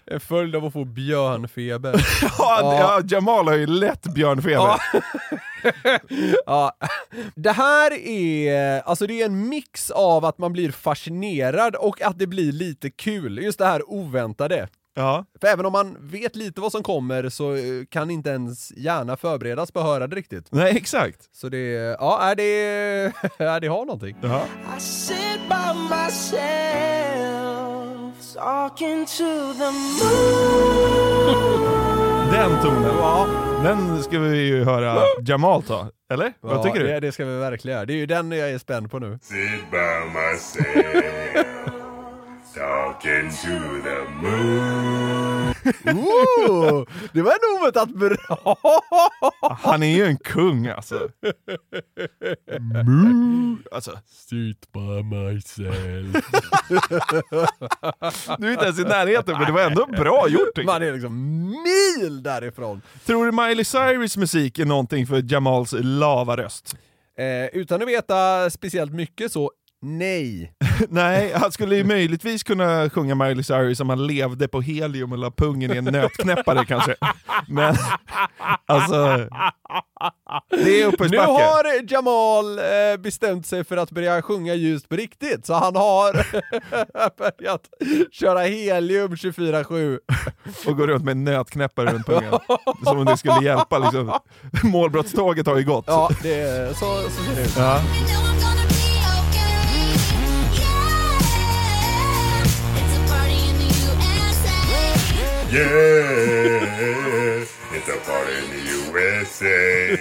En 0.06 0.20
följd 0.20 0.56
av 0.56 0.66
att 0.66 0.74
få 0.74 0.86
björnfeber. 0.86 2.08
Ja, 2.40 2.76
ja. 2.80 3.02
Jamal 3.06 3.48
har 3.48 3.56
ju 3.56 3.68
lätt 3.68 4.04
björnfeber. 4.04 4.76
Ja. 6.46 6.78
Det 7.36 7.52
här 7.52 7.94
är, 8.08 8.82
alltså 8.82 9.08
det 9.08 9.22
är 9.22 9.26
en 9.26 9.50
mix 9.50 9.92
av 9.92 10.26
att 10.26 10.38
man 10.38 10.54
blir 10.54 10.72
fascinerad 10.72 11.76
och 11.76 12.02
att 12.02 12.20
det 12.20 12.28
blir 12.28 12.52
lite 12.52 12.90
kul. 12.90 13.40
Just 13.44 13.60
det 13.60 13.66
här 13.66 13.90
oväntade. 13.90 14.68
Ja. 14.94 15.26
För 15.42 15.48
även 15.48 15.66
om 15.66 15.72
man 15.72 15.98
vet 16.00 16.36
lite 16.36 16.62
vad 16.62 16.72
som 16.72 16.84
kommer 16.84 17.30
så 17.30 17.56
eh, 17.56 17.62
kan 17.90 18.12
inte 18.12 18.30
ens 18.30 18.72
hjärna 18.72 19.18
förberedas 19.18 19.72
på 19.72 19.80
att 19.80 19.86
höra 19.86 20.08
det 20.08 20.16
riktigt. 20.16 20.48
Nej, 20.52 20.78
exakt. 20.78 21.30
Så 21.32 21.50
det, 21.50 21.98
ja, 22.00 22.22
är 22.22 22.36
det, 22.36 23.14
ja, 23.38 23.60
det 23.60 23.68
har 23.68 23.86
någonting. 23.86 24.16
Ja. 24.22 24.44
I 24.78 24.80
sit 24.82 25.40
by 25.50 25.74
myself, 25.90 26.42
Talking 28.34 29.06
to 29.06 29.54
the 29.54 29.72
moon. 29.72 30.62
Den 32.32 32.62
tonen, 32.62 32.96
den 33.64 34.04
ska 34.04 34.20
vi 34.20 34.38
ju 34.48 34.64
höra 34.64 34.98
Jamal 35.26 35.64
ta, 35.64 35.88
eller? 36.14 36.34
Vad 36.42 36.58
Ja, 36.58 36.64
tycker 36.64 36.80
du? 36.80 36.88
Det, 36.88 37.00
det 37.00 37.12
ska 37.12 37.26
vi 37.26 37.38
verkligen 37.38 37.76
göra. 37.78 37.86
Det 37.86 37.94
är 37.94 37.98
ju 37.98 38.06
den 38.06 38.32
jag 38.32 38.50
är 38.52 38.58
spänd 38.58 38.92
på 38.92 39.00
nu. 39.00 39.20
Sit 39.22 39.72
by 39.72 39.78
myself, 40.14 41.06
talking 42.54 43.30
to 43.30 43.82
the 43.84 44.06
moon. 44.22 45.54
Ooh, 45.86 46.86
det 47.14 47.22
var 47.22 47.32
en 47.32 47.60
oväntat 47.60 47.90
bra! 47.90 48.58
Han 49.60 49.84
är 49.84 49.96
ju 49.96 50.06
en 50.06 50.18
kung 50.18 50.68
alltså. 50.68 51.10
Moo. 52.86 53.58
Alltså. 53.72 54.00
Sit 54.08 54.72
by 54.72 55.04
myself. 55.04 56.26
Du 58.38 58.48
är 58.48 58.52
inte 58.52 58.66
ens 58.66 58.80
i 58.80 58.84
närheten 58.84 59.38
men 59.38 59.46
det 59.46 59.52
var 59.52 59.62
ändå 59.62 59.86
bra 59.86 60.28
gjort 60.28 60.56
tycker 60.56 60.66
Man 60.66 60.84
är 60.84 60.94
liksom 60.94 61.48
mil 61.50 62.24
därifrån. 62.24 62.82
Tror 63.06 63.26
du 63.26 63.32
Miley 63.32 63.66
Cyrus 63.66 64.18
musik 64.18 64.60
är 64.60 64.66
någonting 64.66 65.08
för 65.08 65.34
Jamals 65.34 65.76
lavaröst? 65.80 66.76
Eh, 67.18 67.46
utan 67.46 67.82
att 67.82 67.88
veta 67.88 68.50
speciellt 68.50 68.94
mycket 68.94 69.32
så, 69.32 69.52
nej. 69.82 70.54
Nej, 70.90 71.34
han 71.36 71.52
skulle 71.52 71.76
ju 71.76 71.84
möjligtvis 71.84 72.44
kunna 72.44 72.90
sjunga 72.90 73.16
Miley 73.16 73.44
Cyrus 73.44 73.80
om 73.80 73.90
han 73.90 74.08
levde 74.08 74.48
på 74.48 74.62
helium 74.62 75.12
och 75.12 75.18
la 75.18 75.32
pungen 75.32 75.74
i 75.74 75.78
en 75.78 75.86
nötknäppare 75.86 76.66
kanske. 76.66 76.96
Men 77.48 77.76
alltså, 78.66 78.96
det 80.50 80.82
är 80.82 80.82
Nu 80.82 80.84
uppförsbacke. 80.84 81.32
har 81.32 81.92
Jamal 81.94 82.60
eh, 82.60 82.98
bestämt 83.00 83.48
sig 83.48 83.64
för 83.64 83.78
att 83.78 83.92
börja 83.92 84.22
sjunga 84.22 84.54
ljust 84.54 84.90
på 84.90 84.96
riktigt, 84.96 85.46
så 85.46 85.54
han 85.54 85.76
har 85.76 86.14
börjat 87.18 87.62
köra 88.12 88.40
helium 88.40 89.12
24-7. 89.16 90.00
Och 90.68 90.78
gå 90.78 90.88
runt 90.88 91.04
med 91.06 91.12
en 91.12 91.24
nötknäppare 91.24 91.94
runt 91.94 92.06
pungen. 92.06 92.34
Som 92.84 92.98
om 93.00 93.06
det 93.06 93.18
skulle 93.18 93.44
hjälpa 93.44 93.78
liksom. 93.78 94.12
Målbrottståget 94.64 95.48
har 95.48 95.58
ju 95.58 95.64
gått. 95.66 95.86
Ja, 95.88 96.10
det, 96.24 96.70
så, 96.78 96.86
så 96.86 97.24
ser 97.24 97.36
det 97.36 97.42
ut. 97.42 97.56
Ja. 97.58 97.82
Yeah, 105.54 107.44
it's 107.74 107.90
a 107.90 107.98
party 108.06 108.34
in 108.40 108.48
the 108.52 108.62
USA. 108.92 109.98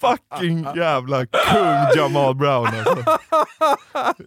Fucking 0.00 0.66
jävla 0.76 1.26
kung 1.26 1.96
Jamal 1.96 2.34
Brown 2.34 2.66
alltså. 2.66 3.02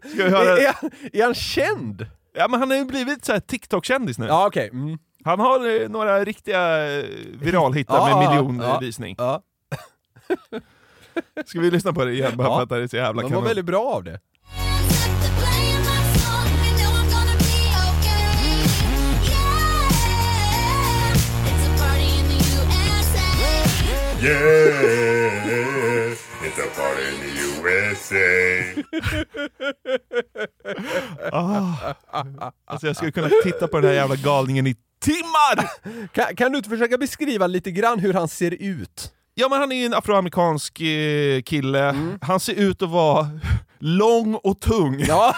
Ska 0.09 0.23
vi 0.23 0.29
höra? 0.29 0.57
Är, 0.57 0.75
är 1.13 1.23
han 1.23 1.33
känd? 1.33 2.05
Ja 2.33 2.47
men 2.47 2.59
han 2.59 2.69
har 2.69 2.77
ju 2.77 2.86
blivit 2.86 3.25
så 3.25 3.33
här 3.33 3.39
TikTok-kändis 3.39 4.17
nu. 4.19 4.25
Ja, 4.25 4.47
okej. 4.47 4.69
Mm. 4.73 4.97
Han 5.25 5.39
har 5.39 5.81
eh, 5.81 5.89
några 5.89 6.23
riktiga 6.23 6.88
eh, 6.97 7.05
viralhittar 7.41 7.95
Ja, 8.09 8.17
med 8.17 8.25
ja, 8.38 8.41
miljonvisning. 8.43 9.15
Ja. 9.17 9.41
Ska 11.45 11.59
vi 11.59 11.71
lyssna 11.71 11.93
på 11.93 12.05
det 12.05 12.11
igen 12.13 12.31
bara 12.38 12.47
Ja. 12.47 12.55
för 12.55 12.63
att 12.63 12.69
det 12.69 12.77
är 12.83 12.88
så 12.88 12.95
jävla 12.97 13.21
De 13.21 13.23
var 13.23 13.29
kanon? 13.29 13.43
väldigt 13.43 13.65
bra 13.65 13.83
av 13.86 14.03
det. 14.03 14.19
Yeah, 24.26 26.11
it's 26.43 26.59
a 26.59 26.67
party 26.76 27.03
in 27.11 27.17
the 27.21 27.30
USA. 27.61 28.26
Ah. 31.32 31.93
Alltså 32.67 32.88
jag 32.88 32.95
skulle 32.95 33.11
kunna 33.11 33.30
titta 33.43 33.67
på 33.67 33.80
den 33.80 33.89
här 33.89 33.95
jävla 33.95 34.15
galningen 34.15 34.67
i 34.67 34.76
timmar! 35.01 35.69
Kan, 36.13 36.36
kan 36.36 36.51
du 36.51 36.57
inte 36.57 36.69
försöka 36.69 36.97
beskriva 36.97 37.47
lite 37.47 37.71
grann 37.71 37.99
hur 37.99 38.13
han 38.13 38.28
ser 38.28 38.51
ut? 38.63 39.11
Ja 39.34 39.49
men 39.49 39.59
han 39.59 39.71
är 39.71 39.76
ju 39.76 39.86
en 39.86 39.93
afroamerikansk 39.93 40.82
eh, 40.82 41.41
kille, 41.41 41.89
Mm. 41.89 42.19
han 42.21 42.39
ser 42.39 42.53
ut 42.53 42.82
att 42.82 42.89
vara 42.89 43.28
lång 43.80 44.36
och 44.36 44.59
tung. 44.61 44.99
Ja. 45.07 45.36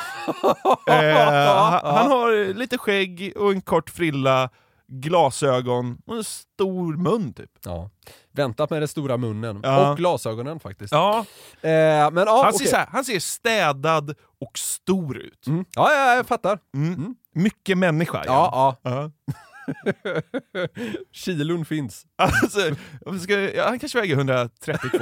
eh, 0.88 1.15
han, 1.15 1.95
han 1.95 2.11
har 2.11 2.53
lite 2.53 2.77
skägg 2.77 3.33
och 3.35 3.51
en 3.51 3.61
kort 3.61 3.89
frilla, 3.89 4.49
glasögon 4.88 5.97
och 6.05 6.15
en 6.15 6.23
stor 6.23 6.97
mun 6.97 7.33
typ. 7.33 7.51
Ja. 7.65 7.89
Väntat 8.31 8.69
med 8.69 8.81
den 8.81 8.88
stora 8.88 9.17
munnen. 9.17 9.59
Ja. 9.63 9.91
Och 9.91 9.97
glasögonen 9.97 10.59
faktiskt. 10.59 10.93
Ja. 10.93 11.25
Eh, 11.61 12.11
men 12.11 12.17
ja, 12.17 12.41
Han, 12.43 12.53
okej. 12.53 12.67
ser 12.67 12.77
här, 12.77 12.88
han 12.91 13.05
ser 13.05 13.19
städad 13.19 14.15
och 14.39 14.57
stor 14.57 15.17
ut. 15.17 15.47
Mm. 15.47 15.65
Ja, 15.75 15.93
ja, 15.93 16.15
jag 16.15 16.27
fattar. 16.27 16.59
Mm. 16.75 17.15
Mycket 17.35 17.77
människa. 17.77 18.23
Ja, 18.25 18.77
ja. 18.83 18.91
ja. 18.91 19.11
Kilon 21.11 21.65
finns. 21.65 22.05
Alltså, 22.15 22.59
ska, 23.23 23.63
han 23.63 23.79
kanske 23.79 23.99
väger 23.99 24.15
132. 24.15 24.97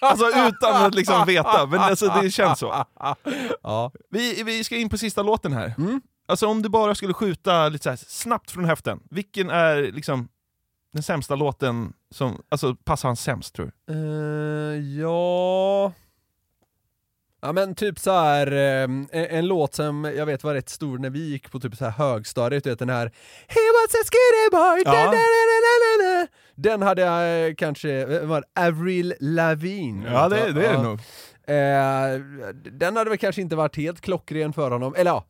Alltså 0.00 0.26
utan 0.26 0.86
att 0.86 0.94
liksom 0.94 1.26
veta, 1.26 1.66
men 1.66 1.80
alltså, 1.80 2.06
det 2.22 2.30
känns 2.30 2.58
så. 2.58 2.84
Ja. 3.62 3.92
Vi, 4.10 4.42
vi 4.42 4.64
ska 4.64 4.76
in 4.76 4.88
på 4.88 4.98
sista 4.98 5.22
låten 5.22 5.52
här. 5.52 5.74
Mm. 5.78 6.00
Alltså 6.26 6.46
om 6.46 6.62
du 6.62 6.68
bara 6.68 6.94
skulle 6.94 7.14
skjuta 7.14 7.68
lite 7.68 7.96
så 7.96 8.04
snabbt 8.08 8.50
från 8.50 8.64
höften, 8.64 9.00
vilken 9.10 9.50
är 9.50 9.82
liksom 9.92 10.28
den 10.92 11.02
sämsta 11.02 11.34
låten 11.34 11.92
som 12.10 12.42
alltså, 12.48 12.74
passar 12.74 13.08
han 13.08 13.16
sämst 13.16 13.54
tror 13.54 13.70
du? 13.86 13.92
Eh, 13.94 15.00
ja... 15.00 15.92
Ja 17.40 17.52
men 17.52 17.74
typ 17.74 17.98
så 17.98 18.10
här 18.10 18.46
en, 18.46 19.08
en 19.12 19.46
låt 19.46 19.74
som 19.74 20.04
jag 20.04 20.26
vet 20.26 20.44
var 20.44 20.54
rätt 20.54 20.68
stor 20.68 20.98
när 20.98 21.10
vi 21.10 21.28
gick 21.30 21.50
på 21.50 21.60
typ 21.60 21.76
så 21.76 21.84
här 21.84 21.90
högstadiet, 21.92 22.64
du 22.64 22.70
vet 22.70 22.78
den 22.78 22.88
här 22.88 23.06
He 23.46 23.60
was 23.72 23.94
a 23.94 24.04
skinny 24.04 24.50
boy, 24.50 24.82
Ja. 24.84 24.92
da, 25.04 25.10
da, 25.10 26.20
da. 26.20 26.26
Den 26.54 26.82
hade 26.82 27.02
jag 27.02 27.48
eh, 27.48 27.54
kanske, 27.54 28.20
var? 28.20 28.44
Avril 28.54 29.14
Lavigne 29.20 30.10
Ja 30.10 30.28
det, 30.28 30.52
det 30.52 30.66
är 30.66 30.72
det 30.72 30.82
nog. 30.82 31.00
Eh, 31.48 32.20
den 32.72 32.96
hade 32.96 33.10
väl 33.10 33.18
kanske 33.18 33.42
inte 33.42 33.56
varit 33.56 33.76
helt 33.76 34.00
klockren 34.00 34.52
för 34.52 34.70
honom, 34.70 34.94
eller 34.96 35.10
ja, 35.10 35.24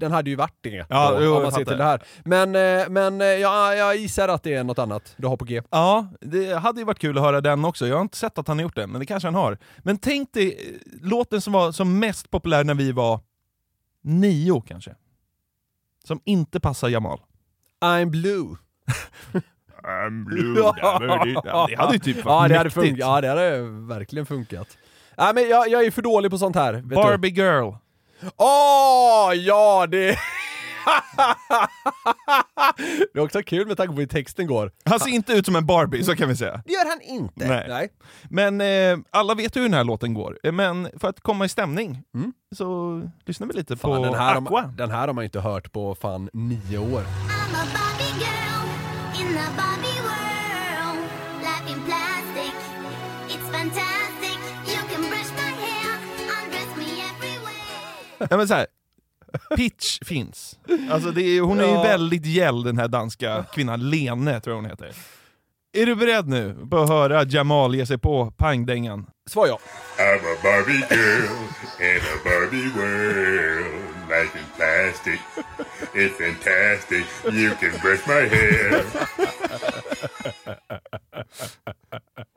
den 0.00 0.12
hade 0.12 0.30
ju 0.30 0.36
varit 0.36 0.58
det. 0.60 0.86
Ja, 0.88 1.10
då, 1.10 1.24
jo, 1.24 1.36
om 1.36 1.42
man 1.42 1.52
ser 1.52 1.64
till 1.64 1.78
det 1.78 1.84
här. 1.84 2.02
Men, 2.24 2.56
eh, 2.56 2.88
men 2.88 3.20
eh, 3.20 3.26
ja, 3.26 3.74
jag 3.74 3.96
gissar 3.96 4.28
att 4.28 4.42
det 4.42 4.54
är 4.54 4.64
något 4.64 4.78
annat 4.78 5.14
du 5.16 5.26
har 5.26 5.36
på 5.36 5.44
G. 5.44 5.62
Ja, 5.70 6.06
det 6.20 6.54
hade 6.54 6.80
ju 6.80 6.84
varit 6.84 6.98
kul 6.98 7.18
att 7.18 7.24
höra 7.24 7.40
den 7.40 7.64
också. 7.64 7.86
Jag 7.86 7.96
har 7.96 8.02
inte 8.02 8.16
sett 8.16 8.38
att 8.38 8.48
han 8.48 8.58
har 8.58 8.62
gjort 8.62 8.76
det, 8.76 8.86
men 8.86 9.00
det 9.00 9.06
kanske 9.06 9.26
han 9.26 9.34
har. 9.34 9.58
Men 9.78 9.98
tänk 9.98 10.32
dig 10.32 10.48
eh, 10.48 11.08
låten 11.08 11.40
som 11.40 11.52
var 11.52 11.72
som 11.72 11.98
mest 11.98 12.30
populär 12.30 12.64
när 12.64 12.74
vi 12.74 12.92
var 12.92 13.20
nio 14.02 14.62
kanske. 14.66 14.94
Som 16.04 16.20
inte 16.24 16.60
passar 16.60 16.88
Jamal. 16.88 17.20
I'm 17.80 18.10
blue. 18.10 18.56
I'm 19.82 20.24
blue. 20.24 20.60
Ja, 20.82 20.98
det, 21.24 21.40
ja, 21.44 21.68
hade 21.76 21.92
ju 21.92 21.98
typ 21.98 22.16
ja, 22.16 22.24
varit 22.24 22.48
det 22.48 22.58
hade 22.58 22.70
funkat. 22.70 22.98
Ja, 22.98 23.20
det 23.20 23.28
hade 23.28 23.60
verkligen 23.68 24.26
funkat. 24.26 24.68
Nej, 25.18 25.34
men 25.34 25.48
jag, 25.48 25.68
jag 25.68 25.84
är 25.84 25.90
för 25.90 26.02
dålig 26.02 26.30
på 26.30 26.38
sånt 26.38 26.56
här. 26.56 26.72
vet 26.72 26.88
du. 26.88 26.94
Barbie 26.94 27.28
girl. 27.28 27.72
Åh, 28.36 29.32
ja 29.34 29.86
det... 29.86 30.06
det 33.12 33.18
är 33.18 33.22
också 33.22 33.42
kul 33.42 33.66
med 33.68 33.76
tanke 33.76 33.94
på 33.94 34.00
hur 34.00 34.06
texten 34.06 34.46
går. 34.46 34.72
Han 34.84 35.00
ser 35.00 35.10
inte 35.10 35.32
ut 35.32 35.46
som 35.46 35.56
en 35.56 35.66
Barbie, 35.66 36.04
så 36.04 36.16
kan 36.16 36.28
vi 36.28 36.36
säga. 36.36 36.62
Det 36.66 36.72
gör 36.72 36.88
han 36.88 37.00
inte. 37.00 37.66
Nej. 37.68 37.88
Men 38.30 38.60
eh, 38.60 38.98
alla 39.10 39.34
vet 39.34 39.56
hur 39.56 39.62
den 39.62 39.74
här 39.74 39.84
låten 39.84 40.14
går. 40.14 40.38
Eh, 40.44 40.52
Men 40.52 40.88
för 41.00 41.08
att 41.08 41.20
komma 41.20 41.44
i 41.44 41.48
stämning 41.48 42.02
så 42.56 43.02
lyssnar 43.26 43.46
vi 43.46 43.52
lite 43.52 43.76
Fan, 43.76 43.96
på 43.96 44.04
den, 44.04 44.14
här 44.14 44.36
Aqua. 44.36 44.60
har, 44.60 44.68
den 44.68 44.90
här 44.90 45.06
har 45.06 45.14
man 45.14 45.24
inte 45.24 45.40
hört 45.40 45.72
på 45.72 45.94
fan 45.94 46.28
nio 46.32 46.78
år. 46.78 47.02
In 49.20 49.26
the 49.26 49.46
Barbie 49.56 49.99
Ja, 58.30 58.36
men 58.36 58.48
så 58.48 58.54
här, 58.54 58.66
pitch 59.56 59.98
finns. 60.04 60.58
Alltså 60.90 61.10
det 61.10 61.22
är, 61.22 61.40
hon 61.40 61.60
är 61.60 61.64
ju 61.64 61.70
Ja. 61.72 61.82
väldigt 61.82 62.26
gäll 62.26 62.62
den 62.62 62.78
här 62.78 62.88
danska 62.88 63.44
kvinnan, 63.54 63.90
Lene 63.90 64.40
tror 64.40 64.52
jag 64.56 64.62
hon 64.62 64.70
heter. 64.70 64.92
Är 65.72 65.86
du 65.86 65.94
beredd 65.96 66.28
nu 66.28 66.66
på 66.70 66.78
att 66.78 66.88
höra 66.88 67.24
Jamal 67.24 67.74
ge 67.74 67.86
sig 67.86 67.98
på 67.98 68.30
pangdängan? 68.30 69.06
Svar 69.30 69.46
ja. 69.46 69.58
I'm 69.98 70.18
a 70.18 70.36
Barbie 70.42 70.84
girl 70.90 71.22
in 71.80 72.00
a 72.00 72.18
Barbie 72.24 72.68
world. 72.76 73.66
Life 74.10 74.38
in 74.38 74.44
plastic, 74.56 75.20
it's 75.94 76.16
fantastic. 76.18 77.06
You 77.32 77.50
can 77.60 77.80
brush 77.80 78.08
my 78.08 78.28
hair. 78.28 78.84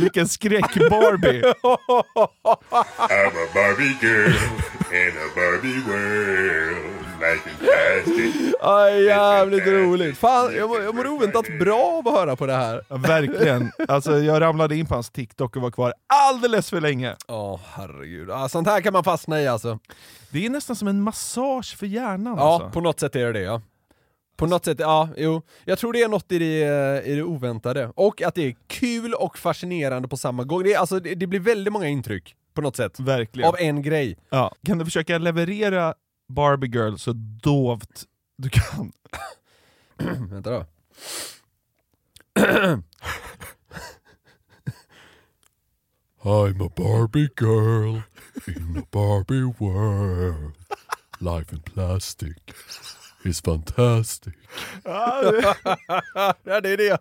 Vilken 0.00 0.28
skräck-Barbie! 0.28 1.42
I'm 2.98 3.32
a 3.32 3.48
Barbie 3.54 3.96
girl 4.00 4.34
in 4.92 5.12
a 5.16 5.28
Barbie 5.34 5.80
world. 5.86 7.04
Plastic. 7.18 8.54
Aj, 8.60 9.04
jävligt 9.04 9.66
roligt. 9.66 10.18
Fan, 10.18 10.56
jag, 10.56 10.84
jag 10.84 10.94
mår 10.94 11.06
oväntat 11.06 11.58
bra 11.60 11.82
av 11.82 12.08
att 12.08 12.14
höra 12.14 12.36
på 12.36 12.46
det 12.46 12.52
här. 12.52 12.82
Ja, 12.88 12.96
verkligen. 12.96 13.72
Alltså, 13.88 14.18
jag 14.18 14.40
ramlade 14.40 14.76
in 14.76 14.86
på 14.86 14.94
hans 14.94 15.10
TikTok 15.10 15.56
och 15.56 15.62
var 15.62 15.70
kvar 15.70 15.94
alldeles 16.06 16.70
för 16.70 16.80
länge. 16.80 17.16
Åh 17.28 17.60
herregud, 17.72 18.30
ah, 18.30 18.48
sånt 18.48 18.68
här 18.68 18.80
kan 18.80 18.92
man 18.92 19.04
fastna 19.04 19.40
i 19.40 19.46
alltså. 19.48 19.78
Det 20.30 20.46
är 20.46 20.50
nästan 20.50 20.76
som 20.76 20.88
en 20.88 21.02
massage 21.02 21.76
för 21.78 21.86
hjärnan. 21.86 22.36
Ja, 22.38 22.54
alltså. 22.54 22.70
på 22.70 22.80
något 22.80 23.00
sätt 23.00 23.16
är 23.16 23.26
det 23.26 23.32
det 23.32 23.40
ja. 23.40 23.60
På 24.36 24.46
något 24.46 24.64
sätt, 24.64 24.78
ja, 24.80 25.08
jo. 25.16 25.42
Jag 25.64 25.78
tror 25.78 25.92
det 25.92 26.02
är 26.02 26.08
något 26.08 26.32
i 26.32 26.38
det, 26.38 26.62
eh, 26.62 27.12
i 27.12 27.16
det 27.16 27.22
oväntade. 27.22 27.92
Och 27.94 28.22
att 28.22 28.34
det 28.34 28.42
är 28.42 28.56
kul 28.66 29.14
och 29.14 29.38
fascinerande 29.38 30.08
på 30.08 30.16
samma 30.16 30.44
gång. 30.44 30.62
Det, 30.62 30.72
är, 30.72 30.78
alltså, 30.78 31.00
det, 31.00 31.14
det 31.14 31.26
blir 31.26 31.40
väldigt 31.40 31.72
många 31.72 31.88
intryck, 31.88 32.34
på 32.54 32.60
något 32.60 32.76
sätt. 32.76 33.00
Verkligen. 33.00 33.48
Av 33.48 33.56
en 33.58 33.82
grej. 33.82 34.16
Ja. 34.30 34.54
Kan 34.66 34.78
du 34.78 34.84
försöka 34.84 35.18
leverera 35.18 35.94
Barbie 36.28 36.68
Girl 36.68 36.96
så 36.96 37.12
dovt 37.42 38.04
du 38.36 38.48
kan? 38.48 38.92
Vänta 40.30 40.50
då. 40.50 40.66
I'm 46.24 46.60
a 46.62 46.68
Barbie 46.74 47.28
girl 47.40 48.02
in 48.48 48.76
a 48.78 48.86
Barbie 48.90 49.44
world. 49.58 50.54
Life 51.20 51.52
in 51.52 51.60
plastic 51.60 52.36
is 53.26 53.42
fantastic. 53.42 54.34
ja, 54.84 56.60
det 56.60 56.68
är 56.72 56.76
det. 56.76 56.98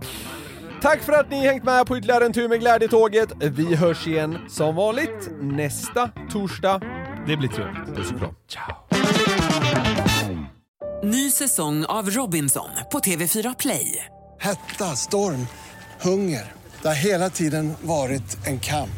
Tack 0.83 1.03
för 1.03 1.13
att 1.13 1.31
ni 1.31 1.47
hängt 1.47 1.65
med 1.65 1.87
på 1.87 1.99
ytterligare 1.99 2.25
en 2.27 2.33
tur 2.33 2.49
med 2.49 2.61
Glädjetåget. 2.61 3.33
Vi 3.43 3.75
hörs 3.75 4.07
igen 4.07 4.39
som 4.49 4.75
vanligt 4.77 5.31
nästa 5.41 6.11
torsdag. 6.31 6.81
Det 7.27 7.37
blir 7.37 7.49
trevligt. 7.49 7.97
Puss 7.97 8.13
och 8.13 8.21
kram. 8.51 10.47
Ny 11.03 11.31
säsong 11.31 11.85
av 11.85 12.11
Robinson 12.11 12.69
på 12.93 12.99
TV4 12.99 13.55
Play. 13.59 14.05
Hetta, 14.41 14.85
storm, 14.85 15.47
hunger. 16.01 16.53
Det 16.83 16.89
har 16.89 16.95
hela 16.95 17.31
tiden 17.31 17.75
varit 17.83 18.47
en 18.47 18.61
kamp. 18.61 18.91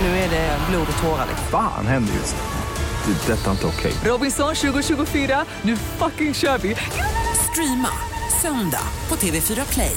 Nu 0.00 0.06
är 0.06 0.30
det 0.30 0.58
blod 0.70 0.86
och 0.96 1.02
tårar. 1.02 1.26
liksom. 1.28 1.46
Fan 1.50 1.86
händer 1.86 2.14
just 2.14 2.36
det. 2.36 3.12
Det 3.12 3.32
är 3.32 3.36
detta 3.36 3.50
inte 3.50 3.66
okej. 3.66 3.92
Robinson 4.04 4.54
2024, 4.54 5.44
nu 5.62 5.76
fucking 5.76 6.34
kör 6.34 6.58
vi! 6.58 6.76
Streama 7.52 7.88
söndag 8.42 8.86
på 9.08 9.16
TV4 9.16 9.72
Play. 9.72 9.96